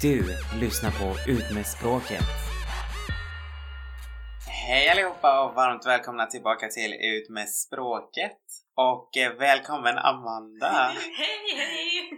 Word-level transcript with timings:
Du 0.00 0.22
lyssnar 0.60 0.90
på 0.90 1.30
Ut 1.30 1.54
med 1.54 1.66
språket. 1.66 2.24
Hej 4.46 4.88
allihopa 4.88 5.44
och 5.44 5.54
varmt 5.54 5.86
välkomna 5.86 6.26
tillbaka 6.26 6.68
till 6.68 6.92
Ut 6.92 7.30
med 7.30 7.48
språket. 7.48 8.38
Och 8.74 9.16
eh, 9.16 9.32
välkommen 9.38 9.98
Amanda! 9.98 10.66
Hej 11.18 11.56
hej! 11.56 12.10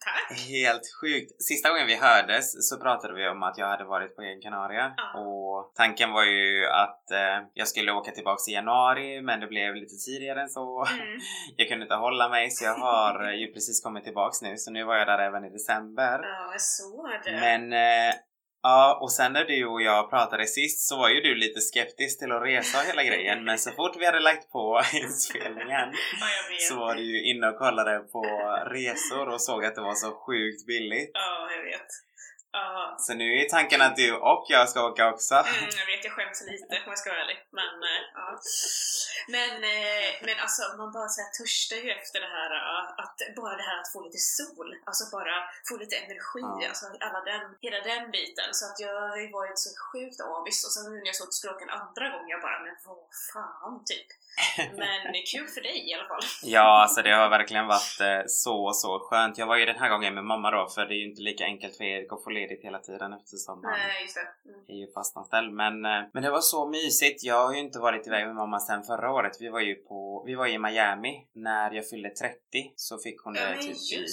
Tack! 0.00 0.38
Helt 0.48 0.82
sjukt! 1.00 1.42
Sista 1.42 1.68
gången 1.70 1.86
vi 1.86 1.96
hördes 1.96 2.68
så 2.68 2.80
pratade 2.80 3.14
vi 3.14 3.28
om 3.28 3.42
att 3.42 3.58
jag 3.58 3.66
hade 3.66 3.84
varit 3.84 4.16
på 4.16 4.22
Gran 4.22 4.40
Canaria 4.42 4.94
Ja. 4.96 5.20
och 5.20 5.72
tanken 5.74 6.12
var 6.12 6.24
ju 6.24 6.66
att 6.66 7.10
eh, 7.10 7.38
jag 7.54 7.68
skulle 7.68 7.92
åka 7.92 8.10
tillbaks 8.10 8.48
i 8.48 8.52
januari 8.52 9.22
men 9.22 9.40
det 9.40 9.46
blev 9.46 9.74
lite 9.74 9.94
tidigare 10.06 10.40
än 10.42 10.48
så. 10.48 10.84
Mm. 10.86 11.18
Jag 11.56 11.68
kunde 11.68 11.82
inte 11.82 11.94
hålla 11.94 12.28
mig 12.28 12.50
så 12.50 12.64
jag 12.64 12.74
har 12.74 13.32
ju 13.32 13.52
precis 13.52 13.82
kommit 13.84 14.04
tillbaks 14.04 14.42
nu 14.42 14.56
så 14.56 14.70
nu 14.70 14.84
var 14.84 14.96
jag 14.96 15.06
där 15.06 15.18
även 15.18 15.44
i 15.44 15.50
december. 15.50 16.18
Ja, 16.22 16.48
jag 16.52 16.60
såg 16.60 17.10
det. 17.24 17.40
Men 17.40 17.72
eh, 17.72 18.14
ja, 18.66 18.98
och 19.02 19.12
sen 19.12 19.32
när 19.32 19.44
du 19.44 19.66
och 19.66 19.82
jag 19.82 20.10
pratade 20.10 20.46
sist 20.46 20.88
så 20.88 20.96
var 20.98 21.08
ju 21.08 21.20
du 21.20 21.34
lite 21.34 21.60
skeptisk 21.60 22.18
till 22.18 22.32
att 22.32 22.42
resa 22.42 22.78
och 22.80 22.86
hela 22.90 23.04
grejen 23.04 23.44
men 23.44 23.58
så 23.58 23.70
fort 23.70 23.96
vi 23.98 24.06
hade 24.06 24.20
lagt 24.20 24.50
på 24.52 24.82
inspelningen 25.02 25.88
Ja, 26.20 26.28
så 26.68 26.74
var 26.76 26.94
du 26.94 27.02
ju 27.02 27.18
inne 27.30 27.46
och 27.48 27.58
kollade 27.58 27.98
på 27.98 28.22
resor 28.66 29.28
och 29.28 29.42
såg 29.42 29.64
att 29.64 29.74
det 29.74 29.80
var 29.80 29.94
så 29.94 30.10
sjukt 30.26 30.66
billigt. 30.66 31.10
Ja, 31.14 31.48
jag 31.56 31.62
vet. 31.62 31.90
Ja. 32.56 32.96
Så 32.98 33.14
nu 33.14 33.28
är 33.40 33.48
tanken 33.48 33.80
att 33.82 33.96
du 33.96 34.08
och 34.30 34.44
jag 34.48 34.68
ska 34.68 34.78
åka 34.90 35.04
också. 35.14 35.34
Mm, 35.34 35.70
jag 35.80 35.86
vet, 35.92 36.02
jag 36.06 36.12
skäms 36.16 36.40
lite 36.50 36.74
om 36.84 36.90
jag 36.94 36.98
ska 36.98 37.10
vara 37.10 37.22
ärlig. 37.24 37.38
Men, 37.58 37.74
ja. 38.14 38.28
men, 39.34 39.52
eh, 39.74 40.10
men 40.26 40.36
alltså 40.44 40.62
man 40.80 40.88
bara 40.96 41.08
så 41.14 41.18
här 41.22 41.30
törstar 41.38 41.76
ju 41.84 41.90
efter 41.98 42.18
det 42.24 42.32
här 42.38 42.50
att 43.02 43.16
bara 43.40 43.56
det 43.60 43.66
här 43.70 43.78
att 43.80 43.92
få 43.92 43.98
lite 44.06 44.22
sol, 44.36 44.68
alltså 44.88 45.04
bara 45.16 45.34
få 45.68 45.74
lite 45.82 45.96
energi, 46.04 46.46
alltså 46.70 46.84
alla 47.06 47.20
den, 47.30 47.44
hela 47.64 47.80
den 47.90 48.04
biten. 48.16 48.48
Så 48.58 48.64
att 48.68 48.76
jag 48.84 48.94
har 49.10 49.20
ju 49.24 49.28
varit 49.40 49.58
så 49.64 49.70
sjukt 49.86 50.20
avis 50.20 50.58
och 50.66 50.72
sen 50.74 50.84
nu 50.92 50.96
när 50.98 51.10
jag 51.12 51.16
såg 51.16 51.28
att 51.28 51.38
skulle 51.38 51.54
åka 51.54 51.64
en 51.64 51.78
andra 51.82 52.04
gång, 52.14 52.26
jag 52.34 52.40
bara 52.46 52.58
men 52.64 52.76
vad 52.86 53.02
fan 53.32 53.76
typ. 53.90 54.08
Men 54.80 55.12
kul 55.32 55.48
för 55.48 55.60
dig 55.60 55.90
i 55.90 55.94
alla 55.94 56.08
fall. 56.08 56.20
Ja, 56.42 56.82
alltså 56.82 57.02
det 57.02 57.10
har 57.10 57.28
verkligen 57.28 57.66
varit 57.66 58.00
eh, 58.00 58.22
så, 58.26 58.72
så 58.72 58.98
skönt. 58.98 59.38
Jag 59.38 59.46
var 59.46 59.56
ju 59.56 59.66
den 59.66 59.78
här 59.78 59.88
gången 59.88 60.14
med 60.14 60.24
mamma 60.24 60.50
då 60.50 60.68
för 60.74 60.86
det 60.86 60.94
är 60.94 60.96
ju 60.96 61.08
inte 61.10 61.22
lika 61.22 61.44
enkelt 61.44 61.76
för 61.76 61.84
Erik 61.84 62.12
att 62.12 62.24
få 62.24 62.30
ledigt 62.46 62.64
hela 62.64 62.78
tiden 62.78 63.12
eftersom 63.12 63.64
han. 63.64 63.74
Mm. 64.44 64.60
är 64.68 64.74
ju 64.74 64.92
fastanställd. 64.92 65.52
Men, 65.52 65.84
eh, 65.84 66.02
men 66.12 66.22
det 66.22 66.30
var 66.30 66.40
så 66.40 66.68
mysigt. 66.68 67.24
Jag 67.24 67.46
har 67.46 67.54
ju 67.54 67.60
inte 67.60 67.78
varit 67.78 68.06
iväg 68.06 68.26
med 68.26 68.34
mamma 68.34 68.60
sedan 68.60 68.82
förra 68.82 69.12
året. 69.12 69.36
Vi 69.40 69.48
var 69.48 69.60
ju 69.60 69.74
på, 69.74 70.22
vi 70.26 70.34
var 70.34 70.46
i 70.46 70.58
Miami 70.58 71.26
när 71.32 71.70
jag 71.70 71.88
fyllde 71.88 72.10
30 72.10 72.38
så 72.76 72.98
fick 72.98 73.20
hon 73.20 73.32
det 73.34 73.56
typ 73.62 73.70
i. 73.70 74.06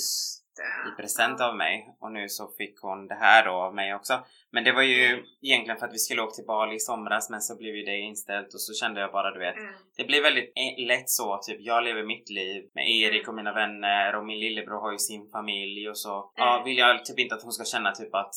i 0.60 1.02
present 1.02 1.42
av 1.42 1.56
mig 1.58 1.96
och 2.00 2.12
nu 2.12 2.30
så 2.30 2.48
fick 2.58 2.80
hon 2.82 3.08
det 3.08 3.16
här 3.16 3.46
då 3.46 3.52
av 3.52 3.76
mig 3.76 3.96
också. 3.96 4.20
Men 4.52 4.64
det 4.64 4.72
var 4.72 4.82
ju 4.82 5.06
Mm. 5.06 5.26
egentligen 5.42 5.80
för 5.80 5.88
att 5.88 5.94
vi 5.94 5.98
skulle 5.98 6.22
åka 6.22 6.32
till 6.36 6.46
Bali 6.46 6.76
i 6.76 6.80
somras 6.80 7.30
men 7.30 7.42
så 7.42 7.58
blev 7.58 7.76
ju 7.76 7.84
det 7.84 7.98
inställt 8.00 8.54
och 8.54 8.62
så 8.62 8.74
kände 8.74 9.02
jag 9.02 9.12
bara 9.12 9.32
du 9.32 9.40
vet 9.40 9.56
Mm. 9.58 9.74
det 9.98 10.04
blir 10.04 10.22
väldigt 10.22 10.52
e- 10.56 10.86
lätt 10.88 11.10
så, 11.10 11.38
typ 11.38 11.58
jag 11.62 11.84
lever 11.84 12.04
mitt 12.04 12.30
liv 12.30 12.70
med 12.76 12.90
Erik 12.92 13.28
och 13.28 13.34
mina 13.36 13.54
vänner 13.54 14.16
och 14.16 14.26
min 14.26 14.40
lillebror 14.40 14.82
har 14.82 14.92
ju 14.92 14.98
sin 14.98 15.30
familj 15.32 15.90
och 15.90 15.98
så 15.98 16.32
ja, 16.36 16.54
Mm. 16.54 16.66
vill 16.66 16.78
jag 16.78 17.06
typ 17.06 17.20
inte 17.20 17.36
att 17.36 17.44
hon 17.44 17.52
ska 17.52 17.66
känna 17.66 17.92
typ 17.92 18.16
att 18.16 18.34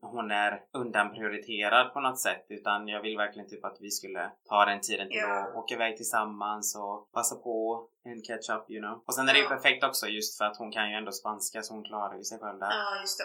hon 0.00 0.30
är 0.30 0.60
undanprioriterad 0.72 1.92
på 1.92 2.00
något 2.00 2.20
sätt 2.20 2.46
utan 2.48 2.88
jag 2.88 3.02
vill 3.02 3.16
verkligen 3.16 3.48
typ 3.48 3.64
att 3.64 3.76
vi 3.80 3.90
skulle 3.90 4.30
ta 4.48 4.64
den 4.64 4.80
tiden 4.80 5.08
till 5.08 5.18
Ja. 5.18 5.48
att 5.48 5.54
åka 5.56 5.74
iväg 5.74 5.96
tillsammans 5.96 6.76
och 6.76 7.12
passa 7.12 7.36
på 7.36 7.86
en 8.04 8.22
catch 8.22 8.50
up 8.50 8.70
you 8.70 8.82
know. 8.82 9.02
Och 9.06 9.14
sen 9.14 9.28
är 9.28 9.32
det 9.32 9.38
ju 9.38 9.48
perfekt 9.48 9.84
också 9.84 10.06
just 10.06 10.38
för 10.38 10.44
att 10.44 10.56
hon 10.56 10.72
kan 10.72 10.90
ju 10.90 10.96
ändå 10.96 11.12
spanska 11.12 11.62
så 11.62 11.74
hon 11.74 11.84
klarar 11.84 12.16
ju 12.16 12.22
sig 12.24 12.38
själv 12.38 12.58
där. 12.58 12.70
Ja, 12.70 13.00
just 13.00 13.18
det. 13.18 13.24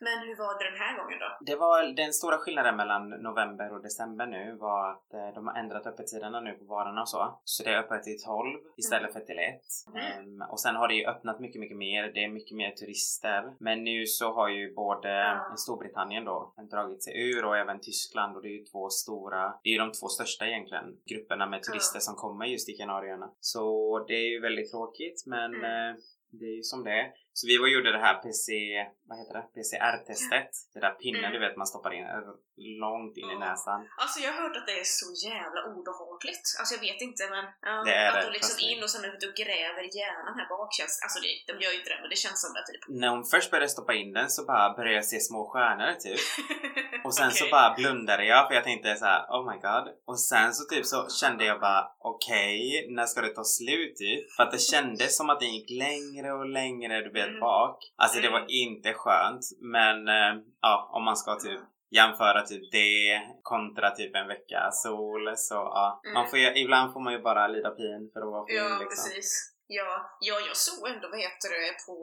Men 0.00 0.18
hur 0.18 0.36
var 0.36 0.58
det 0.58 0.70
den 0.70 0.78
här 0.82 0.96
gången 0.98 1.18
då? 1.18 1.28
Det 1.50 1.56
var 1.56 1.96
den 2.02 2.12
stora 2.12 2.38
skillnaden 2.38 2.76
mellan 2.76 3.08
november 3.10 3.72
och 3.74 3.82
december 3.82 4.26
nu 4.26 4.56
var 4.60 4.90
att 4.90 5.14
eh, 5.14 5.28
de 5.34 5.46
har 5.46 5.54
ändrat 5.54 5.86
öppettiderna 5.86 6.40
nu 6.40 6.52
på 6.52 6.64
varorna 6.64 7.00
och 7.00 7.08
så. 7.08 7.40
Så 7.44 7.62
det 7.64 7.70
är 7.70 7.78
öppet 7.78 8.02
till 8.02 8.22
12 8.24 8.58
istället 8.76 9.12
för 9.12 9.20
till 9.20 9.38
1. 9.38 9.60
Mm. 9.94 10.02
Ehm, 10.42 10.48
och 10.50 10.60
sen 10.60 10.76
har 10.76 10.88
det 10.88 10.94
ju 10.94 11.06
öppnat 11.06 11.40
mycket, 11.40 11.60
mycket 11.60 11.76
mer. 11.76 12.02
Det 12.14 12.24
är 12.24 12.28
mycket 12.28 12.56
mer 12.56 12.70
turister. 12.70 13.52
Men 13.60 13.84
nu 13.84 14.06
så 14.06 14.32
har 14.32 14.48
ju 14.48 14.74
både 14.74 15.08
Ja. 15.08 15.54
Storbritannien 15.56 16.24
då 16.24 16.54
dragit 16.70 17.04
sig 17.04 17.28
ur 17.30 17.44
och 17.44 17.56
även 17.56 17.80
Tyskland 17.80 18.36
och 18.36 18.42
det 18.42 18.48
är 18.48 18.58
ju 18.58 18.64
två 18.64 18.88
stora, 18.88 19.54
det 19.62 19.68
är 19.70 19.72
ju 19.72 19.78
de 19.78 19.92
två 19.92 20.08
största 20.08 20.46
egentligen 20.46 20.84
grupperna 21.10 21.46
med 21.46 21.62
turister 21.62 21.96
Ja. 21.96 22.00
som 22.00 22.14
kommer 22.14 22.46
just 22.46 22.68
i 22.68 22.72
Kanarieöarna. 22.72 23.30
Så 23.40 23.64
det 24.08 24.14
är 24.14 24.30
ju 24.30 24.40
väldigt 24.40 24.70
tråkigt 24.70 25.22
men 25.26 25.54
Mm. 25.54 25.64
eh, 25.64 25.96
det 26.30 26.44
är 26.44 26.56
ju 26.56 26.62
som 26.62 26.84
det 26.84 26.90
är. 26.90 27.06
Så 27.32 27.46
vi 27.46 27.58
var 27.58 27.64
och 27.64 27.70
gjorde 27.70 27.92
det 27.92 27.98
här 27.98 28.14
PC, 28.22 28.52
vad 29.08 29.16
heter 29.20 29.34
det? 29.38 29.44
PCR-testet. 29.54 30.50
Det 30.74 30.80
där 30.86 30.94
pinnen 31.02 31.24
Mm. 31.24 31.32
du 31.34 31.38
vet 31.44 31.56
man 31.60 31.66
stoppar 31.72 31.92
in 31.98 32.04
eh, 32.14 32.22
långt 32.84 33.14
in 33.22 33.28
i 33.34 33.36
Ja. 33.36 33.44
näsan. 33.46 33.80
Alltså 34.02 34.16
jag 34.24 34.30
har 34.32 34.40
hört 34.44 34.56
att 34.60 34.66
det 34.70 34.76
är 34.84 34.88
så 35.02 35.08
jävla 35.30 35.60
obehagligt. 35.74 36.46
Alltså 36.58 36.72
jag 36.76 36.82
vet 36.88 37.00
inte 37.08 37.22
men... 37.34 37.44
Ja, 37.68 37.74
Det 37.88 37.94
är 38.04 38.08
att 38.08 38.14
det, 38.20 38.26
du 38.26 38.32
liksom 38.38 38.56
in 38.70 38.80
och 38.84 38.90
sen 38.94 39.04
ut 39.10 39.22
och 39.28 39.34
gräver 39.42 39.82
i 39.88 39.90
hjärnan 39.98 40.34
här 40.38 40.48
bak 40.54 40.70
känns... 40.78 40.94
Alltså 41.04 41.18
det, 41.24 41.30
de 41.50 41.54
gör 41.62 41.72
ju 41.74 41.78
inte 41.80 41.90
det 41.94 42.00
men 42.02 42.10
det 42.14 42.20
känns 42.24 42.38
som 42.44 42.50
det 42.56 42.62
typ. 42.68 42.82
När 43.02 43.08
hon 43.14 43.24
först 43.32 43.50
började 43.52 43.68
stoppa 43.76 43.92
in 44.02 44.10
den 44.18 44.28
så 44.36 44.40
bara 44.52 44.66
började 44.76 44.98
jag 45.00 45.06
se 45.12 45.18
små 45.30 45.40
stjärnor 45.52 45.92
typ. 46.04 46.20
Och 47.06 47.14
sen 47.18 47.30
så 47.38 47.44
Okej. 47.44 47.52
bara 47.56 47.68
blundade 47.80 48.24
jag 48.32 48.42
för 48.48 48.54
jag 48.58 48.64
tänkte 48.64 48.96
så 48.96 49.04
här: 49.12 49.20
oh 49.34 49.42
my 49.50 49.56
god. 49.68 49.84
Och 50.10 50.20
sen 50.30 50.54
så 50.54 50.62
typ 50.74 50.86
så 50.86 50.98
kände 51.20 51.44
jag 51.44 51.60
bara 51.60 51.82
okej, 51.98 52.86
när 52.90 53.06
ska 53.06 53.20
det 53.20 53.34
ta 53.34 53.44
slut 53.44 53.96
typ? 53.96 54.32
För 54.36 54.42
att 54.42 54.52
det 54.52 54.58
kändes 54.72 55.16
som 55.16 55.30
att 55.30 55.40
den 55.40 55.52
gick 55.54 55.70
längre 55.70 56.32
och 56.32 56.46
längre 56.46 57.00
du 57.00 57.10
vet 57.12 57.28
Mm. 57.28 57.40
bak. 57.40 57.78
Alltså 57.96 58.20
det 58.20 58.28
var 58.30 58.38
Mm. 58.38 58.48
inte 58.50 58.92
skönt. 58.98 59.44
Men 59.60 60.08
eh, 60.08 60.42
ja, 60.62 60.90
om 60.92 61.04
man 61.04 61.16
ska 61.16 61.34
typ 61.34 61.60
jämföra 61.90 62.42
typ 62.42 62.72
det 62.72 63.22
kontra 63.42 63.90
typ 63.90 64.14
en 64.14 64.28
vecka 64.28 64.70
sol 64.72 65.32
så 65.36 65.54
ja. 65.54 66.00
Mm. 66.04 66.14
Man 66.14 66.28
får 66.28 66.38
ju, 66.38 66.46
ibland 66.62 66.92
får 66.92 67.00
man 67.00 67.12
ju 67.12 67.18
bara 67.18 67.48
lida 67.48 67.70
pin 67.70 68.10
för 68.12 68.20
att 68.20 68.32
vara 68.34 68.46
fin 68.46 68.56
Ja, 68.56 68.68
liksom. 68.68 68.88
precis. 68.88 69.54
Ja, 69.66 70.18
ja, 70.20 70.34
jag 70.48 70.56
såg 70.56 70.88
ändå, 70.88 71.08
vad 71.08 71.18
heter 71.18 71.48
det, 71.54 71.86
på 71.86 71.96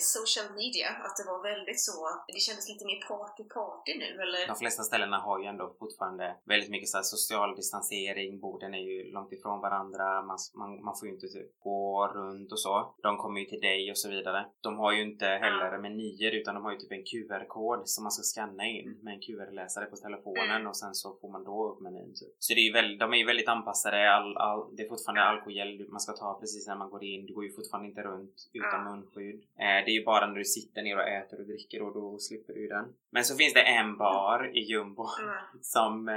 social 0.00 0.48
media 0.60 0.88
att 1.06 1.16
det 1.18 1.26
var 1.32 1.40
väldigt 1.50 1.80
så, 1.88 1.96
det 2.34 2.40
kändes 2.46 2.68
lite 2.68 2.84
mer 2.90 3.00
party-party 3.10 3.92
nu 4.02 4.10
eller? 4.22 4.46
De 4.46 4.56
flesta 4.56 4.82
ställena 4.82 5.18
har 5.26 5.36
ju 5.40 5.46
ändå 5.46 5.76
fortfarande 5.78 6.36
väldigt 6.44 6.70
mycket 6.70 6.88
så 6.88 7.02
social 7.02 7.56
distansering, 7.56 8.40
borden 8.40 8.74
är 8.74 8.84
ju 8.90 9.12
långt 9.12 9.32
ifrån 9.32 9.60
varandra, 9.60 10.22
man, 10.22 10.38
man, 10.60 10.70
man 10.84 10.94
får 10.98 11.08
ju 11.08 11.14
inte 11.14 11.28
typ 11.28 11.50
gå 11.60 12.08
runt 12.18 12.52
och 12.52 12.60
så. 12.60 12.94
De 13.02 13.16
kommer 13.16 13.40
ju 13.40 13.46
till 13.46 13.60
dig 13.60 13.90
och 13.90 13.98
så 13.98 14.08
vidare. 14.08 14.46
De 14.60 14.78
har 14.78 14.92
ju 14.92 15.02
inte 15.02 15.26
heller 15.26 15.78
menyer 15.78 16.32
utan 16.40 16.54
de 16.54 16.64
har 16.64 16.72
ju 16.72 16.78
typ 16.78 16.92
en 16.92 17.04
QR-kod 17.10 17.80
som 17.88 18.04
man 18.04 18.12
ska 18.12 18.22
scanna 18.22 18.64
in 18.66 18.98
med 19.02 19.14
en 19.14 19.20
QR-läsare 19.20 19.86
på 19.86 19.96
telefonen 19.96 20.44
Mm. 20.54 20.66
och 20.66 20.76
sen 20.76 20.94
så 20.94 21.16
får 21.20 21.28
man 21.28 21.44
då 21.44 21.68
upp 21.70 21.80
menyn. 21.80 22.14
Typ. 22.20 22.34
Så 22.38 22.54
det 22.54 22.60
är 22.60 22.72
väldigt, 22.72 23.00
de 23.00 23.12
är 23.14 23.18
ju 23.18 23.26
väldigt 23.26 23.48
anpassade, 23.48 24.14
all, 24.14 24.36
all, 24.36 24.76
det 24.76 24.82
är 24.82 24.88
fortfarande 24.88 25.22
alkogel 25.22 25.86
man 25.90 26.00
ska 26.00 26.12
ta 26.12 26.38
precis 26.40 26.66
när 26.68 26.76
man 26.76 26.90
går 26.90 27.04
in, 27.04 27.26
du 27.26 27.34
går 27.34 27.44
ju 27.44 27.52
fortfarande 27.52 27.88
inte 27.88 28.02
runt 28.02 28.36
utan 28.52 28.84
munskydd. 28.84 29.40
Eh, 29.58 29.73
det 29.84 29.90
är 29.90 29.98
ju 30.00 30.04
bara 30.04 30.26
när 30.26 30.34
du 30.34 30.44
sitter 30.44 30.82
ner 30.82 30.96
och 30.96 31.08
äter 31.08 31.40
och 31.40 31.46
dricker 31.46 31.82
och 31.82 31.94
då 31.94 32.18
slipper 32.18 32.52
du 32.52 32.66
den. 32.68 32.84
Men 33.12 33.24
så 33.24 33.36
finns 33.36 33.54
det 33.54 33.62
en 33.62 33.96
bar 33.96 34.56
i 34.58 34.60
jumbo 34.60 35.04
Mm. 35.22 35.34
som 35.60 36.08
eh, 36.08 36.14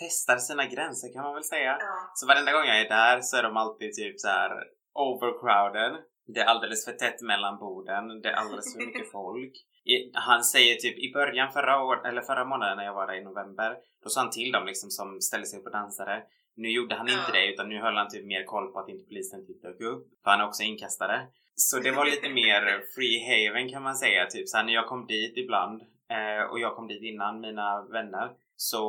testar 0.00 0.36
sina 0.36 0.66
gränser 0.66 1.12
kan 1.12 1.22
man 1.22 1.34
väl 1.34 1.44
säga. 1.44 1.76
Ja. 1.80 2.10
Så 2.14 2.26
varenda 2.26 2.52
gång 2.52 2.64
jag 2.66 2.80
är 2.80 2.88
där 2.88 3.20
så 3.20 3.36
är 3.36 3.42
de 3.42 3.56
alltid 3.56 3.92
typ 3.94 4.20
så 4.20 4.28
här 4.28 4.50
overcrowded. 4.94 5.92
Det 6.34 6.40
är 6.40 6.44
alldeles 6.46 6.84
för 6.84 6.92
tätt 6.92 7.22
mellan 7.22 7.58
borden. 7.58 8.20
Det 8.22 8.28
är 8.28 8.34
alldeles 8.34 8.72
för 8.72 8.86
mycket 8.86 9.10
folk. 9.18 9.52
I, 9.84 10.10
han 10.14 10.44
säger 10.44 10.74
typ 10.74 10.98
i 10.98 11.12
början 11.12 11.52
förra 11.52 11.82
året, 11.82 12.04
eller 12.04 12.22
förra 12.22 12.44
månaden 12.44 12.76
när 12.76 12.84
jag 12.84 12.94
var 12.94 13.06
där 13.06 13.14
i 13.14 13.24
november, 13.24 13.76
då 14.02 14.08
sa 14.08 14.20
han 14.20 14.30
till 14.30 14.52
dem 14.52 14.66
liksom 14.66 14.90
som 14.90 15.20
ställde 15.20 15.46
sig 15.46 15.62
på 15.62 15.70
dansare. 15.70 16.22
Nu 16.56 16.68
gjorde 16.70 16.94
han 16.94 17.08
inte 17.08 17.32
det 17.32 17.52
utan 17.52 17.68
nu 17.68 17.78
höll 17.80 17.96
han 17.96 18.08
typ 18.08 18.26
mer 18.26 18.44
koll 18.44 18.72
på 18.72 18.78
att 18.78 18.88
inte 18.88 19.04
polisen 19.08 19.46
typ 19.46 19.62
dök 19.62 19.80
upp. 19.80 20.04
För 20.24 20.30
han 20.30 20.40
är 20.40 20.46
också 20.48 20.62
inkastare. 20.62 21.26
Så 21.56 21.78
det 21.78 21.90
var 21.90 22.04
lite 22.04 22.28
mer 22.28 22.84
free 22.94 23.18
haven 23.28 23.70
kan 23.70 23.82
man 23.82 23.96
säga. 23.96 24.26
Typ 24.26 24.48
så 24.48 24.56
här, 24.56 24.64
när 24.64 24.72
jag 24.72 24.86
kom 24.86 25.06
dit 25.06 25.36
ibland 25.36 25.82
eh, 26.10 26.50
och 26.50 26.60
jag 26.60 26.76
kom 26.76 26.88
dit 26.88 27.02
innan 27.02 27.40
mina 27.40 27.82
vänner 27.82 28.30
så 28.56 28.82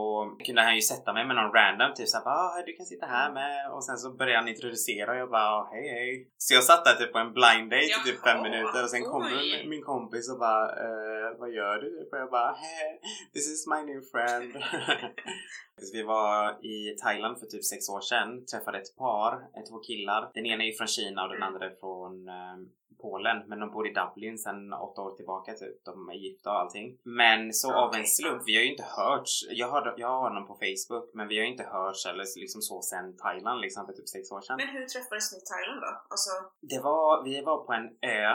kunde 0.46 0.62
han 0.62 0.76
ju 0.76 0.82
sätta 0.82 1.14
mig 1.14 1.26
med 1.26 1.36
någon 1.36 1.52
random 1.54 1.94
typ 1.96 2.08
såhär 2.08 2.28
ah, 2.28 2.64
du 2.66 2.74
kan 2.74 2.86
sitta 2.86 3.06
här 3.06 3.32
med 3.34 3.72
och 3.72 3.84
sen 3.86 3.98
så 3.98 4.12
började 4.12 4.38
han 4.40 4.48
introducera 4.48 5.12
och 5.12 5.18
jag 5.18 5.30
bara 5.30 5.50
"Ah, 5.50 5.70
hej 5.74 5.88
hej. 5.90 6.32
Så 6.38 6.54
jag 6.54 6.64
satt 6.64 6.86
där 6.86 6.94
typ 6.94 7.12
på 7.14 7.18
en 7.20 7.34
blind 7.34 7.70
date 7.72 7.86
i 7.86 8.06
typ 8.06 8.24
fem 8.24 8.42
minuter 8.44 8.84
och 8.84 8.90
sen 8.90 9.04
oj. 9.06 9.32
min, 9.32 9.70
min 9.70 9.84
kompis 9.84 10.32
och 10.32 10.40
bara 10.40 10.66
eh, 10.86 11.38
vad 11.40 11.52
gör 11.52 11.78
du? 11.82 12.10
Och 12.12 12.18
jag 12.18 12.30
bara 12.32 12.52
hey, 12.52 12.90
this 13.34 13.48
is 13.54 13.68
my 13.68 13.94
new 13.94 14.02
friend. 14.12 14.52
Vi 15.94 16.04
var 16.04 16.66
i 16.66 16.96
Thailand 17.04 17.40
för 17.40 17.46
typ 17.46 17.64
sex 17.66 17.90
år 17.90 18.02
sedan, 18.02 18.46
träffade 18.46 18.78
ett 18.78 18.96
par, 18.98 19.32
två 19.70 19.78
killar. 19.80 20.32
Den 20.34 20.46
ena 20.46 20.64
är 20.64 20.72
från 20.72 20.88
Kina 20.88 21.24
och 21.24 21.30
den 21.30 21.38
Mm. 21.38 21.48
andra 21.54 21.66
är 21.66 21.76
från 21.80 22.28
eh, 22.28 22.58
Polen, 23.02 23.38
men 23.48 23.60
de 23.60 23.72
bor 23.72 23.88
i 23.88 23.94
Dublin 23.94 24.38
sedan 24.38 24.74
åtta 24.74 25.02
år 25.02 25.16
tillbaka 25.16 25.54
typ. 25.54 25.86
De 25.86 26.10
är 26.10 26.14
gifta 26.14 26.50
och 26.52 26.60
allting. 26.60 26.98
Men 27.04 27.54
så 27.54 27.74
av 27.74 27.96
en 27.96 28.06
slump, 28.06 28.42
vi 28.46 28.56
har 28.56 28.64
ju 28.64 28.72
inte 28.72 28.84
hört 28.98 29.30
jag 29.50 29.68
har, 29.68 29.94
jag 29.98 30.08
har 30.08 30.22
honom 30.30 30.48
på 30.48 30.54
Facebook 30.54 31.10
men 31.14 31.28
vi 31.28 31.40
har 31.40 31.46
inte 31.46 31.64
hörts 31.64 32.06
eller 32.06 32.40
liksom 32.40 32.62
så 32.62 32.82
sen 32.82 33.18
Thailand 33.18 33.62
liksom 33.62 33.86
för 33.86 33.94
typ 33.94 34.10
sex 34.10 34.32
år 34.32 34.42
sedan. 34.42 34.58
Men 34.58 34.68
hur 34.68 34.86
träffades 34.86 35.32
ni 35.32 35.38
i 35.38 35.46
Thailand 35.52 35.82
då? 35.82 35.92
Alltså, 36.14 36.32
Det 36.62 36.80
var, 36.80 37.24
vi 37.24 37.42
var 37.42 37.58
på 37.66 37.74
en 37.74 37.88
ö, 38.02 38.28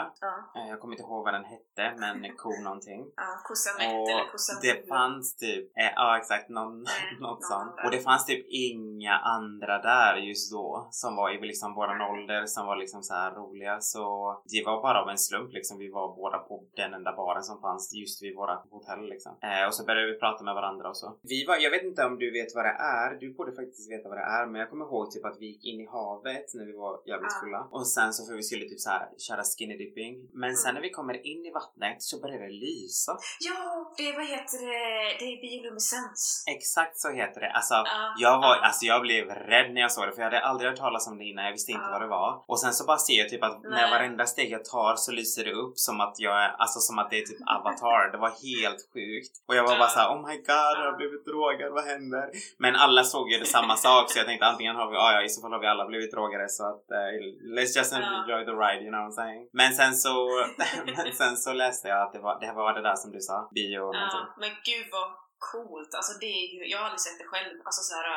Eh, 0.55 0.69
jag 0.69 0.79
kommer 0.79 0.93
inte 0.93 1.03
ihåg 1.03 1.23
vad 1.25 1.33
den 1.33 1.45
hette 1.45 1.83
men 1.97 2.35
ko 2.43 2.49
någonting. 2.63 3.01
ja 3.15 3.29
Mätt 3.77 3.87
Och 3.93 4.09
eller 4.09 4.31
Kossa 4.31 4.59
det 4.61 4.87
fanns 4.87 5.35
typ, 5.35 5.77
eh, 5.77 5.91
ja 5.95 6.17
exakt, 6.17 6.49
någon, 6.49 6.73
Mm, 6.73 7.19
något 7.19 7.45
sånt. 7.45 7.75
Och 7.85 7.91
det 7.91 7.99
fanns 7.99 8.25
typ 8.25 8.45
inga 8.49 9.13
andra 9.17 9.77
där 9.81 10.15
just 10.15 10.51
då 10.51 10.87
som 10.91 11.15
var 11.15 11.29
i 11.31 11.47
liksom 11.47 11.73
våran 11.73 12.01
ålder 12.01 12.45
som 12.45 12.65
var 12.65 12.75
liksom 12.75 13.03
så 13.03 13.13
här 13.13 13.31
roliga 13.31 13.81
så 13.81 14.42
det 14.51 14.63
var 14.65 14.81
bara 14.81 15.01
av 15.01 15.09
en 15.09 15.17
slump 15.17 15.53
liksom. 15.53 15.77
Vi 15.77 15.89
var 15.89 16.15
båda 16.15 16.37
på 16.37 16.63
den 16.75 16.93
enda 16.93 17.11
baren 17.15 17.43
som 17.43 17.61
fanns 17.61 17.93
just 18.01 18.23
vid 18.23 18.35
våra 18.35 18.55
hotell 18.71 19.03
liksom. 19.13 19.31
Eh, 19.43 19.67
och 19.67 19.75
så 19.75 19.85
började 19.85 20.11
vi 20.11 20.19
prata 20.19 20.43
med 20.43 20.55
varandra 20.55 20.89
och 20.89 20.97
så. 20.97 21.17
Vi 21.21 21.45
var, 21.45 21.57
jag 21.57 21.71
vet 21.71 21.83
inte 21.83 22.05
om 22.05 22.17
du 22.19 22.31
vet 22.31 22.55
vad 22.55 22.65
det 22.65 22.75
är, 22.99 23.09
du 23.19 23.33
borde 23.33 23.51
faktiskt 23.55 23.91
veta 23.91 24.09
vad 24.09 24.17
det 24.17 24.27
är 24.39 24.45
men 24.45 24.57
jag 24.61 24.69
kommer 24.69 24.85
ihåg 24.85 25.11
typ 25.11 25.25
att 25.25 25.37
vi 25.39 25.45
gick 25.45 25.65
in 25.65 25.79
i 25.81 25.87
havet 25.97 26.45
när 26.57 26.65
vi 26.65 26.73
var 26.83 26.93
jävligt 27.11 27.33
Ja. 27.35 27.39
fulla 27.41 27.61
och 27.77 27.87
sen 27.87 28.13
så 28.13 28.19
för 28.27 28.33
vi 28.35 28.43
skulle 28.43 28.65
typ 28.71 28.79
så 28.87 28.89
här 28.89 29.03
köra 29.27 29.41
skinny 29.43 29.77
dipping 29.83 30.13
men 30.41 30.55
sen 30.55 30.69
Mm. 30.69 30.75
när 30.75 30.81
vi 30.87 30.93
kommer 30.99 31.17
in 31.31 31.41
i 31.45 31.51
vattnet 31.51 31.97
så 32.09 32.21
började 32.21 32.43
det 32.47 32.51
lysa. 32.67 33.13
Ja, 33.47 33.57
det 33.97 34.11
vad 34.17 34.25
heter 34.33 34.57
det? 34.71 34.85
Det 35.19 35.25
är 35.33 35.37
bioluminescens. 35.41 36.43
Exakt 36.55 36.97
så 36.97 37.09
heter 37.11 37.41
det. 37.41 37.51
Alltså, 37.51 37.73
Ja, 37.73 38.15
jag, 38.19 38.37
var, 38.43 38.55
ja. 38.55 38.61
alltså 38.67 38.85
jag 38.85 39.01
blev 39.01 39.25
rädd 39.53 39.73
när 39.73 39.81
jag 39.81 39.91
såg 39.91 40.07
det 40.07 40.11
för 40.13 40.21
jag 40.21 40.29
hade 40.31 40.41
aldrig 40.41 40.69
hört 40.69 40.79
talas 40.79 41.07
om 41.07 41.17
det 41.17 41.23
innan. 41.25 41.45
Jag 41.45 41.51
visste 41.51 41.71
inte 41.71 41.85
Ja. 41.85 41.91
vad 41.91 42.01
det 42.01 42.07
var. 42.07 42.43
Och 42.47 42.59
sen 42.59 42.73
så 42.73 42.85
bara 42.85 42.97
ser 42.97 43.13
jag 43.21 43.29
typ 43.29 43.43
att 43.43 43.61
när 43.63 43.69
Nej. 43.69 43.91
varenda 43.91 44.25
steg 44.33 44.49
jag 44.57 44.65
tar 44.75 44.93
så 44.95 45.09
lyser 45.19 45.43
det 45.49 45.55
upp 45.63 45.75
som 45.87 45.95
att 46.05 46.15
jag 46.25 46.35
är, 46.45 46.49
alltså 46.63 46.79
som 46.87 46.95
att 46.99 47.09
det 47.11 47.17
är 47.21 47.25
typ 47.29 47.41
avatar. 47.55 48.11
Det 48.13 48.19
var 48.25 48.33
helt 48.47 48.81
sjukt. 48.93 49.33
Och 49.47 49.55
jag 49.57 49.63
var 49.69 49.75
bara 49.81 49.93
såhär, 49.95 50.09
oh 50.13 50.21
my 50.27 50.35
god, 50.51 50.73
jag 50.79 50.87
har 50.91 50.97
blivit 51.01 51.25
drogad, 51.29 51.69
vad 51.77 51.85
händer? 51.91 52.25
Men 52.63 52.73
alla 52.85 53.03
såg 53.13 53.25
ju 53.31 53.35
det 53.39 53.49
samma 53.57 53.75
sak 53.87 54.03
så 54.11 54.15
jag 54.19 54.27
tänkte 54.27 54.45
antingen 54.45 54.75
har 54.79 54.87
vi, 54.91 54.95
ja 55.01 55.07
ja 55.15 55.21
i 55.23 55.29
så 55.29 55.41
fall 55.41 55.53
har 55.55 55.61
vi 55.65 55.67
alla 55.67 55.85
blivit 55.91 56.11
drogade 56.15 56.49
så 56.49 56.63
att 56.71 56.85
eh, 56.99 57.11
let's 57.57 57.73
just 57.77 57.93
enjoy 57.93 58.41
the 58.49 58.55
ride, 58.63 58.81
you 58.85 58.91
know 58.93 59.03
what 59.05 59.11
I'm 59.11 59.19
saying? 59.21 59.41
Men 59.59 59.69
sen 59.79 59.93
så, 60.03 60.15
men 60.95 61.13
sen 61.21 61.35
så 61.37 61.53
läste 61.53 61.87
jag 61.87 61.99
att 62.05 62.13
det 62.13 62.21
var 62.27 62.39
det, 62.39 62.45
här 62.45 62.55
var 62.55 62.73
det 62.73 62.83
där 62.89 62.95
som 62.95 63.11
du 63.11 63.21
sa, 63.29 63.37
bio 63.57 63.79
och 63.87 63.93
någonting. 63.95 64.25
Ja, 64.33 64.39
men 64.43 64.51
gud 64.69 64.87
vad 64.95 65.09
coolt. 65.51 65.91
Alltså 65.99 66.13
det 66.23 66.31
är 66.41 66.45
ju, 66.53 66.59
jag 66.71 66.77
har 66.79 66.85
aldrig 66.85 67.05
sett 67.07 67.19
det 67.21 67.29
själv. 67.33 67.55
Alltså 67.67 67.81
så 67.89 67.93
här, 67.99 68.07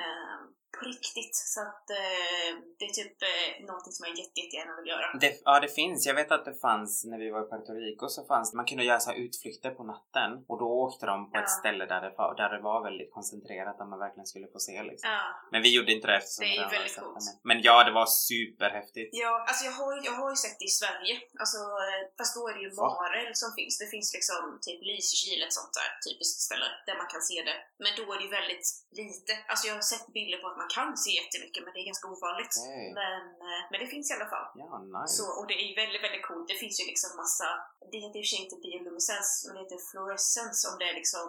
eh, 0.00 0.38
på 0.78 0.80
riktigt. 0.92 1.34
Så 1.54 1.60
att 1.68 1.86
eh, 2.02 2.50
det 2.78 2.84
är 2.84 2.92
typ 3.00 3.16
eh, 3.32 3.66
någonting 3.68 3.92
som 3.96 4.02
jag 4.06 4.14
jätte, 4.22 4.36
jättegärna 4.42 4.72
vill 4.78 4.88
göra. 4.94 5.06
Det, 5.24 5.32
ja, 5.44 5.54
det 5.64 5.68
finns. 5.80 6.06
Jag 6.06 6.14
vet 6.20 6.30
att 6.36 6.44
det 6.50 6.56
fanns 6.68 7.04
när 7.10 7.18
vi 7.18 7.28
var 7.34 7.40
i 7.46 7.48
Puerto 7.50 7.72
Rico 7.84 8.04
så 8.08 8.20
fanns 8.32 8.48
man 8.58 8.64
kunde 8.70 8.84
göra 8.84 9.00
så 9.00 9.12
utflykter 9.24 9.70
på 9.78 9.82
natten 9.92 10.30
och 10.50 10.58
då 10.62 10.68
åkte 10.86 11.06
de 11.06 11.30
på 11.30 11.36
ett 11.38 11.44
Ja. 11.52 11.58
ställe 11.60 11.84
där 11.92 12.00
det, 12.06 12.12
var, 12.18 12.28
där 12.40 12.48
det 12.54 12.60
var 12.68 12.78
väldigt 12.88 13.12
koncentrerat 13.18 13.78
där 13.78 13.86
man 13.92 13.98
verkligen 14.06 14.26
skulle 14.32 14.48
få 14.54 14.58
se 14.68 14.82
liksom. 14.90 15.10
Ja, 15.10 15.22
Men 15.52 15.60
vi 15.62 15.70
gjorde 15.76 15.90
inte 15.96 16.06
det 16.10 16.16
eftersom 16.20 16.42
Det 16.44 16.56
är 16.56 16.62
hade 16.64 16.76
väldigt 16.76 16.98
coolt. 17.00 17.18
det. 17.26 17.32
Men 17.50 17.58
ja, 17.68 17.76
det 17.86 17.92
var 18.00 18.06
superhäftigt. 18.30 19.10
ja 19.24 19.32
alltså 19.48 19.62
jag 19.68 19.74
har, 19.80 19.92
jag 20.08 20.14
har 20.20 20.28
ju 20.34 20.38
sett 20.44 20.58
det 20.62 20.68
i 20.72 20.74
Sverige. 20.82 21.14
Alltså, 21.42 21.58
eh, 21.86 22.00
fast 22.18 22.32
då 22.36 22.42
är 22.50 22.54
det 22.56 22.62
ju 22.66 22.70
Va? 22.80 22.86
Marel 23.00 23.30
som 23.42 23.50
finns. 23.58 23.74
Det 23.82 23.88
finns 23.94 24.08
liksom 24.18 24.42
typ 24.66 24.80
Lysekil, 24.90 25.40
ett 25.46 25.56
sånt 25.60 25.74
där 25.80 25.90
typiskt 26.06 26.40
ställe 26.48 26.68
där 26.88 26.96
man 27.00 27.08
kan 27.14 27.22
se 27.30 27.36
det. 27.48 27.56
Men 27.84 27.92
då 27.98 28.04
är 28.12 28.16
det 28.20 28.26
ju 28.28 28.32
väldigt 28.40 28.66
lite. 29.02 29.32
Alltså 29.50 29.64
jag 29.68 29.74
har 29.80 29.86
sett 29.94 30.06
bilder 30.18 30.38
på 30.42 30.46
att 30.50 30.59
man 30.60 30.68
kan 30.76 30.90
se 31.04 31.10
jättemycket 31.20 31.60
men 31.64 31.70
det 31.74 31.80
är 31.82 31.86
ganska 31.92 32.06
ovanligt. 32.14 32.54
Okej. 32.60 32.86
Men, 33.00 33.22
eh, 33.46 33.62
men 33.70 33.78
det 33.82 33.88
finns 33.94 34.06
i 34.10 34.14
alla 34.16 34.30
fall. 34.34 34.46
Ja, 34.62 34.68
nice. 34.96 35.12
Så, 35.16 35.24
och 35.38 35.46
det 35.48 35.56
är 35.62 35.66
ju 35.70 35.74
väldigt, 35.82 36.02
väldigt 36.06 36.26
coolt. 36.28 36.46
Det 36.52 36.58
finns 36.62 36.76
ju 36.80 36.84
liksom 36.92 37.10
massa, 37.22 37.48
det 37.92 37.98
heter 38.04 38.18
i 38.18 38.22
och 38.22 38.26
för 38.26 38.32
sig 38.32 38.40
inte 38.44 38.56
bioluminescens, 38.64 39.28
men 39.46 39.52
det 39.54 39.62
heter 39.64 39.80
fluorescens 39.90 40.58
om 40.68 40.74
det 40.80 40.86
är 40.92 40.96
liksom 41.02 41.26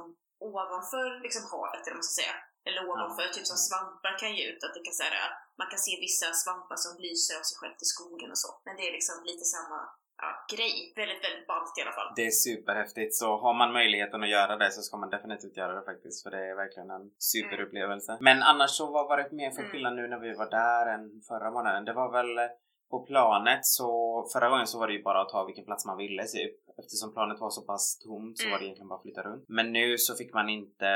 ovanför 0.49 1.07
liksom 1.25 1.43
havet 1.51 1.81
eller 1.83 1.95
vad 1.95 2.01
man 2.03 2.09
ska 2.09 2.17
säga. 2.21 2.35
Eller 2.67 2.81
ovanför, 2.89 3.25
Ja. 3.27 3.33
typ 3.35 3.47
som 3.51 3.59
svampar 3.67 4.13
kan 4.21 4.31
ge 4.37 4.43
ut. 4.51 4.61
Att 4.65 4.73
det 4.77 4.83
kan 4.87 4.97
säga, 5.03 5.23
man 5.59 5.67
kan 5.71 5.79
se 5.85 5.93
vissa 6.07 6.27
svampar 6.43 6.77
som 6.85 6.93
lyser 7.05 7.33
av 7.39 7.43
sig 7.49 7.57
själv 7.59 7.75
i 7.85 7.87
skogen 7.93 8.29
och 8.33 8.41
så. 8.45 8.49
Men 8.65 8.73
det 8.77 8.83
är 8.89 8.93
liksom 8.97 9.15
lite 9.29 9.45
samma 9.55 9.79
ja, 10.21 10.55
grej. 10.55 10.93
Väldigt, 10.95 11.23
väldigt 11.25 11.47
ballt 11.47 11.77
i 11.77 11.81
alla 11.81 11.91
fall. 11.91 12.09
Det 12.15 12.25
är 12.25 12.31
superhäftigt 12.31 13.15
så 13.15 13.37
har 13.37 13.53
man 13.53 13.73
möjligheten 13.73 14.23
att 14.23 14.29
göra 14.29 14.57
det 14.57 14.71
så 14.71 14.81
ska 14.81 14.97
man 14.97 15.09
definitivt 15.09 15.57
göra 15.57 15.73
det 15.79 15.85
faktiskt 15.91 16.23
för 16.23 16.31
det 16.31 16.41
är 16.51 16.55
verkligen 16.55 16.89
en 16.97 17.11
superupplevelse. 17.17 18.17
Men 18.21 18.43
annars 18.43 18.71
så 18.71 18.91
vad 18.91 19.07
var 19.07 19.17
det 19.17 19.31
mer 19.31 19.51
för 19.51 19.59
Mm. 19.59 19.71
skillnad 19.71 19.95
nu 19.95 20.07
när 20.07 20.19
vi 20.19 20.33
var 20.33 20.49
där 20.49 20.93
än 20.93 21.21
förra 21.27 21.51
månaden? 21.51 21.85
Det 21.85 21.93
var 21.93 22.11
väl 22.11 22.49
på 22.91 22.99
planet 23.05 23.65
så 23.65 23.89
förra 24.33 24.49
gången 24.49 24.67
så 24.67 24.79
var 24.79 24.87
det 24.87 24.93
ju 24.93 25.03
bara 25.03 25.21
att 25.21 25.29
ta 25.29 25.43
vilken 25.45 25.65
plats 25.65 25.85
man 25.85 25.97
ville 25.97 26.23
typ. 26.23 26.55
Eftersom 26.77 27.13
planet 27.13 27.39
var 27.41 27.49
så 27.49 27.61
pass 27.61 27.99
tomt 27.99 28.37
så 28.37 28.43
Mm. 28.43 28.51
var 28.51 28.59
det 28.59 28.65
egentligen 28.65 28.87
bara 28.87 28.95
att 28.95 29.01
flytta 29.01 29.21
runt. 29.21 29.45
Men 29.47 29.71
nu 29.73 29.97
så 29.97 30.15
fick 30.15 30.33
man 30.33 30.49
inte 30.49 30.87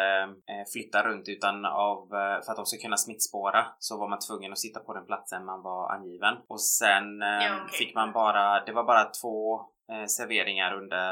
eh, 0.51 0.63
flytta 0.73 1.03
runt 1.07 1.27
utan 1.29 1.65
av, 1.65 1.99
eh, 2.13 2.41
för 2.43 2.51
att 2.51 2.55
de 2.55 2.65
ska 2.65 2.77
kunna 2.81 2.97
smittspåra 2.97 3.65
så 3.79 3.97
var 3.99 4.07
man 4.09 4.19
tvungen 4.19 4.51
att 4.51 4.59
sitta 4.59 4.79
på 4.79 4.93
den 4.93 5.05
platsen 5.05 5.45
man 5.45 5.61
var 5.61 5.91
angiven. 5.95 6.35
Och 6.47 6.61
sen 6.61 7.21
eh, 7.21 7.27
Ja, 7.27 7.55
okej. 7.65 7.77
fick 7.77 7.95
man 7.95 8.11
bara, 8.13 8.65
det 8.65 8.71
var 8.73 8.83
bara 8.83 9.03
två 9.21 9.61
serveringar 10.07 10.73
under 10.81 11.11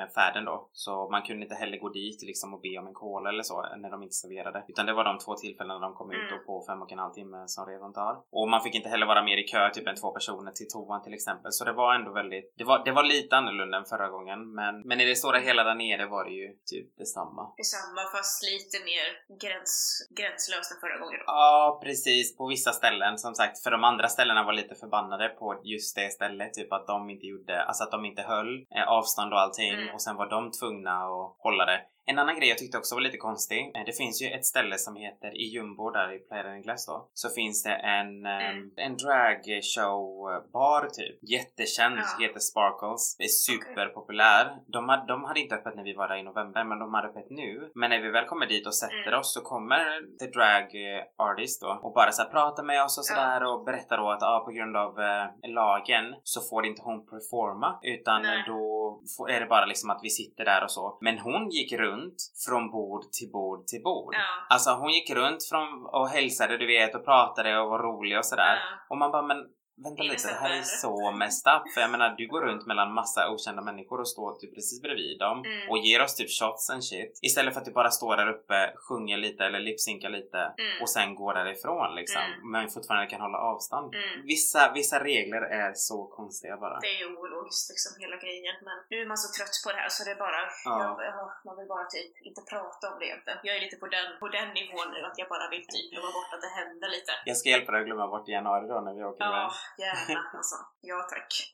eh, 0.00 0.08
färden 0.14 0.44
då. 0.44 0.68
Så 0.72 1.10
man 1.10 1.22
kunde 1.22 1.42
inte 1.42 1.54
heller 1.54 1.78
gå 1.78 1.88
dit 1.88 2.22
liksom 2.22 2.54
och 2.54 2.60
be 2.60 2.78
om 2.78 2.86
en 2.86 2.94
cola 2.94 3.28
eller 3.30 3.42
så 3.42 3.66
när 3.76 3.90
de 3.90 4.02
inte 4.02 4.14
serverade. 4.14 4.64
Utan 4.68 4.86
det 4.86 4.92
var 4.92 5.04
de 5.04 5.18
två 5.18 5.34
tillfällena 5.34 5.78
de 5.78 5.94
kom 5.94 6.10
ut 6.10 6.18
Mm. 6.22 6.30
då 6.32 6.38
på 6.46 6.64
fem 6.68 6.82
och 6.82 6.92
en 6.92 6.98
halv 6.98 7.12
timme 7.12 7.44
som 7.46 7.66
redan 7.66 7.92
tar. 7.92 8.14
Och 8.30 8.48
man 8.48 8.60
fick 8.62 8.74
inte 8.74 8.88
heller 8.88 9.06
vara 9.06 9.22
mer 9.22 9.36
i 9.36 9.42
kö 9.42 9.70
typ 9.70 9.86
än 9.86 9.96
två 9.96 10.10
personer 10.10 10.52
till 10.52 10.68
toan 10.68 11.02
till 11.02 11.14
exempel. 11.14 11.52
Så 11.52 11.64
det 11.64 11.72
var 11.72 11.94
ändå 11.94 12.10
väldigt, 12.12 12.54
det 12.58 12.64
var, 12.64 12.84
det 12.84 12.92
var 12.92 13.02
lite 13.02 13.36
annorlunda 13.36 13.76
än 13.78 13.84
förra 13.84 14.08
gången. 14.08 14.54
Men, 14.54 14.80
men 14.80 15.00
i 15.00 15.04
det 15.04 15.16
stora 15.16 15.38
hela 15.38 15.64
där 15.64 15.74
nere 15.74 16.06
var 16.06 16.24
det 16.24 16.30
ju 16.30 16.48
typ 16.66 16.96
detsamma. 16.98 17.42
Det 17.56 17.62
är 17.68 17.72
samma 17.78 18.02
fast 18.14 18.42
lite 18.52 18.76
mer 18.90 19.06
gräns, 19.42 19.72
gränslöst 20.18 20.72
än 20.72 20.80
förra 20.80 20.98
gången 20.98 21.18
då. 21.18 21.24
Ja, 21.26 21.80
precis. 21.84 22.36
På 22.36 22.46
vissa 22.46 22.72
ställen 22.72 23.18
som 23.18 23.34
sagt. 23.34 23.62
För 23.62 23.70
de 23.70 23.84
andra 23.84 24.08
ställena 24.08 24.42
var 24.44 24.52
lite 24.52 24.74
förbannade 24.74 25.28
på 25.28 25.60
just 25.64 25.96
det 25.96 26.12
stället. 26.12 26.54
Typ 26.54 26.72
att 26.72 26.86
de 26.86 27.10
inte 27.10 27.26
gjorde, 27.26 27.62
alltså 27.62 27.84
att 27.84 27.90
de 27.90 28.04
inte 28.04 28.11
höll 28.18 28.66
eh, 28.76 28.88
avstånd 28.88 29.32
och 29.32 29.40
allting. 29.40 29.74
Mm. 29.74 29.94
Och 29.94 30.02
sen 30.02 30.16
var 30.16 30.28
de 30.30 30.50
tvungna 30.50 30.90
att 30.90 31.36
hålla 31.38 31.66
det. 31.66 31.80
En 32.06 32.18
annan 32.18 32.36
grej 32.38 32.48
jag 32.48 32.58
tyckte 32.58 32.78
också 32.78 32.94
var 32.94 33.02
lite 33.02 33.16
konstig. 33.16 33.70
eh, 33.76 33.82
Det 33.86 33.92
finns 33.92 34.22
ju 34.22 34.26
ett 34.26 34.46
ställe 34.46 34.78
som 34.78 34.96
heter 34.96 35.30
i 35.42 35.44
Jumbo 35.54 35.90
där 35.90 36.12
i 36.12 36.18
Playa 36.18 36.42
del 36.42 36.56
Ingles 36.56 36.86
då. 36.86 37.08
Så 37.14 37.28
finns 37.30 37.62
det 37.62 37.74
en, 37.74 38.26
eh, 38.26 38.48
Mm. 38.50 38.70
en 38.76 38.96
dragshow-bar 38.96 40.88
typ. 40.98 41.18
Jättekänd, 41.30 41.98
Ja. 41.98 42.26
heter 42.26 42.40
Sparkles. 42.40 43.16
Det 43.18 43.24
är 43.24 43.28
superpopulär. 43.28 44.44
De, 44.66 44.88
hade, 44.88 45.06
de 45.06 45.24
hade 45.24 45.40
inte 45.40 45.54
öppet 45.54 45.74
när 45.76 45.84
vi 45.84 45.94
var 45.94 46.08
där 46.08 46.16
i 46.16 46.22
november 46.22 46.64
men 46.64 46.78
de 46.78 46.94
hade 46.94 47.08
öppet 47.08 47.30
nu. 47.30 47.70
Men 47.74 47.90
när 47.90 48.00
vi 48.02 48.10
väl 48.10 48.24
kommer 48.24 48.46
dit 48.46 48.66
och 48.66 48.74
sätter 48.74 49.06
Mm. 49.08 49.20
oss 49.20 49.34
så 49.34 49.40
kommer 49.40 49.84
the 50.20 50.26
drag 50.36 50.62
eh, 50.62 51.02
artist 51.28 51.62
då 51.62 51.80
och 51.82 51.92
bara 51.98 52.12
så 52.12 52.22
här 52.22 52.30
pratar 52.30 52.62
med 52.62 52.82
oss 52.84 52.98
och 52.98 53.06
sådär 53.06 53.40
och 53.50 53.64
berättar 53.64 53.96
då 53.98 54.10
att 54.10 54.22
ah, 54.22 54.40
på 54.46 54.50
grund 54.50 54.76
av 54.76 55.00
eh, 55.00 55.26
lagen 55.60 56.04
så 56.22 56.40
får 56.50 56.66
inte 56.66 56.82
hon 56.82 57.06
performa 57.06 57.78
utan 57.82 58.22
Nej. 58.22 58.44
då 58.46 58.81
får, 59.16 59.30
är 59.30 59.40
det 59.40 59.46
bara 59.46 59.66
liksom 59.66 59.90
att 59.90 60.00
vi 60.02 60.10
sitter 60.10 60.44
där 60.44 60.64
och 60.64 60.70
så. 60.70 60.98
Men 61.00 61.18
hon 61.18 61.50
gick 61.50 61.72
runt 61.72 62.16
från 62.46 62.70
bord 62.70 63.02
till 63.12 63.30
bord 63.32 63.66
till 63.66 63.82
bord. 63.82 64.14
Ja. 64.14 64.54
Alltså 64.54 64.70
hon 64.70 64.90
gick 64.90 65.10
runt 65.10 65.44
från 65.50 65.86
och 65.86 66.08
hälsade 66.08 66.58
du 66.58 66.66
vet 66.66 66.94
och 66.94 67.04
pratade 67.04 67.60
och 67.60 67.70
var 67.70 67.78
rolig 67.78 68.18
och 68.18 68.26
sådär. 68.26 68.54
Ja. 68.54 68.86
Och 68.90 68.98
man 68.98 69.10
bara 69.10 69.22
men 69.22 69.36
vänta 69.76 70.02
lite, 70.02 70.28
det 70.28 70.34
här 70.34 70.50
är 70.58 70.62
så 70.62 71.10
messed 71.10 71.52
up. 71.54 71.62
För 71.74 71.80
jag 71.80 71.90
menar 71.90 72.08
du 72.18 72.26
går 72.26 72.40
runt 72.48 72.66
mellan 72.66 72.92
massa 72.94 73.30
okända 73.30 73.62
människor 73.62 74.00
och 74.00 74.08
står 74.08 74.30
typ 74.40 74.54
precis 74.54 74.82
bredvid 74.82 75.18
dem 75.18 75.38
Mm. 75.44 75.70
och 75.70 75.78
ger 75.78 76.02
oss 76.02 76.14
typ 76.16 76.30
shots 76.40 76.70
and 76.70 76.84
shit. 76.84 77.12
Istället 77.22 77.52
för 77.54 77.60
att 77.60 77.68
du 77.70 77.72
bara 77.72 77.90
står 77.90 78.16
där 78.16 78.28
uppe, 78.34 78.58
sjunger 78.88 79.16
lite 79.26 79.44
eller 79.44 79.60
lipsynkar 79.60 80.10
lite 80.18 80.38
Mm. 80.38 80.82
och 80.82 80.90
sen 80.96 81.08
går 81.20 81.34
därifrån 81.34 81.94
liksom. 82.00 82.22
Mm. 82.22 82.50
Men 82.52 82.62
fortfarande 82.76 83.06
kan 83.12 83.20
hålla 83.26 83.38
avstånd. 83.38 83.94
Mm. 83.94 84.26
Vissa, 84.32 84.72
vissa 84.78 84.96
regler 85.10 85.42
är 85.62 85.70
så 85.74 85.98
konstiga 86.18 86.56
bara. 86.64 86.76
Det 86.84 86.90
är 86.96 86.98
ju 87.04 87.08
ologiskt 87.22 87.66
liksom 87.72 87.92
hela 88.02 88.16
grejen 88.24 88.56
men 88.66 88.76
nu 88.90 88.96
är 89.02 89.06
man 89.12 89.18
så 89.24 89.28
trött 89.36 89.56
på 89.64 89.68
det 89.74 89.80
här 89.84 89.90
så 89.96 90.00
det 90.06 90.10
är 90.16 90.20
bara, 90.26 90.40
Ja. 90.70 90.74
jag, 90.84 90.92
ja, 91.10 91.22
man 91.48 91.54
vill 91.58 91.68
bara 91.74 91.86
typ 91.96 92.12
inte 92.28 92.42
prata 92.52 92.84
om 92.90 92.96
det 93.00 93.06
egentligen. 93.10 93.38
Jag 93.48 93.54
är 93.58 93.60
lite 93.66 93.76
på 93.82 93.86
den, 93.96 94.06
på 94.22 94.26
den 94.36 94.48
nivån 94.58 94.88
nu 94.94 95.00
att 95.08 95.16
jag 95.22 95.28
bara 95.34 95.46
vill 95.54 95.64
typ 95.74 95.86
glömma 95.92 96.10
bort 96.18 96.30
att 96.34 96.42
det 96.46 96.52
händer 96.60 96.88
lite. 96.96 97.12
Jag 97.30 97.36
ska 97.40 97.46
hjälpa 97.54 97.68
dig 97.72 97.80
att 97.80 97.86
glömma 97.88 98.06
bort 98.12 98.26
i 98.28 98.32
januari 98.38 98.64
då 98.72 98.76
när 98.86 98.94
vi 98.98 99.02
åker 99.10 99.24
iväg. 99.30 99.48
Ja, 99.78 99.84
gärna 99.86 100.20
alltså. 100.34 100.54
Ja 100.80 101.06
tack. 101.10 101.52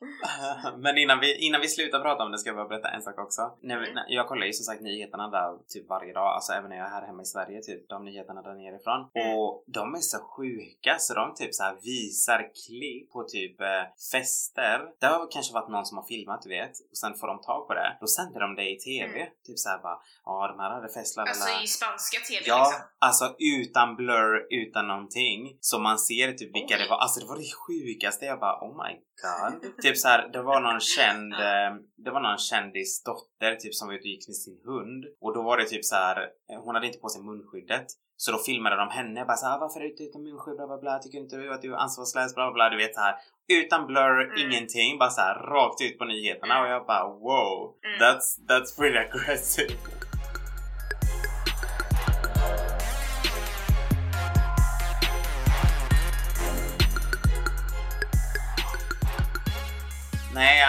Men 0.77 0.97
innan 0.97 1.19
vi, 1.19 1.37
innan 1.47 1.61
vi 1.61 1.67
slutar 1.67 1.99
prata 1.99 2.23
om 2.23 2.31
det 2.31 2.37
ska 2.37 2.49
jag 2.49 2.55
bara 2.57 2.67
berätta 2.67 2.89
en 2.89 3.01
sak 3.01 3.19
också. 3.19 3.41
När 3.61 3.77
Mm. 3.77 3.93
när, 3.95 4.05
jag 4.07 4.27
kollar 4.27 4.45
ju 4.45 4.53
som 4.53 4.63
sagt 4.65 4.81
nyheterna 4.81 5.27
där 5.29 5.57
typ 5.67 5.89
varje 5.89 6.13
dag, 6.13 6.27
alltså 6.35 6.53
även 6.53 6.69
när 6.69 6.77
jag 6.77 6.85
är 6.87 6.91
här 6.91 7.05
hemma 7.05 7.21
i 7.21 7.25
Sverige, 7.25 7.61
typ 7.61 7.89
de 7.89 8.05
nyheterna 8.05 8.41
där 8.41 8.53
nerifrån. 8.53 9.09
Mm. 9.13 9.37
Och 9.37 9.63
de 9.67 9.95
är 9.95 9.99
så 9.99 10.17
sjuka 10.19 10.95
så 10.99 11.13
de 11.13 11.35
typ 11.35 11.55
så 11.55 11.63
här 11.63 11.75
visar 11.83 12.49
klipp 12.67 13.11
på 13.11 13.23
typ 13.23 13.61
eh, 13.61 13.67
fester. 14.11 14.79
Det 14.99 15.05
har 15.07 15.31
kanske 15.31 15.53
varit 15.53 15.69
någon 15.69 15.85
som 15.85 15.97
har 15.97 16.05
filmat 16.05 16.41
du 16.41 16.49
vet 16.49 16.71
och 16.91 16.97
sen 16.97 17.13
får 17.15 17.27
de 17.27 17.41
tag 17.41 17.67
på 17.67 17.73
det. 17.73 17.97
Då 18.01 18.07
sänder 18.07 18.39
de 18.39 18.55
det 18.55 18.69
i 18.71 18.77
TV. 18.79 19.19
Mm. 19.21 19.33
Typ 19.47 19.59
så 19.59 19.69
här 19.69 19.77
bara, 19.77 19.99
ja 20.25 20.47
de 20.47 20.59
här 20.59 20.69
hade 20.69 20.89
fest. 20.89 21.17
Alltså 21.17 21.63
i 21.63 21.67
spanska 21.67 22.17
TV 22.29 22.43
Ja, 22.47 22.59
liksom. 22.63 22.81
alltså 22.99 23.35
utan 23.39 23.95
blur, 23.95 24.47
utan 24.49 24.87
någonting. 24.87 25.57
Så 25.61 25.79
man 25.79 25.99
ser 25.99 26.31
typ 26.33 26.55
vilka 26.55 26.75
Oj. 26.75 26.81
det 26.83 26.89
var. 26.89 26.97
Alltså 26.97 27.19
det 27.19 27.25
var 27.25 27.37
det 27.37 27.51
sjukaste. 27.99 28.25
Jag 28.25 28.39
bara 28.39 28.55
oh 28.61 28.83
my 28.83 28.93
god. 29.23 29.81
typ 29.81 29.97
så 29.97 30.07
här, 30.07 30.29
det 30.33 30.41
var 30.41 30.61
någon 30.61 30.79
känd, 30.79 31.33
eh, 31.33 31.71
det 31.97 32.11
var 32.11 32.21
någon 32.21 32.37
kändis 32.37 33.03
dotter 33.03 33.55
typ 33.55 33.75
som 33.75 33.87
var 33.87 33.95
ute 33.95 34.01
och 34.01 34.05
gick 34.07 34.27
med 34.27 34.35
sin 34.35 34.59
hund 34.65 35.05
och 35.21 35.33
då 35.33 35.41
var 35.41 35.57
det 35.57 35.65
typ 35.65 35.85
så 35.85 35.95
här, 35.95 36.17
eh, 36.51 36.59
hon 36.63 36.75
hade 36.75 36.87
inte 36.87 36.99
på 36.99 37.09
sig 37.09 37.21
munskyddet. 37.23 37.85
Så 38.21 38.31
då 38.31 38.37
filmade 38.37 38.75
de 38.75 38.89
henne 38.89 39.25
bara 39.25 39.37
såhär, 39.37 39.59
varför 39.59 39.79
är 39.79 39.83
du 39.83 39.89
inte 39.91 40.03
utan 40.03 40.23
munskydd? 40.23 40.55
Bla, 40.55 40.67
bla, 40.67 40.77
bla. 40.77 40.99
Tycker 40.99 41.17
inte 41.17 41.35
du 41.35 41.53
att 41.53 41.61
du 41.61 41.73
är 41.73 41.77
ansvarslös? 41.77 42.35
Bla, 42.35 42.45
bla, 42.45 42.53
bla. 42.53 42.69
Du 42.69 42.77
vet 42.77 42.95
så 42.95 43.01
här. 43.01 43.15
Utan 43.47 43.87
blur, 43.87 44.21
Mm. 44.21 44.37
ingenting. 44.51 44.97
Bara 44.99 45.09
så 45.09 45.21
här 45.21 45.35
rakt 45.35 45.81
ut 45.81 45.97
på 45.97 46.05
nyheterna 46.05 46.61
och 46.61 46.67
jag 46.67 46.85
bara 46.85 47.07
wow. 47.07 47.73
Mm. 47.85 47.99
That's, 48.01 48.27
that's 48.49 48.79
pretty 48.79 48.97
aggressive. 48.97 49.73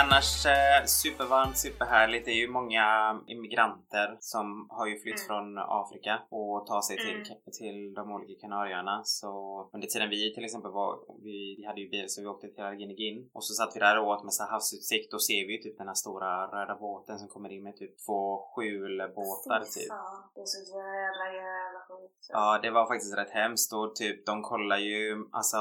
Annars 0.02 0.46
eh, 0.46 0.80
supervarmt, 0.86 1.56
superhärligt. 1.58 2.24
Det 2.26 2.30
är 2.30 2.40
ju 2.44 2.48
många 2.48 2.84
immigranter 3.26 4.16
som 4.20 4.66
har 4.70 4.86
ju 4.86 4.96
flytt 5.02 5.20
Mm. 5.20 5.26
från 5.28 5.46
Afrika 5.80 6.14
och 6.30 6.66
tar 6.66 6.80
sig 6.88 6.96
till, 6.96 7.14
Mm. 7.14 7.52
till 7.58 7.94
de 7.94 8.12
olika 8.12 8.40
Kanarieöarna. 8.40 9.00
Så 9.04 9.30
under 9.74 9.86
tiden 9.88 10.10
vi 10.10 10.34
till 10.34 10.44
exempel 10.44 10.70
var, 10.70 10.90
vi, 11.26 11.54
vi 11.58 11.66
hade 11.66 11.80
ju 11.80 11.88
bil 11.88 12.04
så 12.08 12.20
vi 12.22 12.26
åkte 12.26 12.48
till 12.48 12.64
Argenigin 12.64 13.30
och 13.34 13.44
så 13.44 13.52
satt 13.54 13.76
vi 13.76 13.80
där 13.80 13.98
och 13.98 14.08
åt 14.08 14.24
med 14.24 14.32
så 14.32 14.44
havsutsikt 14.44 15.14
och 15.14 15.22
ser 15.28 15.46
vi 15.46 15.52
ju 15.56 15.62
typ 15.62 15.78
den 15.78 15.88
här 15.88 15.94
stora 16.04 16.30
röda 16.54 16.74
båten 16.80 17.18
som 17.18 17.28
kommer 17.28 17.50
in 17.52 17.62
med 17.62 17.76
typ 17.76 17.94
två 18.06 18.22
skjulbåtar 18.52 19.60
typ. 19.76 19.90
det 20.34 20.40
är 20.40 20.50
så 20.56 20.60
jävla 20.78 21.26
jävla 21.42 21.80
sjukt. 21.88 22.26
Ja, 22.28 22.58
det 22.62 22.70
var 22.70 22.86
faktiskt 22.86 23.18
rätt 23.18 23.30
hemskt 23.30 23.72
och 23.72 23.96
typ 23.96 24.26
de 24.26 24.42
kollar 24.42 24.78
ju, 24.78 25.02
alltså 25.32 25.58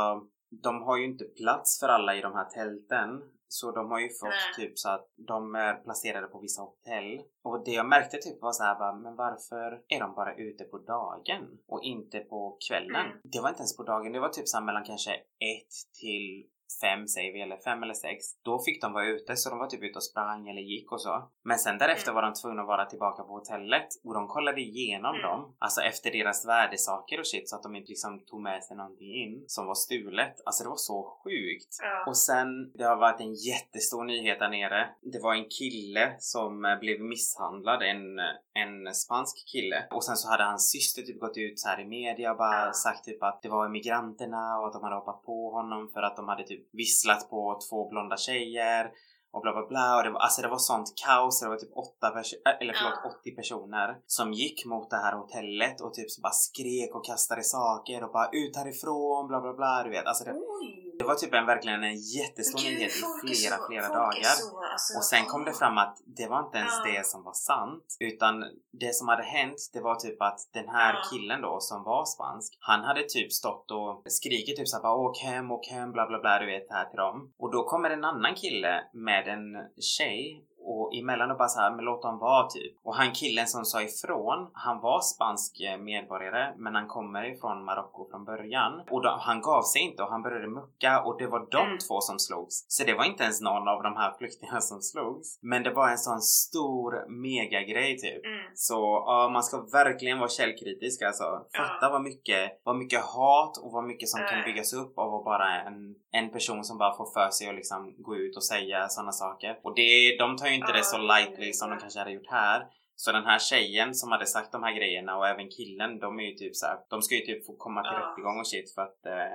de 0.63 0.81
har 0.83 0.97
ju 0.97 1.05
inte 1.05 1.25
plats 1.25 1.79
för 1.79 1.87
alla 1.87 2.15
i 2.15 2.21
de 2.21 2.33
här 2.33 2.45
tälten. 2.45 3.09
Så 3.51 3.71
de 3.71 3.91
har 3.91 3.99
ju 3.99 4.09
fått 4.09 4.29
Nej. 4.29 4.67
typ 4.67 4.79
så 4.79 4.89
att 4.89 5.07
de 5.15 5.55
är 5.55 5.73
placerade 5.73 6.27
på 6.27 6.39
vissa 6.39 6.61
hotell. 6.61 7.21
Och 7.43 7.63
det 7.65 7.71
jag 7.71 7.89
märkte 7.89 8.17
typ 8.17 8.41
var 8.41 8.51
så 8.51 8.63
här 8.63 8.79
bara, 8.79 8.95
men 8.95 9.15
varför 9.15 9.81
är 9.87 9.99
de 9.99 10.13
bara 10.15 10.35
ute 10.35 10.63
på 10.63 10.77
dagen 10.77 11.43
och 11.67 11.83
inte 11.83 12.19
på 12.19 12.57
kvällen? 12.67 13.05
Mm. 13.05 13.17
Det 13.23 13.41
var 13.41 13.49
inte 13.49 13.61
ens 13.61 13.77
på 13.77 13.83
dagen, 13.83 14.11
det 14.11 14.19
var 14.19 14.29
typ 14.29 14.47
så 14.47 14.61
mellan 14.61 14.83
kanske 14.83 15.11
ett 15.51 15.73
till 16.01 16.45
fem 16.81 17.07
säger 17.07 17.33
vi, 17.33 17.41
eller 17.41 17.57
fem 17.57 17.83
eller 17.83 17.93
sex. 17.93 18.25
Då 18.43 18.59
fick 18.59 18.81
de 18.81 18.93
vara 18.93 19.05
ute 19.05 19.35
så 19.35 19.49
de 19.49 19.59
var 19.59 19.67
typ 19.67 19.83
ute 19.83 19.97
och 19.97 20.03
sprang 20.03 20.49
eller 20.49 20.61
gick 20.61 20.91
och 20.91 21.01
så. 21.01 21.29
Men 21.43 21.57
sen 21.57 21.77
därefter 21.77 22.11
Mm. 22.11 22.15
var 22.15 22.21
de 22.21 22.33
tvungna 22.33 22.61
att 22.61 22.67
vara 22.67 22.85
tillbaka 22.85 23.23
på 23.23 23.33
hotellet 23.33 23.87
och 24.03 24.13
de 24.13 24.27
kollade 24.27 24.61
igenom 24.61 25.15
Mm. 25.15 25.27
dem. 25.27 25.55
Alltså 25.59 25.81
efter 25.81 26.11
deras 26.11 26.47
värdesaker 26.47 27.19
och 27.19 27.27
shit 27.27 27.49
så 27.49 27.55
att 27.55 27.63
de 27.63 27.75
inte 27.75 27.89
liksom 27.89 28.19
tog 28.25 28.41
med 28.41 28.63
sig 28.63 28.77
någonting 28.77 29.13
in 29.15 29.43
som 29.47 29.65
var 29.65 29.75
stulet. 29.75 30.35
Alltså 30.45 30.63
det 30.63 30.69
var 30.69 30.75
så 30.77 31.19
sjukt. 31.23 31.77
Ja. 31.81 32.03
Och 32.07 32.17
sen, 32.17 32.71
det 32.73 32.83
har 32.83 32.97
varit 32.97 33.21
en 33.21 33.33
jättestor 33.33 34.03
nyhet 34.03 34.39
där 34.39 34.49
nere. 34.49 34.89
Det 35.01 35.19
var 35.19 35.33
en 35.33 35.45
kille 35.49 36.15
som 36.19 36.65
eh, 36.65 36.79
blev 36.79 37.01
misshandlad, 37.01 37.81
en, 37.83 38.19
en 38.53 38.93
spansk 38.93 39.47
kille. 39.51 39.87
Och 39.91 40.03
sen 40.03 40.15
så 40.17 40.29
hade 40.29 40.43
hans 40.43 40.69
syster 40.71 41.01
typ 41.01 41.19
gått 41.19 41.37
ut 41.37 41.59
så 41.59 41.69
här 41.69 41.79
i 41.79 41.85
media 41.85 42.31
och 42.31 42.37
bara 42.37 42.65
Ja. 42.65 42.73
sagt 42.73 43.05
typ 43.05 43.23
att 43.23 43.41
det 43.41 43.49
var 43.49 43.65
immigranterna 43.65 44.59
och 44.59 44.67
att 44.67 44.73
de 44.73 44.83
hade 44.83 44.95
hoppat 44.95 45.23
på 45.23 45.51
honom 45.51 45.89
för 45.93 46.01
att 46.01 46.15
de 46.15 46.27
hade 46.27 46.43
typ 46.43 46.58
visslat 46.73 47.29
på 47.29 47.59
två 47.69 47.89
blonda 47.89 48.17
tjejer 48.17 48.91
och 49.31 49.41
bla 49.41 49.51
bla 49.53 49.67
bla 49.67 49.97
och 49.97 50.03
det 50.03 50.09
var, 50.09 50.19
alltså 50.19 50.41
det 50.41 50.47
var 50.47 50.57
sånt 50.57 50.93
kaos, 51.05 51.41
det 51.41 51.49
var 51.49 51.57
typ 51.57 51.77
åtta 51.77 52.09
personer, 52.09 52.57
eller 52.61 52.73
förlåt 52.73 52.99
Ja. 53.03 53.11
80 53.19 53.35
personer 53.35 53.97
som 54.05 54.33
gick 54.33 54.65
mot 54.65 54.89
det 54.89 54.97
här 54.97 55.15
hotellet 55.15 55.81
och 55.81 55.93
typ 55.93 56.11
så 56.11 56.21
bara 56.21 56.31
skrek 56.47 56.95
och 56.95 57.05
kastade 57.05 57.43
saker 57.43 58.03
och 58.03 58.11
bara 58.11 58.29
ut 58.31 58.55
härifrån 58.55 59.27
bla 59.27 59.41
bla 59.41 59.53
bla 59.53 59.83
du 59.83 59.89
vet 59.89 60.05
alltså 60.05 60.23
det, 60.23 60.33
Oj! 60.33 60.88
Det 60.99 61.05
var 61.05 61.15
typ 61.15 61.33
en, 61.33 61.45
verkligen 61.45 61.83
en 61.83 61.95
jättestor 62.17 62.59
gud, 62.59 62.73
nyhet 62.77 62.91
i 62.91 63.35
flera, 63.35 63.57
så- 63.57 63.67
flera 63.67 63.87
dagar. 63.87 64.23
så, 64.23 64.45
alltså, 64.73 64.97
Och 64.97 65.05
sen 65.05 65.25
kom 65.25 65.45
det 65.45 65.53
fram 65.53 65.77
att 65.77 65.97
det 66.19 66.27
var 66.27 66.39
inte 66.45 66.57
ens 66.57 66.73
Ja. 66.85 66.91
det 66.91 67.05
som 67.05 67.23
var 67.23 67.33
sant. 67.33 67.85
Utan 67.99 68.33
det 68.81 68.95
som 68.95 69.07
hade 69.07 69.23
hänt, 69.23 69.59
det 69.73 69.81
var 69.81 69.95
typ 69.95 70.21
att 70.21 70.39
den 70.53 70.69
här 70.69 70.93
Ja. 70.93 71.01
killen 71.11 71.41
då 71.41 71.59
som 71.59 71.83
var 71.83 72.05
spansk, 72.05 72.57
han 72.59 72.83
hade 72.83 73.03
typ 73.09 73.31
stått 73.33 73.71
och 73.71 74.03
skrikit 74.05 74.55
typ 74.57 74.67
såhär 74.67 74.83
bara 74.83 74.95
åk 74.95 75.17
hem, 75.17 75.51
åk 75.51 75.67
hem, 75.67 75.91
bla 75.91 76.07
bla 76.07 76.19
bla, 76.19 76.39
du 76.39 76.45
vet 76.45 76.67
här 76.69 76.85
till 76.85 76.97
dem. 76.97 77.33
Och 77.39 77.51
då 77.51 77.63
kommer 77.63 77.89
en 77.89 78.03
annan 78.05 78.35
kille 78.35 78.83
med 78.93 79.27
en 79.27 79.43
tjej 79.81 80.45
och 80.71 80.93
emellan 80.95 81.31
och 81.31 81.37
bara 81.37 81.47
såhär, 81.47 81.71
men 81.75 81.85
låt 81.85 82.01
dem 82.01 82.19
vara 82.19 82.47
typ. 82.47 82.73
Och 82.83 82.95
han 82.95 83.11
killen 83.11 83.47
som 83.47 83.65
sa 83.65 83.81
ifrån, 83.81 84.49
han 84.53 84.79
var 84.81 85.01
spansk 85.01 85.59
eh, 85.61 85.77
medborgare 85.77 86.53
men 86.57 86.75
han 86.75 86.87
kommer 86.87 87.23
ifrån 87.33 87.65
Marocko 87.65 88.09
från 88.11 88.25
början. 88.25 88.81
Och 88.91 89.01
då, 89.03 89.17
han 89.21 89.41
gav 89.41 89.61
sig 89.61 89.81
inte 89.81 90.03
och 90.03 90.09
han 90.09 90.21
började 90.21 90.47
mucka 90.47 91.01
och 91.05 91.17
det 91.19 91.27
var 91.27 91.47
de 91.51 91.65
Mm. 91.69 91.77
två 91.87 92.01
som 92.01 92.19
slogs. 92.19 92.65
Så 92.67 92.83
det 92.83 92.93
var 92.93 93.03
inte 93.05 93.23
ens 93.23 93.41
någon 93.41 93.67
av 93.67 93.83
de 93.83 93.95
här 93.95 94.13
flyktingarna 94.17 94.61
som 94.71 94.81
slogs. 94.81 95.39
Men 95.41 95.63
det 95.63 95.73
var 95.73 95.89
en 95.89 95.97
sån 95.97 96.21
stor 96.21 97.09
megagrej 97.09 97.97
typ. 97.97 98.25
Mm. 98.25 98.39
Så 98.55 99.03
ja, 99.05 99.29
man 99.33 99.43
ska 99.43 99.57
verkligen 99.61 100.19
vara 100.19 100.29
källkritisk 100.29 101.01
alltså. 101.01 101.23
Fatta 101.57 101.77
Ja. 101.85 101.89
vad 101.91 102.01
mycket, 102.01 102.61
vad 102.63 102.75
mycket 102.75 103.01
hat 103.01 103.57
och 103.57 103.71
vad 103.71 103.83
mycket 103.83 104.09
som 104.09 104.19
kan 104.19 104.39
Ja. 104.39 104.45
byggas 104.45 104.73
upp 104.73 104.97
av 104.97 105.15
att 105.15 105.23
bara 105.25 105.61
en, 105.61 105.95
en 106.11 106.29
person 106.31 106.63
som 106.63 106.77
bara 106.77 106.97
får 106.97 107.05
för 107.13 107.29
sig 107.29 107.49
att 107.49 107.55
liksom 107.55 107.95
gå 107.97 108.15
ut 108.15 108.35
och 108.37 108.43
säga 108.43 108.87
sådana 108.89 109.11
saker. 109.11 109.59
Och 109.63 109.75
det, 109.75 110.17
de 110.19 110.37
tar 110.37 110.47
ju 110.47 110.53
inte 110.59 110.73
det 110.77 110.83
så 110.83 110.97
lightly 110.97 111.53
som 111.53 111.69
de 111.69 111.79
kanske 111.79 111.99
hade 111.99 112.11
gjort 112.11 112.31
här. 112.41 112.59
Så 112.95 113.11
den 113.11 113.25
här 113.25 113.39
tjejen 113.39 113.89
som 113.95 114.11
hade 114.11 114.27
sagt 114.35 114.51
de 114.51 114.63
här 114.63 114.73
grejerna 114.79 115.17
och 115.17 115.27
även 115.27 115.47
killen, 115.57 115.99
de 115.99 116.19
är 116.19 116.23
ju 116.23 116.35
typ 116.41 116.55
så 116.55 116.65
här, 116.65 116.77
de 116.89 117.01
ska 117.01 117.15
ju 117.15 117.25
typ 117.29 117.45
få 117.45 117.53
komma 117.65 117.79
till 117.83 117.97
Ja. 117.99 117.99
rättegång 117.99 118.37
och 118.39 118.47
shit 118.47 118.67
för 118.75 118.81
att 118.87 119.01
uh, 119.15 119.33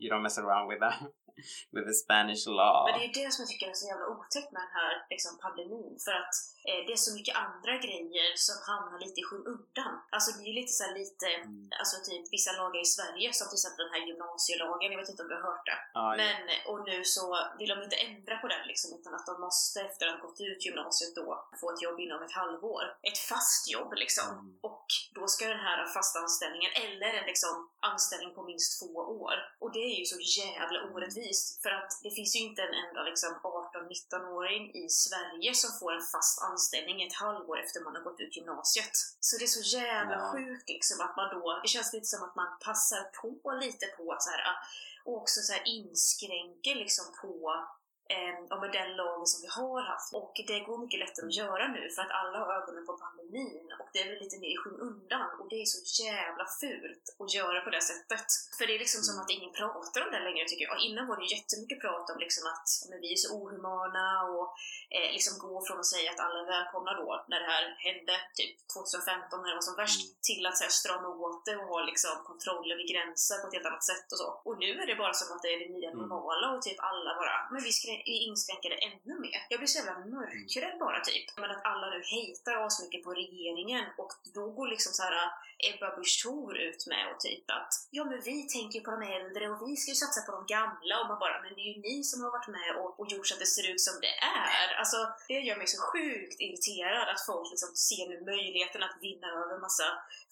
you 0.00 0.08
don't 0.12 0.22
mess 0.26 0.38
around 0.38 0.66
with 0.70 0.80
the, 0.84 0.92
with 1.74 1.86
the 1.90 1.96
Spanish 2.04 2.42
law. 2.60 2.78
Men 2.86 2.92
det 2.98 3.04
är 3.04 3.08
ju 3.12 3.16
det 3.22 3.30
som 3.34 3.40
jag 3.42 3.48
tycker 3.52 3.66
är 3.72 3.78
så 3.82 3.86
jävla 3.92 4.06
otäckt 4.14 4.50
med 4.54 4.62
den 4.66 4.74
här 4.80 4.92
liksom, 5.12 5.32
pandemin. 5.44 5.94
För 6.06 6.14
att 6.22 6.34
det 6.86 6.92
är 6.96 6.96
så 7.06 7.14
mycket 7.14 7.36
andra 7.46 7.74
grejer 7.86 8.28
som 8.46 8.56
hamnar 8.68 8.98
lite 9.04 9.20
i 9.20 9.24
skymundan. 9.28 9.94
Alltså 10.14 10.28
det 10.32 10.42
är 10.44 10.48
ju 10.52 10.56
lite 10.60 10.72
så 10.78 10.82
här 10.84 10.94
lite, 11.02 11.26
Mm. 11.26 11.68
alltså 11.80 11.96
typ 12.10 12.24
vissa 12.36 12.52
lagar 12.60 12.80
i 12.86 12.90
Sverige 12.96 13.28
som 13.38 13.46
till 13.48 13.58
exempel 13.60 13.84
den 13.86 13.94
här 13.94 14.04
gymnasielagen, 14.08 14.92
jag 14.92 15.00
vet 15.00 15.08
inte 15.12 15.22
om 15.22 15.28
du 15.28 15.34
har 15.40 15.46
hört 15.50 15.66
det. 15.70 15.78
Ja, 15.98 16.14
Men, 16.22 16.42
och 16.70 16.80
nu 16.88 16.96
så 17.16 17.24
vill 17.58 17.68
de 17.72 17.78
inte 17.86 17.96
ändra 18.08 18.34
på 18.42 18.46
den 18.54 18.64
liksom, 18.70 18.88
utan 18.98 19.14
att 19.14 19.26
de 19.30 19.34
måste 19.46 19.80
efter 19.88 20.06
att 20.06 20.14
ha 20.16 20.26
gått 20.26 20.40
ut 20.40 20.66
gymnasiet 20.66 21.14
då 21.20 21.28
få 21.60 21.66
ett 21.72 21.82
jobb 21.82 21.98
inom 22.00 22.22
ett 22.22 22.32
halvår. 22.40 22.84
Ett 23.08 23.18
fast 23.18 23.62
jobb 23.76 23.92
liksom. 24.04 24.28
Mm. 24.32 24.58
Och 24.70 24.86
då 25.14 25.24
ska 25.28 25.42
den 25.48 25.66
här 25.68 25.86
fasta 25.94 26.18
anställningen, 26.18 26.70
eller 26.84 27.10
en 27.20 27.26
liksom 27.32 27.70
anställning 27.80 28.34
på 28.34 28.42
minst 28.42 28.70
två 28.80 28.92
år. 29.24 29.36
Och 29.62 29.72
det 29.72 29.78
är 29.90 29.98
ju 30.00 30.04
så 30.04 30.18
jävla 30.42 30.78
orättvist. 30.92 31.62
För 31.62 31.70
att 31.70 31.90
det 32.02 32.10
finns 32.10 32.36
ju 32.36 32.40
inte 32.40 32.62
en 32.62 32.74
enda 32.84 33.02
liksom 33.02 33.30
18-19-åring 33.88 34.74
i 34.74 34.88
Sverige 34.88 35.54
som 35.54 35.78
får 35.78 35.92
en 35.92 36.06
fast 36.12 36.42
anställning 36.42 37.02
ett 37.02 37.14
halvår 37.14 37.60
efter 37.60 37.80
man 37.80 37.96
har 37.96 38.02
gått 38.02 38.20
ut 38.20 38.36
gymnasiet. 38.36 38.94
Så 39.20 39.36
det 39.38 39.44
är 39.44 39.54
så 39.58 39.76
jävla 39.78 40.16
Ja. 40.16 40.32
sjukt 40.32 40.68
liksom 40.68 41.00
att 41.00 41.16
man 41.16 41.28
då, 41.40 41.60
det 41.62 41.68
känns 41.68 41.92
lite 41.92 42.06
som 42.06 42.22
att 42.22 42.36
man 42.36 42.58
passar 42.64 43.02
på 43.20 43.50
lite 43.52 43.86
på 43.86 44.16
så 44.20 44.30
här, 44.30 44.40
ah, 44.50 44.58
och 45.04 45.16
också 45.22 45.40
så 45.40 45.52
här 45.52 45.62
inskränker 45.66 46.74
liksom 46.74 47.04
på 47.22 47.64
eh, 48.14 48.34
ja, 48.50 48.56
men 48.60 48.70
den 48.78 48.90
lagen 49.00 49.26
som 49.32 49.40
vi 49.44 49.48
har 49.60 49.80
haft. 49.92 50.14
Och 50.20 50.32
det 50.50 50.60
går 50.68 50.78
mycket 50.84 51.00
lättare 51.04 51.26
att 51.26 51.34
göra 51.42 51.64
nu 51.76 51.82
för 51.94 52.02
att 52.02 52.10
alla 52.20 52.38
har 52.38 52.48
ögonen 52.58 52.86
på 52.86 52.92
pandemin 53.04 53.66
och 53.80 53.88
det 53.92 54.00
är 54.02 54.20
lite 54.22 54.36
mer 54.42 54.50
i 54.54 54.56
skymundan 54.62 55.30
och 55.40 55.48
det 55.50 55.56
är 55.62 55.66
så 55.74 55.80
jävla 56.04 56.44
fult 56.60 57.04
att 57.22 57.34
göra 57.38 57.58
på 57.66 57.70
det 57.76 57.82
sättet. 57.92 58.26
För 58.58 58.64
det 58.66 58.74
är 58.74 58.78
liksom 58.84 59.00
som 59.08 59.16
att 59.22 59.30
ingen 59.36 59.52
pratar 59.60 60.00
om 60.04 60.10
det 60.14 60.22
längre 60.28 60.44
tycker 60.48 60.64
jag. 60.70 60.78
Innan 60.88 61.06
var 61.10 61.16
det 61.20 61.34
jättemycket 61.36 61.80
prat 61.84 62.10
om 62.12 62.18
liksom 62.24 62.44
att 62.52 62.66
men 62.90 62.98
vi 63.02 63.08
är 63.12 63.16
så 63.24 63.28
ohumana 63.38 64.06
och 64.34 64.46
eh, 64.96 65.08
liksom 65.16 65.34
gå 65.44 65.54
från 65.66 65.78
att 65.82 65.92
säga 65.94 66.08
att 66.12 66.20
alla 66.24 66.38
är 66.44 66.48
välkomna 66.56 66.92
då 67.02 67.08
när 67.30 67.38
det 67.42 67.50
här 67.54 67.64
hände, 67.86 68.14
typ 68.38 68.54
2015 68.76 69.42
när 69.42 69.48
det 69.50 69.58
var 69.60 69.68
som 69.70 69.76
värst, 69.82 70.02
Mm. 70.06 70.16
till 70.28 70.46
att 70.46 70.56
så 70.58 70.64
här, 70.66 70.70
strama 70.82 71.08
åt 71.26 71.44
det 71.48 71.56
och 71.60 71.68
ha 71.72 71.80
liksom 71.90 72.14
kontroller 72.30 72.76
vid 72.80 72.88
gränser 72.92 73.36
på 73.40 73.44
ett 73.48 73.54
helt 73.56 73.66
annat 73.70 73.84
sätt 73.92 74.06
och 74.12 74.18
så. 74.22 74.28
Och 74.46 74.56
nu 74.62 74.70
är 74.82 74.86
det 74.86 74.94
bara 75.02 75.14
som 75.20 75.28
att 75.36 75.42
det 75.42 75.50
är 75.54 75.58
det 75.64 75.70
nya 75.76 75.90
Mm. 75.90 75.98
normala 76.00 76.46
och 76.54 76.62
typ 76.62 76.78
alla 76.90 77.10
bara, 77.20 77.36
men 77.52 77.60
vi, 77.66 77.70
skrä- 77.78 77.95
vi 78.04 78.12
inskränker 78.28 78.70
det 78.70 78.76
ännu 78.90 79.20
mer. 79.20 79.46
Jag 79.48 79.60
blir 79.60 79.66
så 79.68 79.78
jävla 79.78 79.98
mörkrädd 79.98 80.78
bara 80.78 81.00
typ. 81.00 81.26
Men 81.36 81.50
att 81.50 81.64
alla 81.64 81.90
nu 81.90 82.02
hatar 82.14 82.66
asmycket 82.66 83.02
på 83.04 83.14
regeringen 83.14 83.84
och 83.98 84.12
då 84.34 84.50
går 84.50 84.68
liksom 84.68 84.92
så 84.92 85.02
här 85.02 85.30
Ebba 85.68 85.96
Busch 85.96 86.26
ut 86.56 86.86
med 86.86 87.04
och 87.14 87.20
typ 87.20 87.50
att 87.50 87.72
ja 87.90 88.04
men 88.04 88.20
vi 88.20 88.42
tänker 88.48 88.80
på 88.80 88.90
de 88.90 89.02
äldre 89.02 89.48
och 89.50 89.68
vi 89.68 89.76
ska 89.76 89.90
ju 89.90 89.94
satsa 89.94 90.20
på 90.26 90.32
de 90.32 90.46
gamla 90.46 90.94
och 91.00 91.08
man 91.08 91.18
bara 91.18 91.42
men 91.42 91.54
det 91.54 91.60
är 91.60 91.70
ju 91.74 91.80
ni 91.80 92.04
som 92.04 92.22
har 92.24 92.30
varit 92.30 92.48
med 92.48 92.70
och, 92.80 93.00
och 93.00 93.06
gjort 93.12 93.26
så 93.26 93.34
att 93.34 93.40
det 93.40 93.46
ser 93.46 93.70
ut 93.72 93.80
som 93.80 93.94
det 94.00 94.14
är. 94.42 94.74
Alltså 94.80 94.96
det 95.28 95.34
gör 95.48 95.56
mig 95.56 95.66
så 95.66 95.80
sjukt 95.82 96.40
irriterad 96.40 97.08
att 97.08 97.26
folk 97.26 97.50
liksom 97.50 97.68
ser 97.88 98.08
nu 98.08 98.16
möjligheten 98.24 98.82
att 98.82 98.96
vinna 99.00 99.28
över 99.42 99.58
massa 99.58 99.84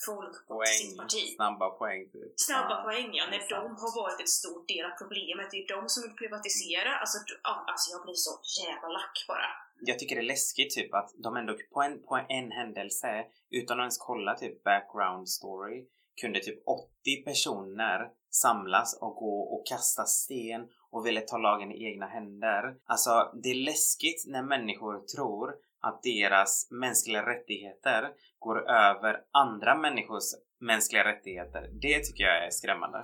folk 0.06 0.47
på 0.49 0.62
till 0.64 0.75
sitt 0.78 0.97
poäng, 0.97 0.99
parti. 1.09 1.35
snabba 1.37 1.71
poäng 1.71 2.09
typ. 2.12 2.33
Snabba 2.37 2.75
Ja. 2.78 2.83
poäng 2.87 3.11
ja, 3.14 3.25
när 3.26 3.38
är 3.38 3.49
de 3.50 3.76
har 3.83 4.02
varit 4.02 4.21
ett 4.21 4.28
stort 4.40 4.68
del 4.68 4.85
av 4.90 4.94
problemet. 5.02 5.50
Det 5.50 5.56
är 5.64 5.68
de 5.76 5.88
som 5.88 6.02
vill 6.02 6.16
privatisera. 6.23 6.99
Alltså, 6.99 7.18
d- 7.18 7.40
alltså 7.66 7.90
jag 7.92 8.02
blir 8.02 8.14
så 8.14 8.40
jävla 8.62 8.88
lack 8.88 9.25
bara. 9.28 9.49
jag 9.80 9.99
tycker 9.99 10.16
det 10.16 10.20
är 10.23 10.32
läskigt 10.37 10.75
typ 10.75 10.94
att 10.94 11.11
de 11.25 11.37
ändå 11.37 11.56
på 11.73 11.82
en, 11.82 12.02
på 12.02 12.20
en 12.28 12.50
händelse 12.52 13.25
utan 13.50 13.80
att 13.80 13.84
ens 13.84 13.99
kolla 13.99 14.34
typ 14.34 14.64
background 14.64 15.28
story 15.28 15.87
kunde 16.20 16.40
typ 16.40 16.62
80 16.66 17.25
personer 17.25 18.08
samlas 18.30 18.99
och 19.00 19.14
gå 19.16 19.40
och 19.40 19.66
kasta 19.66 20.04
sten 20.04 20.68
och 20.90 21.06
ville 21.06 21.20
ta 21.20 21.38
lagen 21.38 21.73
i 21.73 21.84
egna 21.84 22.06
händer. 22.06 22.76
Alltså, 22.84 23.32
det 23.42 23.50
är 23.50 23.64
läskigt 23.64 24.25
när 24.26 24.42
människor 24.42 25.06
tror 25.16 25.54
att 25.80 26.02
deras 26.02 26.68
mänskliga 26.70 27.26
rättigheter 27.26 28.12
går 28.38 28.70
över 28.70 29.20
andra 29.30 29.75
människors 29.75 30.25
mänskliga 30.61 31.04
rättigheter. 31.04 31.70
Det 31.73 32.04
tycker 32.04 32.25
jag 32.25 32.46
är 32.46 32.50
skrämmande. 32.50 33.00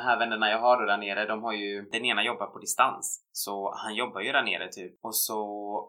Här 0.00 0.18
vännerna 0.18 0.50
jag 0.50 0.58
har 0.58 0.80
då 0.80 0.86
där 0.86 0.98
nere, 0.98 1.26
de 1.26 1.42
har 1.42 1.52
ju, 1.52 1.82
den 1.82 2.04
ena 2.04 2.24
jobbar 2.24 2.46
på 2.46 2.58
distans. 2.58 3.26
Så 3.32 3.72
han 3.76 3.94
jobbar 3.94 4.20
ju 4.20 4.32
där 4.32 4.42
nere 4.42 4.68
typ. 4.68 4.98
Och 5.02 5.16
så 5.16 5.40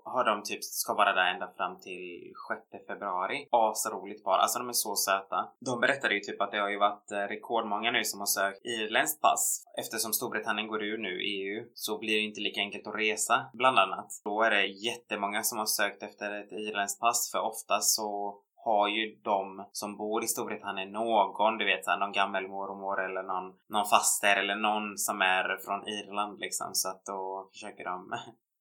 har 0.06 0.24
de 0.24 0.44
typ, 0.44 0.64
ska 0.64 0.94
vara 0.94 1.14
där 1.14 1.34
ända 1.34 1.54
fram 1.58 1.80
till 1.80 2.34
6 2.72 2.88
februari. 2.88 3.48
Asroligt 3.52 4.24
par, 4.24 4.38
alltså 4.38 4.60
de 4.60 4.70
är 4.70 4.74
så 4.74 4.96
söta. 4.96 5.50
De 5.66 5.80
berättade 5.80 6.14
ju 6.14 6.20
typ 6.20 6.42
att 6.42 6.52
det 6.52 6.60
har 6.60 6.70
ju 6.70 6.80
varit 6.80 7.12
eh, 7.12 7.18
rekordmånga 7.18 7.92
nu 7.92 8.04
som 8.04 8.20
har 8.20 8.28
sökt 8.28 8.66
irländskt 8.66 9.22
pass. 9.22 9.64
Eftersom 9.80 10.14
Storbritannien 10.14 10.68
går 10.68 10.84
ur 10.84 10.98
nu, 10.98 11.22
EU, 11.22 11.66
så 11.74 11.98
blir 11.98 12.16
det 12.16 12.22
inte 12.22 12.42
lika 12.42 12.62
enkelt 12.62 12.88
att 12.88 12.96
resa, 12.96 13.46
bland 13.54 13.80
annat. 13.80 14.08
Då 14.24 14.42
är 14.42 14.52
det 14.52 14.66
jättemånga 14.66 15.44
som 15.44 15.58
har 15.58 15.66
sökt 15.66 16.04
efter 16.04 16.42
ett 16.42 16.52
irländskt 16.52 17.00
pass, 17.00 17.32
för 17.32 17.40
ofta 17.40 17.80
så 17.80 18.42
har 18.64 18.88
ju 18.88 19.16
de 19.32 19.66
som 19.72 19.98
bor 19.98 20.24
i 20.24 20.28
Storbritannien 20.28 20.92
någon, 20.92 21.58
du 21.58 21.66
vet 21.66 21.86
såhär 21.86 22.00
någon 22.00 22.12
gammelmormor 22.12 22.98
eller 23.06 23.24
någon, 23.24 23.48
någon 23.74 23.90
faster 23.94 24.36
eller 24.42 24.56
någon 24.56 24.98
som 24.98 25.22
är 25.22 25.58
från 25.66 25.88
Irland 25.88 26.40
liksom 26.40 26.70
så 26.74 26.90
att 26.90 27.06
då 27.06 27.50
försöker 27.52 27.84
de 27.84 27.98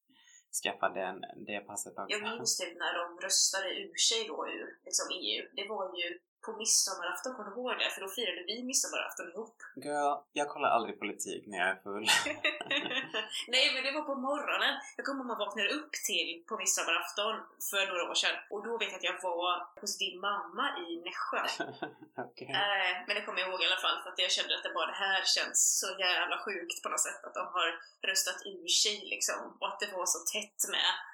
skaffa 0.63 0.89
den, 0.89 1.17
det 1.47 1.61
passet 1.61 1.99
också. 1.99 2.13
Jag 2.17 2.23
minns 2.23 2.59
typ 2.59 2.75
när 2.85 2.95
de 3.01 3.07
röstade 3.27 3.69
ur 3.83 3.97
sig 4.09 4.21
då 4.31 4.39
ur 4.49 4.69
liksom 4.87 5.07
EU. 5.29 5.43
Det 5.59 5.67
var 5.73 5.85
ju 6.01 6.09
på 6.45 6.51
midsommarafton, 6.61 7.35
kommer 7.35 7.51
du 7.51 7.57
ihåg 7.57 7.79
det? 7.83 7.91
För 7.95 8.01
då 8.05 8.09
firade 8.09 8.43
vi 8.51 8.57
midsommarafton 8.71 9.27
ihop. 9.33 9.57
Girl, 9.85 10.15
jag 10.33 10.49
kollar 10.49 10.71
aldrig 10.77 10.99
politik 11.03 11.43
när 11.47 11.59
jag 11.59 11.69
är 11.75 11.81
full. 11.87 12.07
Nej, 13.55 13.65
men 13.75 13.81
det 13.85 13.93
var 13.99 14.05
på 14.13 14.15
morgonen. 14.29 14.75
Jag 14.97 15.07
kommer 15.07 15.21
ihåg 15.21 15.31
man 15.33 15.39
vaknade 15.39 15.69
upp 15.79 15.93
till 16.09 16.31
på 16.49 16.55
midsommarafton 16.63 17.35
för 17.71 17.83
några 17.91 18.11
år 18.11 18.15
sedan. 18.23 18.37
Och 18.53 18.61
då 18.67 18.73
vet 18.79 18.91
jag 18.93 18.99
att 18.99 19.11
jag 19.11 19.19
var 19.31 19.81
hos 19.81 19.99
din 19.99 20.21
mamma 20.29 20.65
i 20.85 20.89
Nässjö. 21.07 21.43
okay. 22.29 22.51
äh, 22.63 22.95
men 23.07 23.15
det 23.17 23.23
kommer 23.25 23.41
jag 23.41 23.49
ihåg 23.49 23.63
i 23.63 23.69
alla 23.71 23.83
fall 23.85 23.99
för 24.03 24.11
att 24.11 24.23
jag 24.25 24.31
kände 24.37 24.53
att 24.57 24.65
det 24.67 24.73
bara 24.79 24.91
det 24.93 25.03
här 25.07 25.23
känns 25.37 25.59
så 25.81 25.89
jävla 26.07 26.37
sjukt 26.45 26.83
på 26.83 26.89
något 26.89 27.07
sätt. 27.09 27.21
Att 27.27 27.35
de 27.41 27.45
har 27.57 27.69
röstat 28.09 28.39
ur 28.53 28.69
sig 28.83 28.97
liksom. 29.15 29.41
Och 29.61 29.69
att 29.69 29.81
det 29.81 29.91
var 29.97 30.07
så 30.15 30.21
tätt 30.35 30.61
med 30.75 30.91
Eh, 30.91 31.10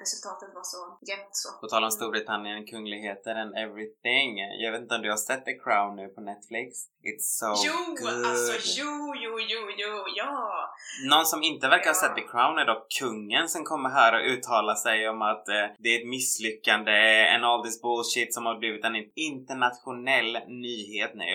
resultatet 0.00 0.54
var 0.54 0.62
så 0.62 0.98
jämnt 1.10 1.36
så. 1.42 1.48
På 1.60 1.66
tal 1.66 1.84
om 1.84 1.90
Storbritannien, 1.90 2.66
kungligheter 2.66 3.34
and 3.34 3.58
everything. 3.64 4.28
Jag 4.62 4.72
vet 4.72 4.80
inte 4.80 4.94
om 4.94 5.02
du 5.02 5.10
har 5.10 5.16
sett 5.16 5.44
The 5.44 5.58
Crown 5.64 5.96
nu 5.96 6.08
på 6.08 6.20
Netflix? 6.20 6.68
It's 7.08 7.26
so 7.40 7.52
jo, 7.66 7.78
good! 8.00 8.26
alltså 8.26 8.80
jo, 8.80 9.14
jo, 9.24 9.32
jo, 9.52 9.60
jo, 9.82 10.04
ja! 10.16 10.74
Någon 11.10 11.26
som 11.26 11.42
inte 11.42 11.68
verkar 11.68 11.90
ha 11.90 11.96
Ja. 11.96 12.00
sett 12.02 12.16
The 12.16 12.28
Crown 12.32 12.58
är 12.58 12.66
dock 12.66 12.86
kungen 13.00 13.48
som 13.48 13.64
kommer 13.64 13.90
här 13.90 14.12
och 14.14 14.26
uttalar 14.32 14.74
sig 14.74 15.08
om 15.08 15.22
att 15.22 15.48
eh, 15.48 15.66
det 15.78 15.88
är 15.88 16.00
ett 16.00 16.08
misslyckande 16.08 17.28
and 17.34 17.44
all 17.44 17.64
this 17.64 17.82
bullshit 17.82 18.34
som 18.34 18.46
har 18.46 18.58
blivit 18.58 18.84
en 18.84 18.96
internationell 19.14 20.38
nyhet 20.48 21.12
nu. 21.14 21.34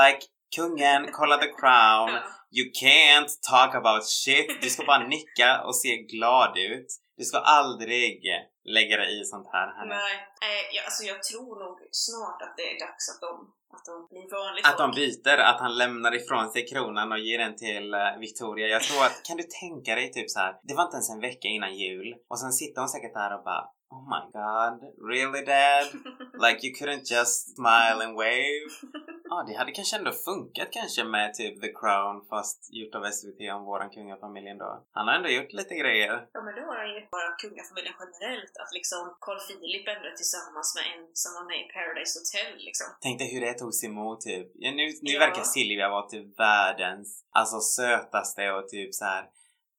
Like, 0.00 0.20
kungen, 0.56 1.08
kolla 1.12 1.36
The 1.38 1.52
Crown. 1.60 2.10
You 2.52 2.66
can't 2.82 3.28
talk 3.50 3.74
about 3.74 4.04
shit. 4.06 4.62
Du 4.62 4.70
ska 4.70 4.84
bara 4.84 5.06
nicka 5.06 5.62
och 5.64 5.76
se 5.76 5.96
glad 5.96 6.58
ut. 6.58 6.86
Du 7.20 7.24
ska 7.24 7.38
aldrig 7.38 8.22
lägga 8.64 8.96
dig 8.96 9.20
i 9.20 9.24
sånt 9.24 9.48
här. 9.52 9.66
Hanna. 9.78 9.94
Nej, 9.94 10.14
eh, 10.48 10.64
ja, 10.74 10.80
alltså 10.84 11.02
jag 11.12 11.22
tror 11.22 11.52
nog 11.64 11.76
snart 11.90 12.42
att 12.42 12.54
det 12.56 12.66
är 12.72 12.78
dags 12.86 13.04
att 13.12 13.20
de, 13.26 13.32
att 13.76 13.84
de 13.90 13.94
blir 14.10 14.26
vanligt 14.38 14.66
Att 14.68 14.78
de 14.78 14.88
folk. 14.88 14.96
byter, 14.96 15.38
att 15.50 15.60
han 15.60 15.74
lämnar 15.82 16.14
ifrån 16.14 16.50
sig 16.52 16.66
kronan 16.66 17.12
och 17.12 17.18
ger 17.18 17.38
den 17.38 17.56
till 17.56 17.94
eh, 17.94 18.18
Victoria. 18.24 18.66
Jag 18.66 18.82
tror 18.82 19.00
att, 19.06 19.22
kan 19.28 19.36
du 19.36 19.42
tänka 19.60 19.94
dig 19.94 20.12
typ 20.12 20.30
så 20.30 20.38
här. 20.40 20.52
det 20.62 20.74
var 20.74 20.84
inte 20.84 20.96
ens 20.96 21.10
en 21.10 21.20
vecka 21.20 21.48
innan 21.48 21.74
jul 21.84 22.08
och 22.30 22.38
sen 22.40 22.52
sitter 22.52 22.80
hon 22.80 22.88
säkert 22.88 23.14
där 23.14 23.34
och 23.36 23.44
bara 23.44 23.64
Oh 23.94 24.04
my 24.14 24.22
god, 24.38 24.74
really 25.12 25.42
dad? 25.54 25.86
Like 26.44 26.58
you 26.66 26.72
couldn't 26.78 27.04
just 27.14 27.56
smile 27.56 27.98
and 28.04 28.14
wave? 28.24 28.70
Ja, 29.30 29.36
det 29.48 29.54
hade 29.60 29.72
kanske 29.78 29.96
ändå 29.96 30.12
funkat 30.28 30.68
kanske 30.78 31.02
med 31.04 31.34
typ 31.34 31.54
The 31.64 31.72
Crown 31.80 32.16
fast 32.30 32.58
gjort 32.78 32.94
av 32.98 33.02
SVT 33.16 33.40
om 33.56 33.62
våran 33.70 33.90
kungafamilj 33.90 34.48
ändå. 34.54 34.70
Han 34.96 35.08
har 35.08 35.14
ändå 35.14 35.28
gjort 35.28 35.52
lite 35.60 35.74
grejer. 35.82 36.14
Ja 36.36 36.40
men 36.46 36.52
då 36.58 36.62
har 36.68 36.76
han 36.82 36.90
ju 36.96 37.00
bara 37.16 37.30
kungafamiljen 37.42 37.94
generellt 38.02 38.54
att 38.62 38.72
liksom 38.78 39.02
Carl 39.24 39.40
Philip 39.46 39.86
ändå 39.94 40.08
tillsammans 40.20 40.68
med 40.76 40.84
en 40.92 41.02
som 41.22 41.30
var 41.36 41.44
med 41.50 41.58
i 41.64 41.66
Paradise 41.74 42.12
Hotel 42.18 42.50
liksom. 42.68 42.86
Tänk 43.04 43.14
dig 43.20 43.28
hur 43.34 43.40
det 43.46 43.54
togs 43.62 43.84
emot 43.90 44.20
typ. 44.28 44.46
Ja, 44.64 44.70
nu 44.78 44.84
nu 45.06 45.10
Ja. 45.14 45.20
verkar 45.26 45.42
Silvia 45.42 45.88
vara 45.96 46.06
typ 46.12 46.26
världens 46.44 47.08
alltså 47.38 47.58
sötaste 47.60 48.42
och 48.56 48.68
typ 48.68 48.94
så 48.94 49.04
här. 49.04 49.24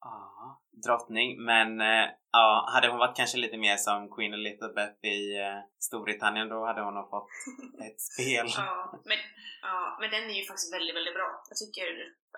Ja, 0.01 0.60
drottning. 0.85 1.43
Men 1.43 1.81
eh, 1.81 2.05
ja, 2.31 2.69
hade 2.73 2.87
hon 2.87 2.97
varit 2.97 3.17
kanske 3.17 3.37
lite 3.37 3.57
mer 3.57 3.77
som 3.77 4.09
Queen 4.09 4.33
Elizabeth 4.33 5.05
i 5.05 5.37
eh, 5.39 5.59
Storbritannien 5.79 6.49
då 6.49 6.65
hade 6.65 6.81
hon 6.81 6.93
nog 6.93 7.09
fått 7.09 7.29
ett 7.87 8.01
spel. 8.01 8.47
Ja, 8.57 9.01
men, 9.05 9.17
ja, 9.61 9.97
men 9.99 10.09
den 10.11 10.23
är 10.29 10.33
ju 10.33 10.45
faktiskt 10.45 10.73
väldigt, 10.73 10.95
väldigt 10.95 11.13
bra. 11.13 11.29
Jag 11.49 11.57
tycker, 11.57 11.85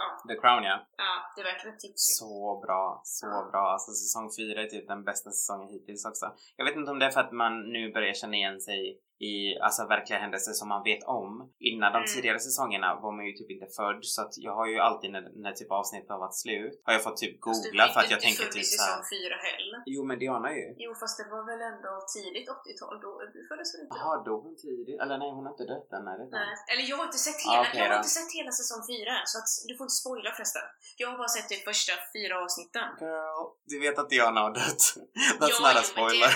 ja, 0.01 0.07
The 0.29 0.35
Crown 0.41 0.63
ja. 0.63 0.87
ja 0.97 1.13
det 1.35 1.41
är 1.41 1.45
verkligen 1.45 1.73
ett 1.75 1.79
tips. 1.79 2.03
Så 2.19 2.61
bra, 2.65 3.01
så 3.03 3.27
Ja. 3.27 3.49
bra. 3.51 3.63
Alltså 3.73 3.91
säsong 3.91 4.29
fyra 4.39 4.61
är 4.61 4.67
typ 4.67 4.87
den 4.87 5.03
bästa 5.03 5.29
säsongen 5.31 5.67
hittills 5.69 6.05
också. 6.05 6.25
Jag 6.55 6.65
vet 6.65 6.75
inte 6.75 6.91
om 6.91 6.99
det 6.99 7.05
är 7.05 7.11
för 7.11 7.21
att 7.21 7.31
man 7.31 7.53
nu 7.75 7.91
börjar 7.91 8.13
känna 8.13 8.35
igen 8.35 8.61
sig 8.61 8.99
i 9.29 9.35
alltså 9.65 9.81
verkliga 9.95 10.19
händelser 10.19 10.51
som 10.59 10.67
man 10.73 10.83
vet 10.89 11.03
om. 11.19 11.29
Innan 11.71 11.89
de 11.95 11.97
Mm. 12.03 12.09
tidigare 12.15 12.39
säsongerna 12.49 12.89
var 13.03 13.11
man 13.17 13.25
ju 13.29 13.33
typ 13.39 13.49
inte 13.55 13.67
född 13.79 13.99
så 14.13 14.19
att 14.25 14.33
jag 14.47 14.53
har 14.59 14.67
ju 14.73 14.77
alltid 14.87 15.09
när, 15.15 15.23
när 15.43 15.51
typ 15.59 15.71
avsnittet 15.81 16.09
har 16.15 16.19
varit 16.25 16.37
slut 16.43 16.73
har 16.85 16.93
jag 16.97 17.03
fått 17.07 17.17
typ 17.23 17.35
googla 17.47 17.83
för 17.93 17.99
att 18.03 18.11
jag 18.15 18.21
tänker 18.27 18.43
typ 18.55 18.65
säsong 18.73 19.01
såhär. 19.01 19.11
fyra 19.13 19.35
heller. 19.47 19.77
Jo 19.95 20.01
men 20.09 20.15
Diana 20.23 20.49
ju. 20.59 20.65
Jo, 20.83 20.91
fast 21.01 21.15
det 21.19 21.25
var 21.35 21.43
väl 21.51 21.61
ändå 21.71 21.91
tidigt 22.15 22.47
80-tal 22.59 22.95
då? 23.05 23.11
Du 23.35 23.39
föddes 23.49 23.69
väl 23.73 23.81
inte? 23.85 23.95
Jaha, 23.99 24.13
dog 24.29 24.39
hon 24.47 24.55
tidigt? 24.65 24.97
Eller 25.01 25.15
nej, 25.23 25.29
hon 25.37 25.43
har 25.47 25.53
inte 25.55 25.67
dött 25.73 25.89
än. 25.97 26.05
Är 26.11 26.17
det 26.21 26.27
Nej. 26.39 26.53
Eller 26.71 26.83
jag 26.91 26.97
har 27.01 27.05
inte 27.11 27.21
sett 27.27 27.39
Ah, 27.47 27.51
hela, 27.51 27.61
okej 27.67 27.77
jag 27.79 27.85
har 27.87 27.93
då. 27.95 28.01
inte 28.03 28.13
sett 28.19 28.31
hela 28.39 28.51
säsong 28.61 28.81
fyra 28.93 29.13
så 29.31 29.35
att 29.41 29.49
du 29.67 29.71
får 29.77 29.83
inte 29.87 29.99
spoila 30.03 30.29
förresten. 30.37 30.65
Jag 31.01 31.07
har 31.11 31.17
bara 31.23 31.31
sett 31.37 31.47
de 31.53 31.57
första 31.69 31.93
fyra 32.15 32.33
avsnitten. 32.45 32.87
Girl, 33.05 33.41
du 33.71 33.75
vet 33.85 33.95
att 34.01 34.09
Diana 34.13 34.39
har 34.47 34.53
dött. 34.61 34.83
That's 35.39 35.53
Ja, 35.53 35.57
not 35.67 35.77
a 35.83 35.85
spoiler. 35.93 36.31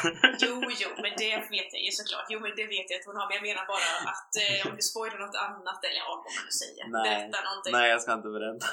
Jo, 0.45 0.53
jo, 0.81 0.89
men 1.03 1.11
det 1.21 1.31
vet 1.55 1.69
jag 1.75 1.83
ju 1.87 1.91
såklart. 1.99 2.25
Jo, 2.33 2.37
men 2.43 2.51
det 2.59 2.66
vet 2.75 2.87
jag 2.91 2.97
att 2.99 3.07
hon 3.09 3.17
har. 3.19 3.25
Men 3.27 3.35
jag 3.39 3.45
menar 3.49 3.63
bara 3.73 3.89
att 4.11 4.31
eh, 4.43 4.59
om 4.67 4.73
du 4.79 4.83
spoilar 4.91 5.19
något 5.25 5.39
annat, 5.47 5.79
eller 5.85 5.99
ja, 6.03 6.09
vad 6.25 6.33
man 6.35 6.43
nu 6.49 6.53
säger. 6.63 6.83
Nej. 6.87 7.03
Berätta 7.07 7.39
någonting. 7.49 7.71
nej, 7.77 7.87
jag 7.93 8.01
ska 8.03 8.11
inte 8.19 8.31
berätta. 8.37 8.67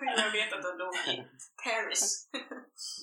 jag 0.22 0.30
vet 0.38 0.50
att 0.56 0.64
hon 0.68 0.76
dog 0.82 0.94
i 1.12 1.14
Paris. 1.64 2.04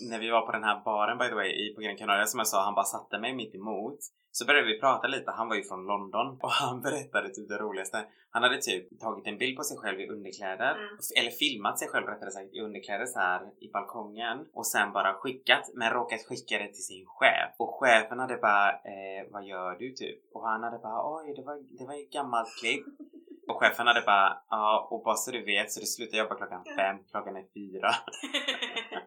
När 0.10 0.20
vi 0.20 0.30
var 0.30 0.42
på 0.46 0.52
den 0.52 0.64
här 0.64 0.82
baren 0.86 1.18
by 1.18 1.28
the 1.30 1.36
way 1.36 1.50
i, 1.50 1.74
på 1.76 1.82
Gran 1.82 1.98
Canaria 1.98 2.26
som 2.26 2.38
jag 2.38 2.48
sa, 2.48 2.64
han 2.64 2.76
bara 2.76 2.86
satte 2.86 3.20
mig 3.20 3.34
mitt 3.36 3.56
emot. 3.56 4.00
Så 4.32 4.46
började 4.46 4.68
vi 4.68 4.80
prata 4.80 5.08
lite, 5.08 5.32
han 5.32 5.48
var 5.50 5.56
ju 5.56 5.64
från 5.64 5.86
London 5.86 6.28
och 6.42 6.52
han 6.52 6.82
berättade 6.88 7.30
typ 7.30 7.50
det 7.50 7.58
roligaste. 7.58 8.06
Han 8.32 8.44
hade 8.44 8.58
typ 8.62 9.00
tagit 9.00 9.28
en 9.28 9.38
bild 9.38 9.58
på 9.58 9.64
sig 9.64 9.78
själv 9.78 10.00
i 10.00 10.08
underkläder, 10.08 10.72
Mm. 10.76 10.98
eller 11.20 11.32
filmat 11.32 11.80
sig 11.80 11.88
själv 11.88 12.06
rättare 12.08 12.32
sagt 12.32 12.54
i 12.54 12.60
underkläder 12.60 13.06
så 13.06 13.20
här 13.20 13.42
i 13.60 13.72
balkongen 13.72 14.38
och 14.54 14.68
sen 14.68 14.92
bara 14.92 15.14
skickat, 15.14 15.70
men 15.74 15.94
råkat 15.94 16.22
skicka 16.30 16.58
det 16.58 16.68
till 16.68 16.84
sin 16.84 17.06
chef. 17.08 17.56
Och 17.58 17.80
chefen 17.80 18.20
hade 18.20 18.38
bara, 18.38 18.70
eh, 18.70 19.22
vad 19.32 19.44
gör 19.46 19.76
du 19.80 19.92
typ? 19.94 20.20
Och 20.34 20.48
han 20.50 20.64
hade 20.64 20.78
bara, 20.78 21.00
oj 21.16 21.34
det 21.36 21.44
var, 21.44 21.56
det 21.80 21.86
var 21.86 21.94
ett 21.94 22.12
gammalt 22.12 22.50
klipp. 22.62 22.86
Och 23.50 23.60
chefen 23.60 23.88
hade 23.88 24.02
bara, 24.02 24.38
ja 24.50 24.88
och 24.92 25.04
bara 25.04 25.16
så 25.16 25.32
du 25.32 25.46
vet 25.46 25.72
så 25.72 25.80
du 25.80 25.86
slutar 25.86 26.18
jobba 26.18 26.36
klockan 26.36 26.64
fem, 26.78 26.98
klockan 27.12 27.36
är 27.36 27.46
fyra. 27.54 27.90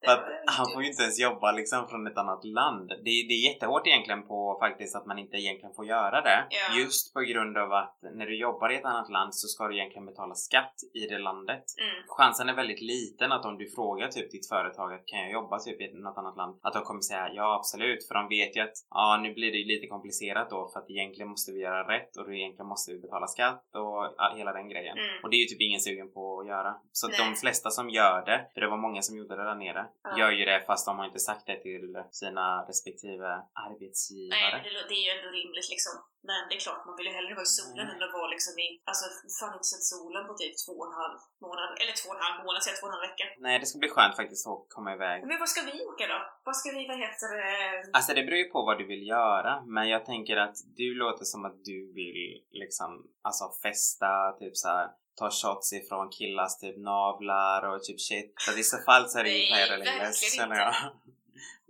ja. 0.00 0.12
att 0.12 0.24
han 0.46 0.66
får 0.72 0.82
ju 0.82 0.88
inte 0.90 1.02
ens 1.02 1.20
jobba 1.20 1.52
liksom 1.52 1.88
från 1.88 2.06
ett 2.06 2.18
annat 2.18 2.44
land. 2.44 2.88
Det, 2.88 3.10
är- 3.10 3.28
det 3.28 3.34
är 3.34 3.48
jättehårt 3.52 3.86
egentligen 3.86 4.22
på 4.26 4.56
faktiskt 4.60 4.96
att 4.96 5.06
man 5.06 5.18
inte 5.18 5.36
egentligen 5.36 5.74
får 5.74 5.86
göra 5.86 6.20
det. 6.20 6.46
Ja. 6.50 6.78
Just 6.80 7.14
på 7.14 7.20
grund 7.20 7.58
av 7.58 7.72
att 7.72 7.98
när 8.18 8.26
du 8.26 8.38
jobbar 8.38 8.72
i 8.72 8.76
ett 8.76 8.84
annat 8.84 9.10
land 9.10 9.34
så 9.34 9.48
ska 9.48 9.68
du 9.68 9.76
egentligen 9.76 10.06
betala 10.06 10.34
skatt 10.34 10.74
i 10.94 11.06
det 11.06 11.18
landet. 11.18 11.64
Mm. 11.84 11.94
Chansen 12.08 12.48
är 12.48 12.54
väldigt 12.54 12.82
liten 12.82 13.32
att 13.32 13.44
om 13.44 13.58
du 13.58 13.66
frågar 13.70 14.08
typ 14.08 14.30
ditt 14.30 14.48
företag 14.48 14.92
att 14.94 15.06
kan 15.06 15.20
jag 15.20 15.30
jobba 15.32 15.58
typ 15.58 15.80
i 15.80 15.92
något 15.94 16.18
annat 16.18 16.36
land? 16.36 16.58
Att 16.62 16.72
de 16.72 16.82
kommer 16.82 17.00
säga 17.00 17.28
ja 17.32 17.56
absolut 17.58 18.08
för 18.08 18.14
de 18.14 18.28
vet 18.28 18.56
ju 18.56 18.60
att 18.60 18.76
ja 18.90 19.20
nu 19.22 19.34
blir 19.34 19.52
det 19.52 19.58
ju 19.58 19.64
lite 19.74 19.86
komplicerat 19.86 20.50
då 20.50 20.68
för 20.72 20.80
att 20.80 20.90
egentligen 20.90 21.28
måste 21.28 21.52
vi 21.52 21.60
göra 21.60 21.88
rätt 21.96 22.16
och 22.16 22.34
egentligen 22.34 22.66
måste 22.66 22.92
vi 22.94 23.00
vi 23.00 23.06
betala 23.06 23.26
skatt 23.26 23.64
och 23.82 24.00
ja, 24.18 24.24
hela 24.38 24.52
den 24.58 24.68
grejen. 24.72 24.96
Mm. 24.98 25.16
Och 25.22 25.28
det 25.30 25.36
är 25.36 25.42
ju 25.44 25.50
typ 25.50 25.60
ingen 25.68 25.80
sugen 25.80 26.08
på 26.16 26.22
att 26.40 26.46
göra. 26.54 26.70
Så 26.92 27.08
Nej. 27.08 27.16
de 27.22 27.26
flesta 27.42 27.68
som 27.78 27.86
gör 27.98 28.18
det, 28.30 28.38
för 28.54 28.60
det 28.60 28.68
var 28.74 28.76
många 28.86 29.00
som 29.02 29.16
gjorde 29.18 29.36
det 29.36 29.44
där 29.50 29.54
nere, 29.64 29.82
Ja. 30.04 30.18
gör 30.18 30.30
ju 30.38 30.44
det 30.44 30.60
fast 30.68 30.86
de 30.86 30.92
har 30.98 31.06
inte 31.10 31.18
sagt 31.28 31.46
det 31.46 31.58
till 31.66 31.86
sina 32.20 32.46
respektive 32.70 33.28
Nej, 33.36 33.46
arbetsgivare. 33.68 34.50
men 34.52 34.62
det, 34.64 34.70
det 34.90 34.96
är 35.00 35.04
ju 35.08 35.12
ändå 35.18 35.28
rimligt 35.38 35.68
liksom. 35.74 35.94
Men 36.30 36.40
det 36.48 36.54
är 36.58 36.62
klart, 36.66 36.82
man 36.88 36.96
vill 36.98 37.08
ju 37.10 37.14
hellre 37.18 37.34
vara 37.40 37.48
i 37.50 37.54
solen 37.60 37.84
Mm. 37.86 37.96
än 37.96 38.02
att 38.06 38.14
vara 38.20 38.28
liksom 38.34 38.52
i... 38.64 38.66
Alltså, 38.90 39.04
fan 39.38 39.52
inte 39.58 39.68
sett 39.72 39.86
solen 39.94 40.22
på 40.28 40.32
typ 40.40 40.54
två 40.64 40.74
och 40.80 40.88
en 40.90 40.96
halv 41.02 41.18
månad. 41.46 41.68
Eller 41.80 41.94
två 42.00 42.08
och 42.12 42.16
en 42.18 42.24
halv 42.28 42.38
månad, 42.46 42.60
säger 42.62 42.76
två 42.78 42.86
och 42.86 42.92
en 42.92 42.96
halv 42.98 43.06
vecka. 43.10 43.24
Nej, 43.46 43.54
det 43.60 43.66
ska 43.68 43.76
bli 43.82 43.92
skönt 43.94 44.16
faktiskt 44.20 44.44
att 44.50 44.62
komma 44.76 44.90
iväg. 44.98 45.18
Men 45.30 45.36
vad 45.42 45.50
ska 45.52 45.60
vi 45.70 45.74
åka 45.90 46.04
då? 46.14 46.18
Vad 46.48 46.56
ska 46.58 46.66
vi, 46.76 46.82
vad 46.90 46.98
heter 47.04 47.26
det? 47.36 47.50
Alltså 47.96 48.10
det 48.16 48.22
beror 48.26 48.40
ju 48.44 48.48
på 48.54 48.58
vad 48.68 48.76
du 48.80 48.84
vill 48.92 49.04
göra, 49.16 49.52
men 49.76 49.84
jag 49.94 50.02
tänker 50.12 50.36
att 50.44 50.56
du 50.80 50.88
låter 51.02 51.24
som 51.32 51.40
att 51.48 51.56
du 51.70 51.76
vill 51.98 52.22
liksom, 52.62 52.83
alltså 53.22 53.44
festa, 53.62 54.32
typ 54.38 54.56
så 54.56 54.68
här 54.68 54.88
ta 55.18 55.30
shots 55.30 55.72
ifrån 55.72 56.10
killars 56.10 56.56
typ 56.56 56.76
navlar 56.78 57.62
och 57.70 57.84
typ 57.84 58.00
shit. 58.00 58.34
Så 58.38 58.58
i 58.58 58.62
så 58.62 58.78
fall 58.86 59.08
så 59.08 59.18
är 59.18 59.24
det 59.24 59.30
ju 59.30 59.46
Ingles 59.46 59.70
verkligen 59.70 60.12
känner 60.12 60.56
jag. 60.56 60.74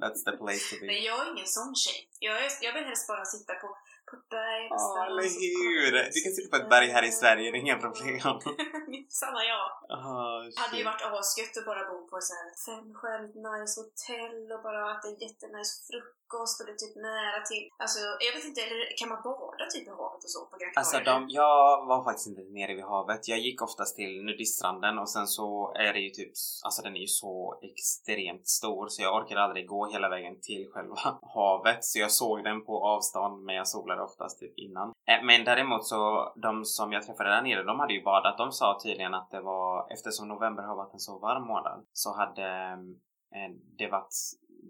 That's 0.03 0.23
the 0.29 0.35
place 0.43 0.65
to 0.71 0.75
be. 0.81 0.87
Nej, 0.87 1.05
jag 1.09 1.19
är 1.23 1.33
ingen 1.35 1.47
sån 1.47 1.75
tjej. 1.75 2.01
Jag, 2.27 2.37
är, 2.45 2.51
jag 2.67 2.73
vill 2.75 2.85
helst 2.85 3.09
bara 3.09 3.25
sitta 3.25 3.53
på, 3.63 3.69
på 4.09 4.13
ett 4.17 4.29
berg 4.37 4.65
Ja, 4.71 4.77
någonstans 4.77 5.09
eller 5.11 5.27
hur! 5.43 5.93
Du 6.15 6.19
kan 6.25 6.33
sitta 6.37 6.49
på 6.53 6.59
ett 6.63 6.71
berg 6.75 6.89
här 6.97 7.05
i 7.11 7.13
Sverige, 7.21 7.51
det 7.51 7.59
är 7.59 7.65
inga 7.67 7.79
problem. 7.87 8.21
Sanna 9.21 9.43
jag. 9.55 9.67
Oh, 9.97 10.39
Det 10.55 10.61
hade 10.65 10.77
ju 10.81 10.85
varit 10.91 11.05
asgött 11.19 11.57
att 11.61 11.67
bara 11.73 11.83
bo 11.91 11.99
på 12.11 12.17
så 12.29 12.33
här 12.39 12.49
femstjärnigt 12.67 13.37
nice 13.49 13.75
hotell 13.81 14.43
och 14.55 14.63
bara 14.67 14.81
äta 14.93 15.09
jättenice 15.25 15.75
frukost 15.87 16.24
frukost 16.35 16.61
eller 16.61 16.75
typ 16.75 16.97
nära 16.97 17.41
till. 17.51 17.65
Alltså 17.83 17.99
jag 18.27 18.33
vet 18.37 18.45
inte, 18.45 18.61
eller 18.61 18.97
kan 18.99 19.09
man 19.09 19.23
bada 19.23 19.67
typ 19.75 19.87
i 19.89 19.91
havet 19.91 20.25
och 20.25 20.31
så 20.31 20.41
på 20.47 20.57
Gran 20.59 20.73
Alltså 20.77 20.99
de, 21.11 21.29
jag 21.29 21.87
var 21.87 22.05
faktiskt 22.05 22.29
inte 22.29 22.43
nere 22.43 22.75
vid 22.75 22.85
havet. 22.85 23.29
Jag 23.29 23.39
gick 23.39 23.63
oftast 23.63 23.97
till 23.97 24.25
nudiststranden 24.25 24.99
och 24.99 25.11
sen 25.11 25.27
så 25.27 25.73
är 25.75 25.93
det 25.93 26.01
ju 26.01 26.11
typ, 26.11 26.33
alltså 26.65 26.83
den 26.83 26.97
är 26.97 27.01
ju 27.01 27.07
så 27.07 27.61
extremt 27.63 28.47
stor 28.49 28.89
så 28.89 29.03
jag 29.03 29.17
orkade 29.17 29.43
aldrig 29.43 29.69
gå 29.69 29.87
hela 29.87 30.09
vägen 30.09 30.41
till 30.41 30.71
själva 30.73 30.97
havet. 31.35 31.85
Så 31.85 31.99
jag 31.99 32.13
såg 32.13 32.45
den 32.45 32.65
på 32.65 32.87
avstånd 32.87 33.45
men 33.45 33.55
jag 33.55 33.69
solade 33.69 34.03
oftast 34.03 34.41
typ 34.41 34.59
innan. 34.59 34.89
Eh, 34.89 35.25
men 35.25 35.45
däremot 35.45 35.87
så, 35.87 36.33
de 36.37 36.65
som 36.65 36.93
jag 36.93 37.07
träffade 37.07 37.31
där 37.31 37.43
nere, 37.43 37.63
de 37.63 37.81
hade 37.81 37.95
ju 37.95 38.03
badat. 38.03 38.39
De 38.39 38.53
sa 38.53 38.79
tydligen 38.83 39.15
att 39.15 39.31
det 39.31 39.41
var, 39.41 39.93
eftersom 39.93 40.29
november 40.29 40.63
har 40.63 40.77
varit 40.77 40.95
en 40.95 41.01
så 41.01 41.19
varm 41.19 41.47
månad, 41.47 41.87
så 41.93 42.17
hade 42.17 42.49
eh, 43.35 43.51
det 43.79 43.89
varit 43.89 44.15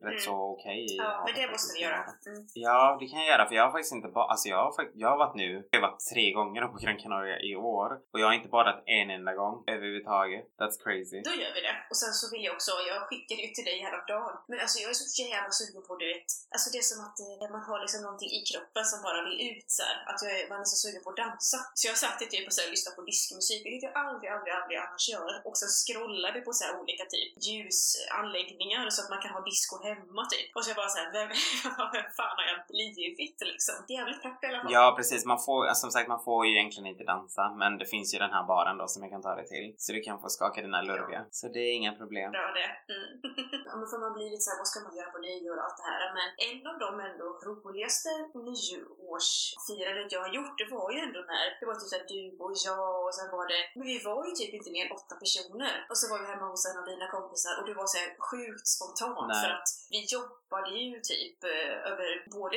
rätt 0.02 0.18
Mm. 0.20 0.26
så 0.28 0.34
okej 0.54 0.78
i 0.92 0.96
Ja, 0.96 1.24
men 1.26 1.34
det 1.40 1.46
måste 1.54 1.70
vi 1.74 1.80
i 1.80 1.82
göra. 1.86 2.00
Mm. 2.30 2.40
Ja, 2.66 2.96
det 3.00 3.06
kan 3.10 3.18
jag 3.22 3.28
göra 3.32 3.44
för 3.48 3.54
jag 3.58 3.64
har 3.66 3.72
faktiskt 3.76 3.94
inte 3.98 4.08
bara, 4.16 4.26
alltså 4.32 4.46
jag 4.48 4.60
har, 4.64 4.72
jag 5.02 5.08
har 5.12 5.18
varit 5.24 5.36
nu, 5.44 5.50
jag 5.70 5.80
har 5.80 5.88
varit 5.88 6.04
tre 6.12 6.24
gånger 6.38 6.60
på 6.72 6.76
Gran 6.82 6.98
Canaria 7.02 7.38
i 7.50 7.52
år 7.56 7.88
och 8.12 8.18
jag 8.20 8.26
har 8.26 8.34
inte 8.40 8.48
badat 8.56 8.78
en 8.98 9.08
enda 9.16 9.32
gång 9.40 9.54
överhuvudtaget. 9.74 10.44
That's 10.60 10.76
crazy. 10.84 11.18
Då 11.28 11.32
gör 11.42 11.52
vi 11.56 11.60
det. 11.68 11.74
Och 11.90 11.98
sen 12.02 12.12
så 12.20 12.24
vill 12.32 12.44
jag 12.46 12.52
också, 12.58 12.70
jag 12.90 12.98
skickade 13.08 13.40
ju 13.46 13.50
till 13.56 13.66
dig 13.70 13.78
häromdagen. 13.86 14.34
Men 14.50 14.58
alltså 14.64 14.76
jag 14.82 14.88
är 14.94 14.96
så 15.00 15.06
jävla 15.34 15.50
sugen 15.60 15.82
på, 15.88 15.92
du 16.02 16.06
vet. 16.14 16.28
Alltså 16.54 16.66
det 16.72 16.78
är 16.82 16.86
som 16.92 17.00
att 17.06 17.18
eh, 17.24 17.50
man 17.54 17.62
har 17.68 17.78
liksom 17.84 18.00
någonting 18.06 18.30
i 18.38 18.40
kroppen 18.50 18.84
som 18.90 18.98
bara 19.06 19.20
vill 19.26 19.38
ut 19.50 19.68
så 19.76 19.82
här. 19.88 19.96
Att 20.10 20.18
jag 20.24 20.30
är, 20.38 20.42
man 20.52 20.60
är 20.64 20.68
så 20.72 20.78
sugen 20.84 21.02
på 21.04 21.10
att 21.12 21.20
dansa. 21.24 21.58
Så 21.78 21.82
jag 21.90 21.96
satt 22.04 22.18
i 22.24 22.26
typ 22.32 22.44
och 22.48 22.54
så 22.56 22.60
här, 22.62 22.68
lyssnade 22.74 22.96
på 22.98 23.02
diskmusik, 23.10 23.60
vilket 23.66 23.82
jag 23.88 23.94
aldrig, 24.04 24.28
aldrig, 24.34 24.52
aldrig 24.58 24.76
annars 24.84 25.04
gör. 25.14 25.32
Och 25.48 25.56
sen 25.60 25.70
scrollade 25.80 26.38
på 26.46 26.50
så 26.58 26.62
här 26.66 26.72
olika 26.80 27.04
typ 27.14 27.30
ljusanläggningar 27.46 28.84
så 28.94 28.98
att 29.02 29.10
man 29.14 29.20
kan 29.22 29.32
ha 29.36 29.40
disco 29.50 29.74
hemma 29.88 30.22
typ. 30.32 30.48
Och 30.54 30.62
så 30.62 30.70
jag 30.70 30.78
bara 30.82 30.92
såhär, 30.94 31.08
vem, 31.16 31.28
vem 31.94 32.08
fan 32.18 32.36
har 32.40 32.46
jag 32.52 32.60
blivit 32.72 33.38
liksom? 33.52 33.76
Jävligt 33.96 34.22
pepp 34.24 34.44
i 34.44 34.46
alla 34.46 34.60
fall. 34.62 34.72
Ja 34.76 34.84
precis, 34.98 35.20
man 35.32 35.40
får, 35.46 35.60
alltså, 35.66 35.82
som 35.84 35.90
sagt 35.96 36.08
man 36.14 36.22
får 36.28 36.40
ju 36.46 36.50
egentligen 36.54 36.86
inte 36.92 37.04
dansa 37.12 37.44
men 37.60 37.70
det 37.80 37.86
finns 37.94 38.08
ju 38.14 38.18
den 38.24 38.34
här 38.36 38.44
baren 38.52 38.76
då 38.80 38.86
som 38.92 39.02
jag 39.04 39.10
kan 39.14 39.22
ta 39.26 39.32
dig 39.40 39.46
till. 39.52 39.66
Så 39.84 39.88
du 39.96 40.00
kan 40.06 40.16
få 40.22 40.28
skaka 40.36 40.58
dina 40.66 40.80
lurviga. 40.88 41.22
Så 41.38 41.44
det 41.54 41.62
är 41.68 41.72
inga 41.80 41.92
problem. 42.00 42.28
Bra 42.38 42.48
det. 42.60 42.70
Mm. 42.94 43.06
ja, 43.68 43.72
men 43.78 43.86
får 43.92 44.00
man 44.04 44.12
bli 44.16 44.24
lite 44.30 44.44
såhär, 44.46 44.58
vad 44.62 44.68
ska 44.70 44.78
man 44.86 44.94
göra 44.98 45.10
på 45.14 45.18
nyår 45.28 45.56
och 45.58 45.64
allt 45.66 45.78
det 45.80 45.86
här. 45.92 46.02
Men 46.18 46.28
en 46.48 46.60
av 46.70 46.76
de 46.84 46.90
ändå 47.08 47.26
roligaste 47.48 48.10
nyårsfirandet 48.48 50.12
jag 50.14 50.22
har 50.26 50.32
gjort, 50.38 50.54
det 50.60 50.68
var 50.76 50.88
ju 50.94 50.98
ändå 51.06 51.20
när 51.32 51.46
det 51.58 51.66
var 51.68 51.74
typ 51.78 51.90
såhär 51.92 52.06
du 52.14 52.22
och 52.44 52.54
jag 52.68 52.94
och 53.06 53.14
sen 53.18 53.28
var 53.36 53.46
det, 53.52 53.62
men 53.76 53.86
vi 53.92 53.98
var 54.08 54.20
ju 54.28 54.32
typ 54.40 54.52
inte 54.58 54.70
mer 54.74 54.84
än 54.86 54.96
åtta 54.98 55.14
personer. 55.22 55.74
Och 55.90 55.98
så 56.00 56.04
var 56.10 56.18
vi 56.22 56.26
hemma 56.32 56.46
hos 56.52 56.62
en 56.68 56.80
av 56.80 56.86
dina 56.92 57.06
kompisar 57.16 57.54
och 57.58 57.66
det 57.68 57.74
var 57.80 57.86
såhär 57.92 58.10
sjukt 58.28 58.66
spontant 58.74 59.28
Nej. 59.28 59.42
för 59.42 59.50
att 59.58 59.68
vi 59.90 60.00
jobbade 60.14 60.70
ju 60.78 61.00
typ 61.12 61.38
eh, 61.44 61.90
över 61.90 62.08
både 62.38 62.56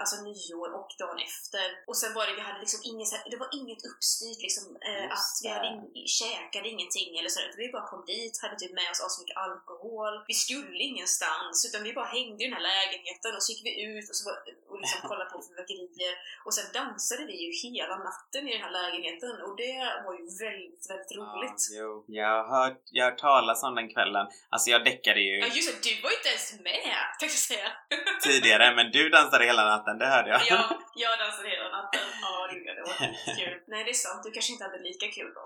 alltså 0.00 0.16
nyår 0.28 0.68
och 0.80 0.90
dagen 1.02 1.18
efter. 1.28 1.66
Och 1.88 1.96
sen 2.00 2.14
var 2.16 2.26
det, 2.26 2.34
vi 2.38 2.44
hade 2.48 2.60
liksom 2.64 2.80
här- 3.12 3.30
det 3.32 3.38
var 3.44 3.50
inget 3.60 3.82
uppstyrt 3.90 4.40
liksom 4.46 4.64
eh, 4.88 5.06
att 5.16 5.30
vi 5.42 5.48
hade 5.54 5.68
in, 5.72 5.82
käkade 6.20 6.66
ingenting 6.74 7.10
eller 7.18 7.32
så. 7.34 7.40
utan 7.46 7.58
Vi 7.64 7.68
bara 7.76 7.86
kom 7.92 8.02
dit, 8.12 8.34
hade 8.42 8.56
typ 8.58 8.72
med 8.80 8.88
oss 8.92 9.00
så 9.14 9.20
mycket 9.22 9.36
alkohol. 9.46 10.14
Vi 10.30 10.34
skulle 10.44 10.78
ingenstans 10.90 11.56
utan 11.66 11.80
vi 11.86 11.92
bara 12.00 12.10
hängde 12.18 12.40
i 12.42 12.46
den 12.48 12.56
här 12.58 12.66
lägenheten 12.72 13.30
och 13.36 13.42
så 13.42 13.48
gick 13.52 13.64
vi 13.68 13.72
ut 13.90 14.06
och, 14.10 14.16
så 14.18 14.22
var, 14.28 14.36
och 14.70 14.78
liksom 14.82 15.00
kollade 15.10 15.30
på 15.30 15.38
fyrverkerier. 15.46 16.14
Och 16.46 16.54
sen 16.56 16.66
dansade 16.78 17.22
vi 17.30 17.34
ju 17.44 17.50
hela 17.64 17.96
natten 18.08 18.42
i 18.48 18.52
den 18.56 18.62
här 18.66 18.74
lägenheten 18.80 19.34
och 19.46 19.54
det 19.62 19.76
var 20.06 20.14
ju 20.20 20.24
väldigt, 20.44 20.84
väldigt 20.90 21.12
roligt. 21.18 21.60
Ja, 21.70 21.78
jo. 21.80 21.90
Jag 22.20 22.44
har 22.44 22.58
hört, 22.58 22.82
jag 22.96 23.04
har 23.04 23.10
hört 23.10 23.20
talas 23.20 23.62
om 23.62 23.74
den 23.74 23.88
kvällen. 23.94 24.26
Alltså 24.48 24.70
jag 24.70 24.84
däckade 24.84 25.20
ju 25.20 25.34
Ja 25.38 25.46
just 25.46 25.82
det, 25.82 25.88
du 25.88 26.02
var 26.02 26.10
inte 26.18 26.28
ens 26.28 26.53
med 26.68 26.80
tänkte 27.20 27.36
jag 27.38 27.44
säga. 27.52 27.68
tidigare 28.26 28.74
men 28.76 28.86
du 28.96 29.02
dansade 29.08 29.44
hela 29.44 29.64
natten, 29.64 29.98
det 29.98 30.06
hörde 30.06 30.28
jag. 30.30 30.40
Ja, 30.52 30.62
jag 31.04 31.18
dansade 31.22 31.48
hela 31.48 31.68
natten. 31.76 32.00
Ja, 32.22 32.32
det 32.76 32.82
var 32.88 32.94
skitkul. 33.00 33.54
Nej, 33.72 33.84
det 33.84 33.90
är 33.90 33.94
sant. 34.06 34.22
Du 34.24 34.30
kanske 34.30 34.52
inte 34.52 34.64
hade 34.64 34.78
lika 34.78 35.06
kul 35.16 35.30
då. 35.38 35.44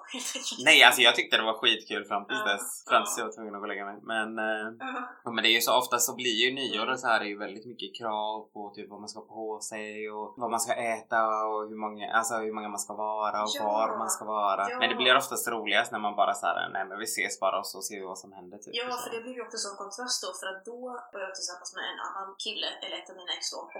Nej, 0.64 0.82
alltså 0.86 1.00
jag 1.02 1.14
tyckte 1.14 1.36
det 1.36 1.42
var 1.50 1.58
skitkul 1.62 2.04
fram 2.04 2.24
tills 2.26 2.42
Ja, 2.46 2.52
dess. 2.52 2.84
Fram 2.90 3.02
tills 3.04 3.16
ja. 3.18 3.20
jag 3.22 3.26
var 3.28 3.32
tvungen 3.36 3.54
att 3.54 3.60
gå 3.60 3.64
och 3.64 3.72
lägga 3.72 3.84
mig. 3.84 3.96
Men, 4.12 4.28
eh, 4.38 4.66
Ja. 5.24 5.30
men 5.34 5.42
det 5.44 5.48
är 5.52 5.56
ju 5.58 5.60
så 5.60 5.72
ofta 5.82 5.98
så 5.98 6.14
blir 6.14 6.36
ju 6.44 6.48
nyår 6.60 6.86
och 6.92 6.98
så 7.00 7.06
här 7.06 7.20
är 7.20 7.24
ju 7.34 7.38
väldigt 7.38 7.66
mycket 7.66 7.90
krav 8.00 8.34
på 8.54 8.72
typ 8.76 8.88
vad 8.90 9.00
man 9.00 9.08
ska 9.08 9.20
på 9.20 9.60
sig 9.70 10.10
och 10.10 10.34
vad 10.36 10.50
man 10.50 10.60
ska 10.60 10.72
äta 10.74 11.20
och 11.46 11.68
hur 11.70 11.76
många, 11.84 12.12
alltså 12.18 12.34
hur 12.34 12.52
många 12.52 12.68
man 12.68 12.78
ska 12.78 12.94
vara 12.94 13.42
och 13.42 13.50
Ja. 13.54 13.64
var 13.64 13.98
man 13.98 14.10
ska 14.10 14.24
vara. 14.24 14.70
Ja. 14.70 14.78
Men 14.78 14.88
det 14.90 14.94
blir 14.96 15.16
oftast 15.16 15.48
roligast 15.48 15.92
när 15.92 15.98
man 15.98 16.16
bara 16.16 16.34
såhär, 16.34 16.68
nej 16.72 16.84
men 16.88 16.98
vi 16.98 17.04
ses 17.04 17.40
bara 17.40 17.58
och 17.58 17.66
så 17.66 17.80
ser 17.82 17.94
vi 18.00 18.04
vad 18.06 18.18
som 18.18 18.32
händer 18.32 18.58
typ. 18.58 18.74
Ja, 18.74 18.90
så. 18.90 19.02
för 19.02 19.16
det 19.16 19.22
blir 19.22 19.34
ju 19.34 19.42
också 19.42 19.54
en 19.56 19.58
sån 19.58 19.76
kontrast 19.76 20.22
då, 20.22 20.28
för 20.40 20.46
att 20.56 20.64
då 20.64 20.97
och 21.12 21.20
jag 21.24 21.34
tillsammans 21.34 21.70
med 21.76 21.84
en 21.92 22.00
annan 22.06 22.28
kille, 22.44 22.68
eller 22.82 22.96
ett 22.98 23.10
av 23.10 23.16
mina 23.20 23.32
ex 23.36 23.44
då, 23.54 23.58
och 23.58 23.70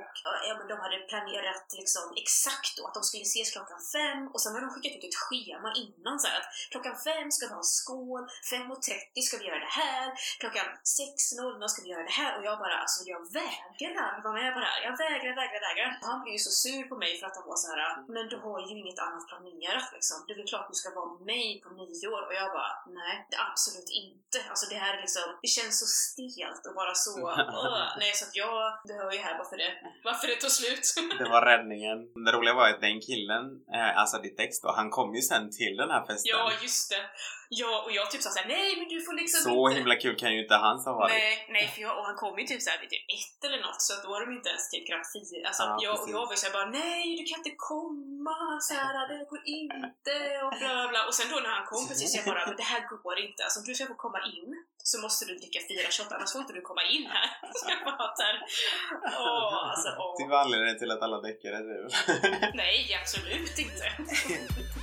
ja, 0.48 0.52
men 0.58 0.66
de 0.72 0.76
hade 0.84 0.98
planerat 1.12 1.66
liksom 1.80 2.04
exakt 2.22 2.72
då 2.76 2.82
att 2.86 2.96
de 2.98 3.02
skulle 3.08 3.26
ses 3.32 3.50
klockan 3.56 3.80
fem 3.96 4.20
och 4.32 4.40
sen 4.40 4.52
hade 4.52 4.66
de 4.66 4.72
skickat 4.74 4.96
ut 4.96 5.08
ett 5.08 5.20
schema 5.24 5.68
innan 5.84 6.16
så 6.20 6.26
här 6.30 6.38
att 6.40 6.50
klockan 6.72 6.96
fem 7.08 7.26
ska 7.34 7.42
vi 7.46 7.54
ha 7.58 7.64
en 7.66 7.74
skål, 7.78 8.24
5.30 8.52 9.26
ska 9.26 9.34
vi 9.40 9.46
göra 9.50 9.62
det 9.66 9.74
här, 9.82 10.06
klockan 10.42 10.66
6.00 11.00 11.68
ska 11.72 11.78
vi 11.84 11.90
göra 11.94 12.06
det 12.10 12.18
här 12.22 12.32
och 12.38 12.44
jag 12.48 12.56
bara 12.64 12.76
alltså 12.82 13.00
jag 13.12 13.22
vägrar 13.40 14.12
vara 14.24 14.34
med 14.40 14.50
på 14.54 14.60
det 14.60 14.70
här. 14.72 14.80
Jag 14.88 14.96
vägrar, 15.04 15.32
vägrar, 15.40 15.60
vägrar. 15.68 15.90
Han 16.10 16.20
blev 16.22 16.32
ju 16.38 16.42
så 16.48 16.52
sur 16.62 16.82
på 16.90 16.96
mig 17.04 17.12
för 17.18 17.26
att 17.26 17.36
han 17.38 17.48
var 17.52 17.58
så 17.62 17.68
här 17.70 17.78
ah, 17.86 17.94
men 18.14 18.24
du 18.32 18.36
har 18.46 18.58
ju 18.68 18.72
inget 18.82 19.00
annat 19.06 19.24
planerat 19.30 19.88
liksom. 19.96 20.16
Det 20.26 20.32
är 20.32 20.38
väl 20.40 20.52
klart 20.52 20.68
du 20.72 20.76
ska 20.80 20.88
vara 20.98 21.10
med 21.12 21.22
mig 21.32 21.46
på 21.62 21.68
nyår 21.80 22.22
och 22.26 22.34
jag 22.40 22.48
bara 22.58 22.72
nej, 23.00 23.14
absolut 23.50 23.90
inte. 24.04 24.38
Alltså 24.50 24.66
det 24.72 24.78
här 24.84 24.92
är 24.96 25.00
liksom, 25.06 25.26
det 25.42 25.50
känns 25.56 25.74
så 25.82 25.86
stelt 25.86 26.62
att 26.66 26.78
bara 26.80 26.94
så, 27.04 27.12
"Åh." 27.62 27.88
nej 28.02 28.12
så 28.14 28.24
att 28.26 28.36
jag, 28.42 28.56
du 28.84 28.92
hör 29.00 29.12
ju 29.12 29.18
här 29.18 29.38
varför 29.38 29.56
det, 29.56 29.70
varför 30.04 30.26
det 30.28 30.36
tog 30.36 30.50
slut. 30.50 30.86
Det 31.18 31.28
var 31.34 31.42
räddningen. 31.52 31.98
Det 32.24 32.32
roliga 32.32 32.54
var 32.54 32.68
att 32.68 32.80
den 32.80 33.00
killen, 33.08 33.44
eh, 33.76 33.98
alltså 34.00 34.16
ditt 34.18 34.40
ex 34.40 34.60
då, 34.60 34.68
han 34.80 34.90
kom 34.90 35.14
ju 35.14 35.22
sen 35.22 35.50
till 35.58 35.76
den 35.76 35.90
här 35.90 36.00
festen. 36.06 36.30
ja, 36.34 36.52
just 36.62 36.90
det. 36.90 37.02
Ja, 37.50 37.82
och 37.84 37.92
jag 37.92 38.10
typ 38.10 38.22
sa 38.22 38.30
såhär, 38.30 38.48
nej 38.48 38.76
men 38.78 38.88
du 38.88 38.98
får 39.06 39.14
liksom 39.22 39.40
så 39.50 39.68
inte... 39.68 39.78
himla 39.78 39.96
kul 40.04 40.14
kan 40.22 40.30
ju 40.34 40.38
inte 40.44 40.54
han 40.54 40.78
ha 40.78 40.92
varit. 40.92 41.12
Nej, 41.12 41.46
nej 41.56 41.64
för 41.72 41.80
jag, 41.86 41.92
och 41.98 42.04
han 42.08 42.16
kom 42.22 42.38
ju 42.38 42.44
typ 42.46 42.62
såhär 42.62 42.78
vid 42.80 42.90
typ 42.90 43.04
ett 43.18 43.40
eller 43.46 43.60
något 43.66 43.82
så 43.86 43.90
att 43.94 44.02
då 44.04 44.08
var 44.14 44.20
de 44.24 44.28
inte 44.38 44.48
ens 44.54 44.64
typ 44.70 44.84
knappt 44.88 45.12
fyra. 45.14 45.46
Alltså 45.48 45.62
Ja, 45.62 45.78
jag, 45.86 45.94
och 46.02 46.08
jag 46.14 46.22
var 46.28 46.34
ju 46.36 46.40
såhär 46.42 46.54
bara 46.58 46.68
nej 46.82 47.04
du 47.18 47.24
kan 47.30 47.38
inte 47.42 47.54
komma 47.70 48.38
såhär, 48.68 48.92
det 49.10 49.18
går 49.32 49.42
inte 49.60 50.14
och 50.44 50.52
bla 50.60 50.70
bla 50.76 50.86
bla. 50.92 51.00
Och 51.08 51.14
sen 51.18 51.28
då 51.32 51.36
när 51.44 51.52
han 51.58 51.66
kom 51.72 51.82
precis 51.90 52.10
jag 52.16 52.24
bara, 52.30 52.42
men 52.48 52.56
det 52.62 52.68
här 52.72 52.82
går 53.04 53.16
inte. 53.26 53.40
Alltså 53.44 53.58
om 53.60 53.66
du 53.68 53.74
ska 53.74 53.84
få 53.94 53.98
komma 54.06 54.20
in 54.36 54.48
så 54.90 54.96
måste 55.04 55.22
du 55.28 55.32
dricka 55.42 55.60
fyra 55.70 55.88
shot 55.96 56.12
annars 56.14 56.32
får 56.32 56.40
inte 56.44 56.56
du 56.58 56.62
komma 56.70 56.82
in 56.94 57.04
här. 57.14 57.28
Så 57.58 57.64
jag 57.72 57.80
bara 57.84 58.16
såhär, 58.20 58.36
åh 59.24 59.70
alltså 59.70 59.88
åh. 60.02 60.14
Det 60.18 60.26
var 60.32 60.38
anledningen 60.44 60.78
till 60.78 60.90
att 60.94 61.02
alla 61.06 61.18
däckade 61.28 61.58
nu. 61.70 61.78
Nej 62.62 62.98
absolut 63.00 63.58
inte. 63.66 63.86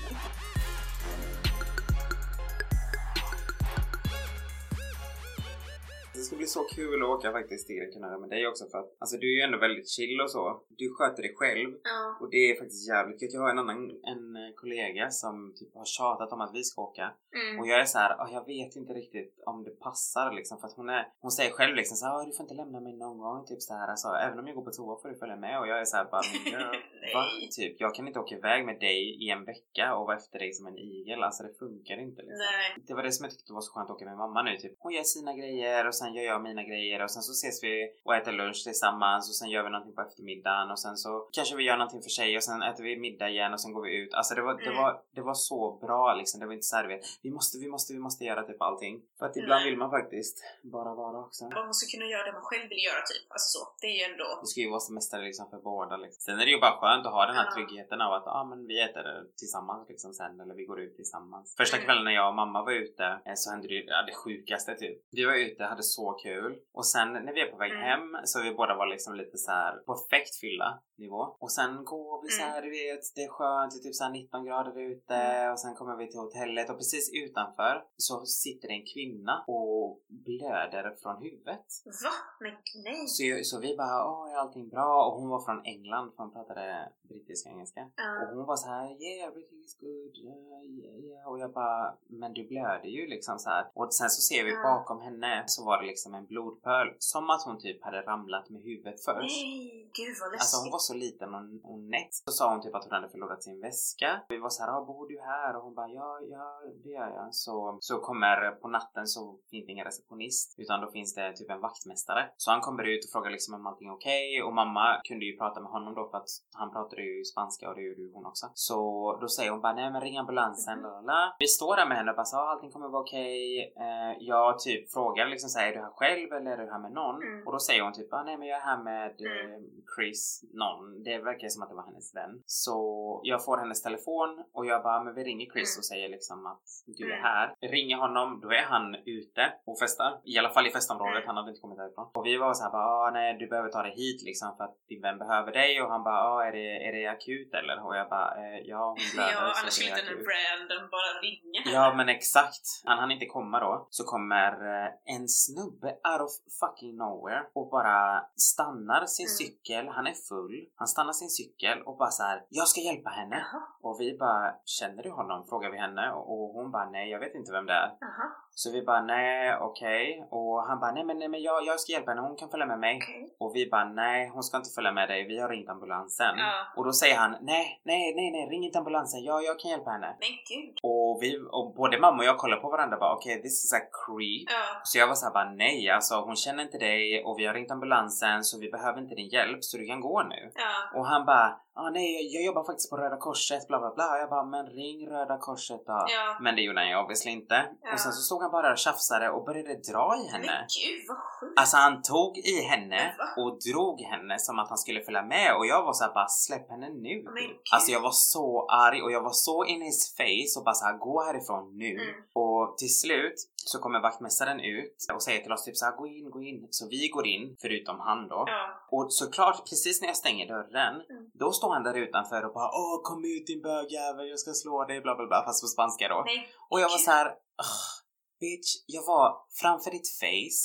bli 6.45 6.49
så 6.49 6.63
kul 6.77 7.03
att 7.03 7.09
åka 7.09 7.31
faktiskt 7.31 7.67
till 7.67 7.89
Canaria 7.93 8.17
med 8.17 8.29
dig 8.29 8.47
också 8.47 8.63
för 8.71 8.77
att 8.77 8.89
alltså 8.99 9.17
du 9.17 9.27
är 9.33 9.35
ju 9.37 9.41
ändå 9.47 9.57
väldigt 9.57 9.89
chill 9.89 10.21
och 10.21 10.31
så. 10.31 10.43
Du 10.69 10.93
sköter 10.95 11.21
dig 11.23 11.33
själv 11.35 11.69
Ja. 11.83 12.17
och 12.21 12.29
det 12.29 12.37
är 12.51 12.55
faktiskt 12.61 12.89
jävligt 12.89 13.21
gött. 13.21 13.33
Jag 13.33 13.41
har 13.41 13.49
en 13.49 13.59
annan 13.59 13.77
en 14.13 14.35
eh, 14.35 14.51
kollega 14.55 15.09
som 15.09 15.53
typ 15.59 15.73
har 15.75 15.85
tjatat 15.85 16.31
om 16.33 16.41
att 16.41 16.53
vi 16.53 16.63
ska 16.63 16.81
åka 16.81 17.07
Mm. 17.41 17.59
och 17.59 17.67
jag 17.67 17.79
är 17.79 17.85
så 17.85 17.97
här, 17.97 18.11
"Ah, 18.21 18.29
jag 18.31 18.45
vet 18.45 18.75
inte 18.75 18.93
riktigt 18.93 19.33
om 19.45 19.63
det 19.63 19.79
passar 19.79 20.31
liksom 20.33 20.59
för 20.59 20.67
att 20.67 20.73
hon 20.75 20.89
är, 20.89 21.03
hon 21.21 21.31
säger 21.31 21.51
själv 21.51 21.75
liksom 21.75 21.97
så 21.97 22.05
här, 22.05 22.13
"Ah, 22.15 22.23
du 22.25 22.31
får 22.31 22.43
inte 22.43 22.53
lämna 22.53 22.79
mig 22.79 22.93
någon 22.93 23.17
gång 23.17 23.45
typ 23.45 23.61
så 23.61 23.73
här 23.73 23.87
alltså, 23.87 24.07
även 24.25 24.39
om 24.39 24.47
jag 24.47 24.55
går 24.55 24.63
på 24.63 24.71
toa 24.71 25.01
får 25.01 25.09
du 25.09 25.15
följa 25.15 25.35
med 25.35 25.59
och 25.59 25.67
jag 25.67 25.79
är 25.79 25.85
så 25.85 25.97
här 25.97 26.05
bara, 26.05 26.21
va? 27.15 27.23
Typ, 27.57 27.75
jag 27.79 27.95
kan 27.95 28.07
inte 28.07 28.19
åka 28.19 28.35
iväg 28.35 28.65
med 28.65 28.79
dig 28.79 29.25
i 29.25 29.29
en 29.29 29.45
vecka 29.45 29.95
och 29.95 30.05
vara 30.07 30.17
efter 30.17 30.39
dig 30.39 30.53
som 30.53 30.67
en 30.67 30.77
igel, 30.77 31.23
alltså 31.23 31.43
det 31.43 31.53
funkar 31.59 31.97
inte 32.05 32.21
liksom. 32.21 32.37
Nej. 32.51 32.83
Det 32.87 32.93
var 32.93 33.03
det 33.03 33.11
som 33.11 33.23
jag 33.23 33.31
tyckte 33.33 33.53
var 33.53 33.61
så 33.61 33.71
skönt 33.73 33.89
att 33.89 33.95
åka 33.95 34.05
med 34.05 34.17
mamma 34.17 34.41
nu. 34.43 34.57
Typ. 34.57 34.75
Hon 34.79 34.93
gör 34.93 35.03
sina 35.03 35.33
grejer 35.33 35.87
och 35.87 35.95
sen 35.95 36.13
gör 36.13 36.23
jag 36.23 36.34
mina 36.39 36.63
grejer 36.63 37.03
och 37.03 37.11
sen 37.11 37.21
så 37.23 37.31
ses 37.31 37.63
vi 37.63 37.91
och 38.05 38.15
äter 38.15 38.31
lunch 38.31 38.63
tillsammans 38.63 39.29
och 39.29 39.35
sen 39.35 39.49
gör 39.49 39.63
vi 39.63 39.69
någonting 39.69 39.95
på 39.95 40.01
eftermiddagen 40.01 40.71
och 40.71 40.79
sen 40.79 40.97
så 40.97 41.29
kanske 41.31 41.55
vi 41.55 41.63
gör 41.63 41.77
någonting 41.77 42.01
för 42.01 42.09
sig 42.09 42.37
och 42.37 42.43
sen 42.43 42.61
äter 42.61 42.83
vi 42.83 42.97
middag 42.99 43.29
igen 43.29 43.53
och 43.53 43.61
sen 43.61 43.73
går 43.73 43.81
vi 43.81 43.95
ut. 44.01 44.13
Alltså 44.13 44.35
det 44.35 44.41
var, 44.41 44.53
det 44.53 44.65
Mm. 44.65 44.77
var, 44.77 45.01
det 45.15 45.21
var 45.21 45.33
så 45.33 45.77
bra 45.81 46.13
liksom. 46.13 46.39
Det 46.39 46.45
var 46.45 46.53
inte 46.53 46.65
såhär 46.73 47.01
vi 47.21 47.31
måste, 47.31 47.57
vi 47.57 47.67
måste, 47.67 47.93
vi 47.93 47.99
måste 47.99 48.23
göra 48.23 48.43
typ 48.43 48.61
allting. 48.61 49.01
För 49.19 49.25
att 49.25 49.37
ibland 49.37 49.61
Nej. 49.61 49.69
vill 49.69 49.79
man 49.79 49.89
faktiskt 49.91 50.43
bara 50.63 50.95
vara 50.95 51.17
också. 51.25 51.45
Man 51.49 51.67
måste 51.67 51.85
kunna 51.97 52.05
göra 52.13 52.23
det 52.25 52.31
man 52.31 52.41
själv 52.51 52.69
vill 52.69 52.83
göra 52.89 53.01
typ. 53.11 53.25
Alltså 53.33 53.47
så. 53.59 53.61
Det 53.81 53.87
är 53.87 53.97
ju 53.99 54.05
ändå... 54.11 54.27
Det 54.41 54.47
ska 54.47 54.59
ju 54.65 54.69
vara 54.69 54.79
semester 54.89 55.19
liksom 55.29 55.45
för 55.49 55.57
båda 55.71 55.97
liksom. 55.97 56.21
Sen 56.27 56.39
är 56.41 56.45
det 56.45 56.51
ju 56.51 56.59
bara 56.65 56.77
skönt 56.81 57.05
att 57.05 57.13
ha 57.17 57.25
den 57.25 57.35
här 57.35 57.45
Ja. 57.49 57.53
tryggheten 57.55 58.01
av 58.05 58.11
att 58.13 58.27
ah, 58.27 58.43
men 58.51 58.59
vi 58.67 58.75
äter 58.87 59.03
tillsammans 59.41 59.89
liksom 59.89 60.13
sen 60.13 60.39
eller 60.41 60.55
vi 60.55 60.65
går 60.65 60.79
ut 60.85 60.95
tillsammans. 60.95 61.55
Första 61.57 61.77
Mm. 61.77 61.85
kvällen 61.85 62.03
när 62.03 62.11
jag 62.21 62.27
och 62.29 62.35
mamma 62.41 62.59
var 62.67 62.71
ute 62.71 63.05
eh, 63.25 63.35
så 63.35 63.51
hände 63.51 63.67
det 63.67 63.73
ju 63.73 63.83
ja, 63.95 64.01
det 64.09 64.15
sjukaste 64.23 64.71
typ. 64.75 64.97
Vi 65.11 65.25
var 65.25 65.33
ute, 65.45 65.63
hade 65.63 65.83
så 65.83 66.05
kul 66.23 66.24
och 66.73 66.85
sen 66.85 67.13
när 67.13 67.33
vi 67.33 67.41
är 67.41 67.51
på 67.51 67.57
väg 67.57 67.71
Mm. 67.71 67.83
hem 67.83 68.05
så 68.23 68.41
vi 68.43 68.53
båda 68.53 68.75
var 68.75 68.87
liksom 68.87 69.15
lite 69.15 69.37
så 69.37 69.51
här 69.51 69.73
perfekt 69.77 70.35
fylla 70.35 70.81
nivå 70.97 71.21
och 71.39 71.51
sen 71.51 71.85
går 71.85 72.21
vi 72.23 72.29
så 72.29 72.41
Mm. 72.41 72.51
här, 72.53 72.61
du 72.61 72.69
vet, 72.69 73.03
det 73.15 73.23
är 73.23 73.29
skönt, 73.29 73.71
det 73.71 73.77
är 73.79 73.83
typ 73.83 73.95
så 73.95 74.03
här 74.03 74.11
19 74.11 74.45
grader 74.45 74.79
ute 74.91 75.15
Mm. 75.15 75.51
och 75.51 75.59
sen 75.59 75.75
kommer 75.75 75.95
vi 75.97 76.07
till 76.11 76.19
hotellet 76.19 76.69
och 76.69 76.77
precis 76.77 77.11
utanför 77.23 77.83
så 77.97 78.25
sitter 78.25 78.67
det 78.67 78.73
en 78.73 78.85
kvinna 78.93 79.43
och 79.47 79.99
blöder 80.09 80.95
från 81.01 81.17
huvudet. 81.23 81.65
Va? 82.03 82.13
Men 82.39 82.53
nej. 82.83 83.07
Så, 83.07 83.23
så 83.43 83.59
vi 83.59 83.77
bara, 83.77 83.97
åh 84.11 84.31
är 84.33 84.37
allting 84.37 84.69
bra? 84.69 85.05
Och 85.05 85.19
hon 85.21 85.29
var 85.29 85.41
från 85.45 85.65
England 85.65 86.11
för 86.15 86.23
hon 86.23 86.31
pratade 86.33 86.91
brittisk 87.09 87.47
engelska. 87.47 87.81
Och 87.81 87.91
Ja. 87.95 88.29
hon 88.33 88.45
var 88.45 88.55
så 88.55 88.67
här, 88.67 88.85
yeah 89.03 89.27
everything 89.29 89.59
is 89.59 89.77
good, 89.79 90.15
yeah, 90.25 90.63
yeah, 90.65 90.95
yeah. 91.05 91.27
Och 91.29 91.39
jag 91.39 91.51
bara, 91.53 91.97
men 92.07 92.33
du 92.33 92.47
blöder 92.47 92.89
ju 92.89 93.07
liksom 93.07 93.39
så 93.39 93.49
här. 93.49 93.71
Och 93.73 93.93
sen 93.93 94.09
så 94.09 94.21
ser 94.21 94.43
vi 94.45 94.51
bakom 94.63 95.01
henne 95.01 95.43
så 95.47 95.65
var 95.65 95.81
det 95.81 95.87
liksom 95.87 96.14
en 96.17 96.25
blodpöl. 96.25 96.87
Som 96.99 97.29
att 97.29 97.43
hon 97.45 97.59
typ 97.59 97.83
hade 97.83 98.01
ramlat 98.01 98.49
med 98.49 98.61
huvudet 98.61 99.05
först. 99.05 99.43
Nej, 99.45 99.84
gud 99.99 100.15
vad 100.21 100.29
läskigt. 100.31 100.43
Alltså 100.43 100.57
hon 100.63 100.71
var 100.77 100.83
så 100.89 100.93
liten 101.05 101.29
och, 101.69 101.79
nätt. 101.95 102.13
Så 102.27 102.31
sa 102.37 102.43
hon 102.53 102.61
typ 102.61 102.75
att 102.75 102.83
hon 102.83 102.93
hade 102.97 103.09
förlorat 103.09 103.43
sin 103.43 103.61
väska. 103.61 104.09
Vi 104.29 104.37
var 104.37 104.49
så 104.49 104.63
här, 104.63 104.69
ah, 104.77 104.85
bor 104.85 105.07
du 105.11 105.17
här? 105.21 105.55
Och 105.55 105.63
hon 105.65 105.75
bara, 105.79 105.89
ja, 105.99 106.09
ja, 106.35 106.47
det 106.83 106.89
gör 106.89 107.09
jag. 107.19 107.27
Så, 107.43 107.77
så 107.81 107.93
kommer 107.99 108.51
på 108.61 108.67
natten 108.67 109.07
så 109.07 109.21
finns 109.49 109.65
det 109.65 109.71
ingen 109.71 109.85
receptionist. 109.85 110.55
Utan 110.57 110.81
då 110.81 110.87
finns 110.91 111.15
det 111.15 111.33
typ 111.33 111.49
en 111.49 111.61
vaktmästare. 111.61 112.29
Så 112.37 112.51
han 112.51 112.61
kommer 112.61 112.83
ut 112.83 113.05
och 113.05 113.11
frågar 113.11 113.31
liksom 113.31 113.53
om 113.53 113.67
allting 113.67 113.87
är 113.89 113.93
okej. 113.93 114.43
Och 114.43 114.53
mamma 114.53 115.01
kunde 115.03 115.25
ju 115.25 115.37
prata 115.37 115.61
med 115.61 115.71
honom 115.71 115.93
då 115.95 116.09
för 116.11 116.17
att 116.17 116.29
han 116.53 116.71
pratade 116.71 117.01
ju 117.01 117.23
spanska 117.23 117.69
och 117.69 117.75
det 117.75 117.81
gjorde 117.81 118.01
ju 118.01 118.11
hon 118.13 118.25
också. 118.25 118.45
Så 118.53 118.77
då 119.21 119.27
säger 119.27 119.51
hon 119.51 119.61
bara, 119.61 119.73
nej 119.73 119.91
men 119.91 120.01
ring 120.01 120.17
ambulansen. 120.17 120.77
Mhm. 120.79 120.83
lalala. 120.83 121.35
Vi 121.39 121.47
står 121.47 121.75
där 121.75 121.87
med 121.87 121.97
henne 121.97 122.11
och 122.11 122.17
bara, 122.17 122.37
ah, 122.39 122.51
allting 122.51 122.71
kommer 122.71 122.87
vara 122.87 123.01
okej. 123.01 123.73
Eh, 123.85 124.11
jag 124.19 124.59
typ 124.59 124.91
frågar 124.93 125.27
liksom 125.27 125.49
så 125.49 125.59
här, 125.59 125.67
är 125.67 125.73
du 125.75 125.79
här 125.79 125.91
själv 125.95 126.33
eller 126.33 126.51
är 126.51 126.57
du 126.65 126.71
här 126.71 126.79
med 126.79 126.91
någon? 126.91 127.15
Mm. 127.23 127.47
Och 127.47 127.53
då 127.53 127.59
säger 127.59 127.81
hon 127.83 127.93
typ, 127.93 128.13
ah, 128.13 128.23
nej 128.23 128.37
men 128.37 128.47
jag 128.47 128.57
är 128.57 128.65
här 128.71 128.83
med 128.83 129.05
Mm. 129.21 129.53
eh, 129.53 129.59
Chris, 129.95 130.41
någon. 130.53 131.03
Det 131.03 131.17
verkar 131.17 131.47
som 131.47 131.63
att 131.63 131.69
det 131.69 131.75
var 131.75 131.85
hennes 131.85 132.15
vän. 132.15 132.41
Så 132.45 132.75
jag 133.23 133.45
får 133.45 133.57
hennes 133.57 133.81
telefon 133.81 134.43
och 134.53 134.65
jag 134.65 134.83
bara, 134.83 135.03
men 135.03 135.15
vi 135.15 135.23
ringer 135.23 135.45
Chris 135.53 135.71
Mm. 135.75 135.79
och 135.79 135.85
säger 135.85 136.09
liksom 136.09 136.45
att 136.45 136.63
du 136.97 137.03
är 137.03 137.17
Mm. 137.17 137.23
här. 137.23 137.53
Ringer 137.61 137.97
honom, 137.97 138.39
då 138.43 138.49
är 138.51 138.63
han 138.63 138.95
ute 138.95 139.43
och 139.65 139.79
festar. 139.79 140.21
I 140.23 140.37
alla 140.39 140.49
fall 140.49 140.67
i 140.67 140.71
festområdet, 140.71 141.15
Mm. 141.23 141.27
han 141.27 141.35
hade 141.37 141.49
inte 141.49 141.61
kommit 141.61 141.77
därifrån. 141.77 142.07
Och 142.13 142.25
vi 142.25 142.37
var 142.37 142.53
så 142.53 142.63
här 142.63 142.71
bara, 142.71 142.85
ah, 142.87 143.11
nej 143.11 143.37
du 143.39 143.47
behöver 143.47 143.69
ta 143.69 143.81
dig 143.83 143.95
hit 143.95 144.21
liksom 144.29 144.47
för 144.57 144.63
att 144.63 144.75
din 144.89 145.01
vän 145.01 145.17
behöver 145.17 145.51
dig. 145.51 145.81
Och 145.81 145.89
han 145.89 146.03
bara, 146.03 146.19
ah, 146.29 146.43
är, 146.47 146.51
det, 146.51 146.87
är 146.87 146.91
det 146.97 147.07
akut 147.07 147.53
eller? 147.53 147.85
Och 147.85 147.95
jag 147.95 148.09
bara, 148.09 148.29
eh, 148.41 148.59
ja 148.71 148.81
hon 148.87 148.97
blöder 149.13 149.31
Ja, 149.35 149.53
annars 149.61 149.79
är 149.81 149.83
inte 149.89 150.01
en 150.01 150.07
akut. 150.07 150.27
random 150.35 150.83
bara 150.95 151.11
ringa 151.25 151.61
Ja 151.77 151.93
men 151.97 152.09
exakt. 152.09 152.65
Han 152.85 152.97
hann 152.99 153.11
inte 153.11 153.25
komma 153.25 153.59
då. 153.59 153.87
Så 153.89 154.03
kommer 154.03 154.51
eh, 154.51 154.89
en 155.15 155.27
snubbe 155.27 155.89
out 156.11 156.21
of 156.25 156.31
fucking 156.61 156.95
nowhere 156.97 157.41
och 157.53 157.69
bara 157.69 158.21
stannar 158.35 159.05
sin 159.05 159.25
Mm. 159.25 159.29
cykel. 159.39 159.55
Han 159.73 160.07
är 160.07 160.13
full. 160.29 160.65
Han 160.75 160.87
stannar 160.87 161.13
sin 161.13 161.29
cykel 161.29 161.81
och 161.81 161.97
bara 161.97 162.09
så 162.09 162.23
här. 162.23 162.45
Jag 162.49 162.67
ska 162.67 162.81
hjälpa 162.81 163.09
henne. 163.09 163.35
Jaha, 163.35 163.61
Och 163.81 163.97
vi 163.99 164.17
bara, 164.17 164.55
känner 164.65 165.03
du 165.03 165.11
honom? 165.11 165.45
Frågar 165.49 165.69
vi 165.71 165.77
henne 165.77 166.11
och 166.11 166.53
hon 166.53 166.71
bara, 166.71 166.89
nej 166.89 167.09
jag 167.09 167.19
vet 167.19 167.35
inte 167.35 167.51
vem 167.51 167.65
det 167.65 167.73
är. 167.73 167.97
jaha, 167.99 168.31
Så 168.57 168.71
vi 168.71 168.81
bara, 168.81 169.01
nej 169.01 169.57
okej. 169.61 170.27
Och 170.31 170.63
han 170.67 170.79
bara, 170.79 170.91
nej 170.91 171.03
men, 171.03 171.19
nej, 171.19 171.27
men 171.27 171.41
jag, 171.41 171.65
jag 171.65 171.79
ska 171.79 171.91
hjälpa 171.91 172.11
henne. 172.11 172.21
Hon 172.21 172.35
kan 172.35 172.49
följa 172.49 172.65
med 172.65 172.79
mig. 172.79 172.99
okej. 173.03 173.35
Och 173.39 173.51
vi 173.55 173.69
bara, 173.69 173.85
nej 173.85 174.29
hon 174.33 174.43
ska 174.43 174.57
inte 174.57 174.69
följa 174.75 174.91
med 174.91 175.09
dig. 175.09 175.27
Vi 175.27 175.39
har 175.39 175.49
ringt 175.49 175.69
ambulansen. 175.69 176.35
Ja. 176.37 176.53
Och 176.75 176.85
då 176.85 176.93
säger 176.93 177.15
han, 177.15 177.31
nej, 177.41 177.81
nej, 177.83 178.15
nej, 178.15 178.31
nej, 178.31 178.49
ring 178.49 178.65
inte 178.65 178.79
ambulansen. 178.79 179.23
Ja, 179.23 179.41
jag 179.41 179.59
kan 179.59 179.71
hjälpa 179.71 179.89
henne. 179.89 180.15
Men 180.19 180.29
gud. 180.49 180.75
Och, 180.83 181.19
vi, 181.21 181.39
och 181.51 181.73
både 181.75 181.99
mamma 181.99 182.17
och 182.17 182.25
jag 182.25 182.37
kollade 182.37 182.61
på 182.61 182.69
varandra 182.69 182.95
och 182.95 182.99
bara 182.99 183.15
okej, 183.15 183.41
this 183.41 183.65
is 183.65 183.73
a 183.73 183.79
creep. 183.79 184.47
Ja. 184.47 184.81
Så 184.83 184.97
jag 184.97 185.07
var 185.07 185.15
såhär 185.15 185.33
bara 185.33 185.51
nej, 185.51 185.89
alltså 185.89 186.15
hon 186.15 186.35
känner 186.35 186.63
inte 186.63 186.77
dig 186.77 187.23
och 187.25 187.39
vi 187.39 187.45
har 187.45 187.53
ringt 187.53 187.71
ambulansen 187.71 188.43
så 188.43 188.59
vi 188.59 188.71
behöver 188.71 189.01
inte 189.01 189.15
din 189.15 189.29
hjälp 189.29 189.63
så 189.63 189.77
du 189.77 189.85
kan 189.85 190.01
gå 190.01 190.23
nu. 190.23 190.51
Ja. 190.55 190.99
Och 190.99 191.05
han 191.05 191.25
bara 191.25 191.59
ah, 191.75 191.89
nej 191.89 192.33
jag, 192.35 192.43
jobbar 192.45 192.63
faktiskt 192.63 192.89
på 192.89 192.97
Röda 192.97 193.17
Korset 193.17 193.67
bla 193.67 193.79
bla 193.79 193.91
bla. 193.95 194.17
Jag 194.19 194.29
bara 194.29 194.45
men 194.45 194.65
ring 194.65 195.07
Röda 195.09 195.37
Korset 195.37 195.81
då. 195.85 196.05
Ja. 196.09 196.37
Men 196.41 196.55
det 196.55 196.61
gjorde 196.61 196.79
han 196.79 196.89
ju 196.89 196.95
obviously 196.95 197.31
inte. 197.31 197.65
Ja. 197.83 197.93
Och 197.93 197.99
sen 197.99 198.11
så 198.11 198.21
stod 198.21 198.41
han 198.41 198.51
bara 198.51 198.71
och 198.71 198.77
tjafsade 198.77 199.29
och 199.29 199.45
började 199.45 199.73
dra 199.91 200.15
i 200.17 200.23
Men 200.23 200.27
henne. 200.31 200.65
gud 200.81 201.05
vad 201.07 201.17
sjukt. 201.17 201.59
Alltså 201.59 201.77
han 201.77 202.01
tog 202.01 202.37
i 202.37 202.61
henne 202.61 203.15
Men 203.17 203.43
och 203.45 203.59
drog 203.71 204.01
henne 204.01 204.39
som 204.39 204.59
att 204.59 204.69
han 204.69 204.77
skulle 204.77 205.01
följa 205.03 205.21
med 205.23 205.55
och 205.57 205.65
jag 205.65 205.83
var 205.85 205.93
såhär 205.93 206.13
bara 206.13 206.27
släpp 206.27 206.69
henne 206.69 206.89
nu. 206.89 207.23
Men. 207.23 207.43
Alltså 207.73 207.91
jag 207.91 208.01
var 208.01 208.11
så 208.11 208.67
arg 208.69 209.01
och 209.01 209.11
jag 209.11 209.21
var 209.21 209.31
så 209.31 209.65
in 209.65 209.81
his 209.81 210.15
face 210.17 210.59
och 210.59 210.65
bara 210.65 210.75
såhär 210.75 210.97
gå 210.97 211.23
härifrån 211.23 211.77
nu. 211.77 211.91
Mm. 211.91 212.15
Och 212.33 212.77
till 212.77 212.93
slut 212.99 213.33
så 213.55 213.79
kommer 213.79 213.99
vaktmästaren 214.01 214.59
ut 214.59 214.95
och 215.13 215.23
säger 215.23 215.41
till 215.41 215.51
oss 215.51 215.63
typ 215.65 215.77
såhär 215.77 215.95
gå 215.97 216.07
in, 216.07 216.29
gå 216.31 216.41
in. 216.43 216.67
Så 216.69 216.87
vi 216.89 217.07
går 217.07 217.27
in, 217.27 217.55
förutom 217.61 217.99
han 217.99 218.27
då. 218.27 218.43
Ja. 218.47 218.69
Och 218.91 219.13
såklart 219.13 219.57
precis 219.69 220.01
när 220.01 220.07
jag 220.07 220.17
stänger 220.17 220.47
dörren, 220.47 220.95
Mm. 221.09 221.29
då 221.33 221.51
står 221.51 221.64
han 221.73 221.83
där 221.83 221.93
utanför 221.93 222.45
och 222.45 222.53
bara 222.53 222.69
åh 222.81 223.01
kom 223.03 223.25
ut 223.25 223.47
din 223.47 223.61
bögjävel, 223.61 224.27
jag 224.27 224.39
ska 224.39 224.51
slå 224.53 224.85
dig 224.85 225.01
bla 225.01 225.15
bla 225.15 225.27
bla 225.27 225.43
fast 225.45 225.63
på 225.63 225.67
spanska 225.67 226.07
då. 226.07 226.23
Nej. 226.25 226.49
Och 226.69 226.79
jag 226.79 226.89
var 226.89 226.97
så 226.97 227.11
här, 227.11 227.27
"Ugh, 227.27 227.91
bitch, 228.39 228.71
jag 228.85 229.03
var 229.05 229.37
framför 229.61 229.91
ditt 229.91 230.09
face 230.21 230.63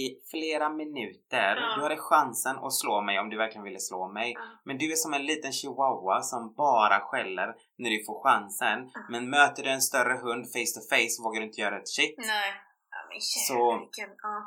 i 0.00 0.02
flera 0.30 0.68
minuter. 0.68 1.56
Ja. 1.56 1.76
Du 1.76 1.82
hade 1.82 1.96
chansen 1.96 2.56
att 2.56 2.72
slå 2.72 3.00
mig 3.00 3.18
om 3.20 3.30
du 3.30 3.36
verkligen 3.36 3.64
ville 3.64 3.80
slå 3.80 4.08
mig. 4.08 4.32
Ja. 4.32 4.40
Men 4.64 4.78
du 4.78 4.92
är 4.92 4.96
som 4.96 5.14
en 5.14 5.26
liten 5.26 5.52
chihuahua 5.52 6.22
som 6.22 6.54
bara 6.56 7.00
skäller 7.00 7.48
när 7.78 7.90
du 7.90 8.04
får 8.04 8.22
chansen. 8.22 8.78
Ja. 8.94 9.00
Men 9.10 9.30
möter 9.30 9.62
du 9.62 9.70
en 9.70 9.82
större 9.82 10.16
hund 10.24 10.44
face 10.54 10.72
to 10.76 10.82
face 10.90 11.22
vågar 11.22 11.40
du 11.40 11.46
inte 11.46 11.60
göra 11.60 11.76
ett 11.80 11.88
shit. 11.88 12.14
Nej. 12.18 12.50
Så-. 13.20 13.88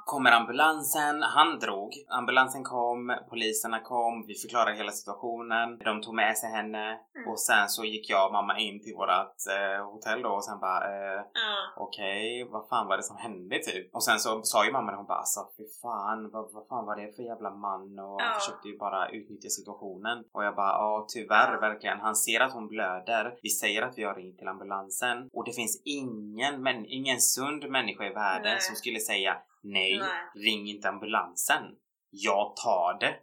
Kommer 0.05 0.31
ambulansen, 0.31 1.21
han 1.23 1.59
drog. 1.59 1.91
Ambulansen 2.09 2.63
kom, 2.63 3.17
poliserna 3.29 3.79
kom, 3.79 4.25
vi 4.27 4.33
förklarade 4.35 4.75
hela 4.77 4.91
situationen. 4.91 5.77
De 5.77 6.01
tog 6.01 6.15
med 6.15 6.37
sig 6.37 6.49
henne 6.51 6.99
Mm. 7.15 7.31
och 7.31 7.39
sen 7.39 7.69
så 7.69 7.83
gick 7.85 8.09
jag 8.09 8.25
och 8.27 8.33
mamma 8.33 8.59
in 8.59 8.83
till 8.83 8.93
vårat 8.95 9.35
eh, 9.55 9.85
hotell 9.91 10.21
då 10.21 10.29
och 10.29 10.45
sen 10.45 10.59
bara 10.59 10.79
eh, 10.93 11.21
Ja. 11.33 11.53
okej, 11.77 12.47
vad 12.51 12.67
fan 12.69 12.87
var 12.87 12.97
det 12.97 13.03
som 13.03 13.17
hände 13.17 13.59
typ? 13.59 13.95
Och 13.95 14.03
sen 14.03 14.19
så 14.19 14.41
sa 14.43 14.65
ju 14.65 14.71
mamma 14.71 14.91
det, 14.91 14.97
hon 14.97 15.05
bara 15.05 15.17
alltså 15.17 15.39
fy 15.57 15.63
fan, 15.81 16.29
vad, 16.33 16.53
vad 16.53 16.67
fan 16.67 16.85
var 16.85 16.95
det 16.95 17.15
för 17.15 17.23
jävla 17.23 17.49
man? 17.49 17.99
Och 17.99 18.21
Ja. 18.21 18.33
försökte 18.39 18.67
ju 18.67 18.77
bara 18.77 19.09
utnyttja 19.09 19.49
situationen. 19.49 20.23
Och 20.33 20.43
jag 20.43 20.55
bara 20.55 20.73
ja 20.83 21.05
tyvärr 21.13 21.59
verkligen, 21.61 21.99
han 21.99 22.15
ser 22.15 22.39
att 22.39 22.53
hon 22.53 22.67
blöder. 22.67 23.37
Vi 23.41 23.49
säger 23.49 23.81
att 23.81 23.97
vi 23.97 24.03
har 24.03 24.15
ringt 24.15 24.37
till 24.37 24.47
ambulansen 24.47 25.29
och 25.33 25.45
det 25.45 25.53
finns 25.53 25.81
ingen, 25.85 26.63
men, 26.63 26.85
ingen 26.85 27.19
sund 27.21 27.69
människa 27.69 28.03
i 28.05 28.13
världen 28.13 28.52
Nej. 28.53 28.61
som 28.61 28.75
skulle 28.75 28.99
säga 28.99 29.37
nej, 29.63 29.99
Nej. 29.99 30.45
ring 30.45 30.69
inte 30.69 30.89
ambulansen. 30.89 31.63
Jag 32.09 32.55
tar 32.55 32.97
det. 32.99 33.15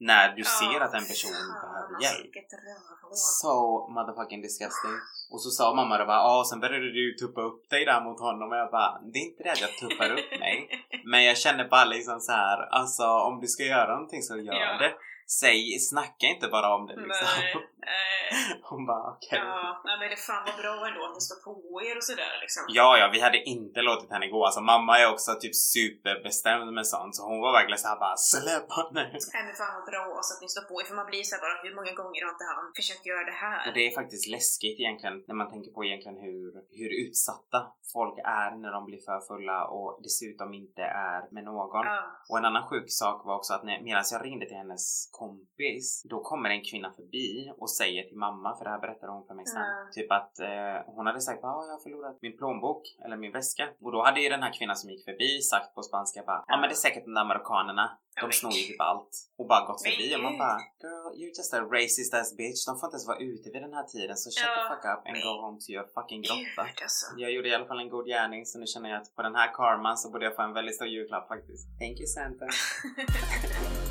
När 0.00 0.28
du 0.36 0.42
Ja, 0.42 0.48
ser 0.60 0.80
att 0.80 0.94
en 0.94 1.06
person 1.12 1.30
fan, 1.34 1.52
behöver 1.62 1.94
alltså, 1.94 2.02
hjälp. 2.14 2.24
Vilket 2.24 2.52
rövhål. 2.66 3.10
So 3.40 3.54
motherfucking 3.94 4.42
disgusting. 4.42 4.96
Och 5.32 5.40
så 5.42 5.50
sa 5.50 5.74
mamma 5.74 5.98
då 5.98 6.04
bara, 6.06 6.16
ja 6.28 6.44
sen 6.50 6.60
började 6.60 6.92
du 6.92 7.14
tuppa 7.20 7.40
upp 7.40 7.70
dig 7.70 7.84
där 7.84 8.00
mot 8.06 8.20
honom 8.20 8.48
och 8.52 8.56
jag 8.62 8.70
bara, 8.70 8.98
det 9.12 9.18
är 9.18 9.24
inte 9.30 9.42
det 9.42 9.52
att 9.52 9.60
jag 9.60 9.70
tuppar 9.80 10.10
upp 10.10 10.30
mig. 10.40 10.56
Men 11.10 11.24
jag 11.24 11.36
känner 11.38 11.68
bara 11.68 11.84
liksom 11.84 12.20
så 12.20 12.32
här, 12.32 12.58
alltså 12.78 13.04
om 13.28 13.40
du 13.40 13.46
ska 13.46 13.62
göra 13.62 13.92
någonting 13.94 14.22
så 14.22 14.36
gör 14.36 14.54
Ja. 14.54 14.78
det. 14.78 14.92
Säg, 15.40 15.78
snacka 15.90 16.26
inte 16.26 16.48
bara 16.48 16.74
om 16.74 16.86
det 16.86 16.96
liksom. 16.96 17.26
Nej. 17.40 17.54
Eh, 17.82 18.36
Hon 18.70 18.86
bara 18.86 19.06
okej. 19.14 19.38
ja, 19.42 19.82
nej, 19.86 19.96
men 20.00 20.06
det 20.12 20.16
fan 20.28 20.42
vad 20.48 20.56
bra 20.62 20.74
ändå 20.88 21.00
att 21.06 21.14
ni 21.18 21.22
står 21.28 21.40
på 21.46 21.52
er 21.88 21.96
och 22.00 22.06
sådär 22.10 22.34
liksom. 22.44 22.62
Ja, 22.78 22.88
ja, 23.00 23.06
vi 23.14 23.20
hade 23.26 23.40
inte 23.54 23.80
låtit 23.88 24.10
henne 24.14 24.26
gå. 24.34 24.40
Alltså 24.44 24.60
mamma 24.60 24.92
är 25.00 25.06
också 25.14 25.30
typ 25.42 25.54
superbestämd 25.54 26.72
med 26.78 26.86
sånt 26.94 27.12
så 27.16 27.22
hon 27.30 27.40
var 27.44 27.52
verkligen 27.58 27.82
såhär 27.84 27.98
bara 28.06 28.16
släpp 28.16 28.70
henne. 28.78 29.02
Nej 29.34 29.42
men 29.46 29.54
fan 29.60 29.74
vad 29.78 29.86
bra 29.92 30.04
alltså 30.18 30.32
att 30.34 30.42
ni 30.44 30.48
står 30.54 30.64
på 30.70 30.74
er 30.80 30.86
för 30.88 30.94
man 31.00 31.08
blir 31.12 31.22
såhär 31.28 31.42
bara 31.46 31.56
hur 31.64 31.74
många 31.78 31.92
gånger 32.00 32.20
har 32.24 32.32
inte 32.36 32.48
han 32.54 32.66
försökt 32.80 33.04
göra 33.10 33.24
det 33.30 33.38
här? 33.44 33.60
Och 33.66 33.74
det 33.76 33.82
är 33.88 33.92
faktiskt 34.00 34.26
läskigt 34.36 34.76
egentligen 34.82 35.16
när 35.28 35.36
man 35.40 35.48
tänker 35.54 35.70
på 35.76 35.80
egentligen 35.88 36.18
hur, 36.26 36.46
hur 36.80 36.90
utsatta 37.04 37.58
folk 37.96 38.16
är 38.42 38.50
när 38.62 38.72
de 38.76 38.80
blir 38.88 39.02
för 39.08 39.20
fulla 39.28 39.58
och 39.76 39.90
dessutom 40.06 40.48
inte 40.62 40.82
är 40.82 41.20
med 41.34 41.44
någon. 41.44 41.86
Ja. 41.86 42.00
Och 42.30 42.38
en 42.38 42.44
annan 42.44 42.68
sjuk 42.70 42.88
sak 43.02 43.18
var 43.26 43.34
också 43.36 43.54
att 43.54 43.64
medan 43.64 44.04
jag 44.12 44.24
ringde 44.24 44.46
till 44.46 44.56
hennes 44.62 44.84
kompis, 45.12 46.02
då 46.12 46.20
kommer 46.30 46.50
en 46.50 46.64
kvinna 46.70 46.90
förbi 46.98 47.52
och 47.60 47.67
säger 47.70 48.02
till 48.08 48.16
mamma, 48.26 48.56
för 48.56 48.64
det 48.64 48.70
här 48.70 48.78
berättade 48.78 49.12
hon 49.12 49.26
för 49.26 49.34
mig 49.34 49.46
sen, 49.46 49.60
Ja. 49.62 49.88
typ 49.96 50.10
att 50.12 50.38
eh, 50.40 50.76
hon 50.94 51.06
hade 51.06 51.20
sagt 51.20 51.38
att 51.38 51.42
jag 51.68 51.74
har 51.76 51.82
förlorat 51.82 52.18
min 52.22 52.36
plånbok 52.38 52.82
eller 53.04 53.16
min 53.16 53.32
väska. 53.32 53.64
Och 53.84 53.92
då 53.92 53.98
hade 54.04 54.20
ju 54.20 54.28
den 54.28 54.42
här 54.42 54.52
kvinnan 54.58 54.76
som 54.76 54.90
gick 54.90 55.04
förbi 55.04 55.30
sagt 55.52 55.74
på 55.74 55.82
spanska 55.82 56.22
bara, 56.26 56.44
ja 56.46 56.56
men 56.56 56.68
det 56.68 56.74
är 56.74 56.82
säkert 56.86 57.04
de 57.04 57.14
där 57.14 57.20
amerikanerna, 57.28 57.98
Ja, 58.14 58.20
de 58.22 58.26
men 58.26 58.32
snor 58.32 58.52
ju 58.52 58.64
typ 58.70 58.80
allt. 58.80 59.12
Och 59.38 59.46
bara 59.52 59.66
gått 59.66 59.82
förbi 59.86 60.16
och 60.16 60.22
man 60.26 60.38
bara, 60.44 60.58
girl 60.82 61.08
you're 61.20 61.34
just 61.38 61.54
a 61.54 61.60
racist 61.76 62.14
ass 62.14 62.36
bitch, 62.40 62.60
de 62.68 62.72
får 62.78 62.86
inte 62.86 62.94
ens 62.98 63.08
vara 63.12 63.18
ute 63.18 63.46
vid 63.54 63.62
den 63.66 63.74
här 63.78 63.86
tiden 63.94 64.16
så 64.16 64.26
shut 64.30 64.48
the 64.54 64.60
Ja, 64.60 64.68
fuck 64.72 64.84
up 64.92 65.00
and 65.08 65.16
go 65.28 65.32
home 65.44 65.58
to 65.64 65.68
your 65.74 65.86
fucking 65.96 66.22
grotta. 66.26 66.62
Alltså. 66.84 67.06
Jag 67.24 67.30
gjorde 67.34 67.48
i 67.48 67.54
alla 67.54 67.66
fall 67.70 67.80
en 67.84 67.90
god 67.94 68.06
gärning 68.06 68.40
så 68.50 68.58
nu 68.58 68.66
känner 68.66 68.88
jag 68.90 68.98
att 69.02 69.14
på 69.16 69.22
den 69.22 69.34
här 69.40 69.48
karman 69.58 69.96
så 69.96 70.10
borde 70.10 70.24
jag 70.24 70.36
få 70.36 70.42
en 70.42 70.52
väldigt 70.58 70.74
stor 70.78 70.88
julklapp 70.88 71.28
faktiskt. 71.28 71.64
Thank 71.82 71.96
you 72.00 72.06
Santa. 72.16 72.46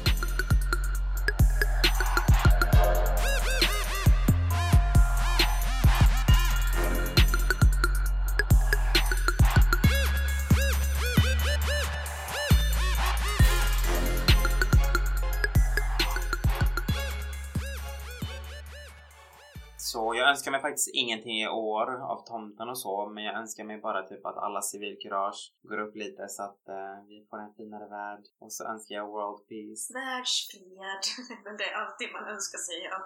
jag 20.27 20.31
önskar 20.31 20.51
mig 20.51 20.61
faktiskt 20.61 20.89
ingenting 20.93 21.41
i 21.41 21.47
år 21.47 21.87
av 22.11 22.25
tomten 22.25 22.69
och 22.69 22.79
så, 22.79 23.09
men 23.13 23.23
jag 23.23 23.35
önskar 23.35 23.63
mig 23.63 23.77
bara 23.77 24.01
typ 24.03 24.25
att 24.25 24.37
alla 24.37 24.61
civilkurage 24.61 25.41
går 25.69 25.79
upp 25.79 25.95
lite 25.95 26.27
så 26.27 26.43
att 26.43 26.69
eh, 26.69 26.97
vi 27.07 27.25
får 27.29 27.37
en 27.39 27.53
finare 27.53 27.87
värld. 27.89 28.23
Och 28.39 28.51
så 28.53 28.63
önskar 28.73 28.95
jag 28.95 29.07
world 29.07 29.41
peace. 29.49 29.93
Världsfred. 29.99 31.03
Men 31.43 31.57
det 31.59 31.65
är 31.69 31.75
alltid 31.81 32.07
man 32.17 32.25
önskar 32.33 32.59
sig 32.67 32.79
av 32.95 33.03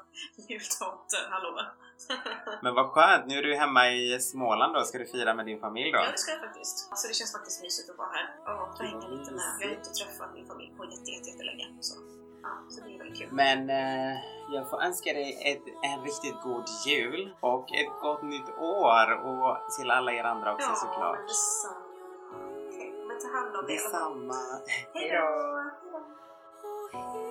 jultomten, 0.50 1.26
hallå? 1.36 1.52
Men 2.64 2.74
vad 2.76 2.88
skönt, 2.94 3.28
nu 3.28 3.36
är 3.38 3.44
du 3.44 3.56
hemma 3.56 3.90
i 3.90 4.20
Småland 4.20 4.74
då, 4.74 4.82
ska 4.84 4.98
du 4.98 5.06
fira 5.06 5.34
med 5.34 5.46
din 5.46 5.60
familj 5.60 5.92
då? 5.92 5.98
Ja, 5.98 6.12
det 6.12 6.18
ska 6.18 6.32
jag 6.32 6.42
faktiskt. 6.48 6.76
Alltså 6.92 7.08
det 7.08 7.14
känns 7.14 7.34
faktiskt 7.38 7.62
mysigt 7.62 7.90
att 7.90 7.98
vara 7.98 8.12
här 8.18 8.26
och 8.52 8.80
hänga 8.80 9.08
lite 9.16 9.32
med. 9.32 9.52
Jag 9.60 9.68
har 9.68 9.76
inte 9.76 9.94
träffat 10.00 10.30
min 10.34 10.48
familj 10.52 10.72
på 10.78 10.86
jätte, 10.86 11.10
jätte, 11.16 11.30
jättelänge. 11.30 11.66
Så, 11.88 11.96
så 12.70 12.82
det 12.82 12.96
är 12.96 12.98
väldigt 12.98 13.20
kul. 13.20 13.30
Men 13.32 13.70
eh, 13.70 14.18
jag 14.52 14.70
får 14.70 14.82
önska 14.82 15.14
dig 15.14 15.30
ett, 15.52 15.64
en 15.92 16.04
riktigt 16.04 16.42
god 16.44 16.64
jul 16.88 17.36
och 17.40 17.66
ett 17.76 18.02
gott 18.02 18.24
nytt 18.24 18.50
år 18.60 19.08
och 19.26 19.58
till 19.80 19.92
alla 19.92 20.14
er 20.14 20.24
andra 20.24 20.54
också 20.54 20.70
ja, 20.70 20.76
såklart. 20.76 21.18
men 21.18 21.28
detsamma. 21.28 21.92
Okej, 22.68 22.94
men 23.08 23.20
ta 23.20 23.38
hand 23.38 23.56
om 23.56 23.66
dig. 23.66 23.76
Detsamma. 23.76 24.36
Hej 24.94 25.10
Hej 26.94 27.31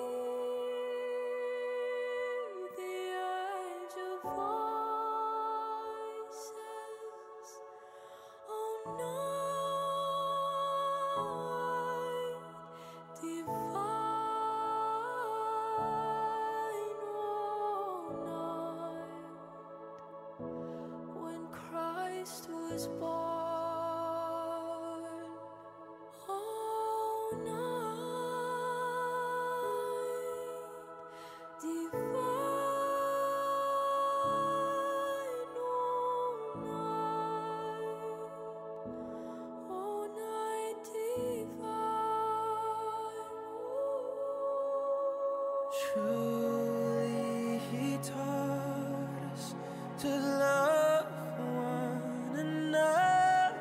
to 50.01 50.09
love 50.09 51.07
one 51.39 52.39
another. 52.39 53.59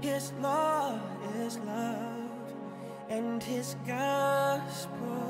His 0.00 0.32
law 0.42 0.98
is 1.38 1.58
love, 1.58 2.30
and 3.08 3.40
His 3.40 3.76
gospel. 3.86 5.25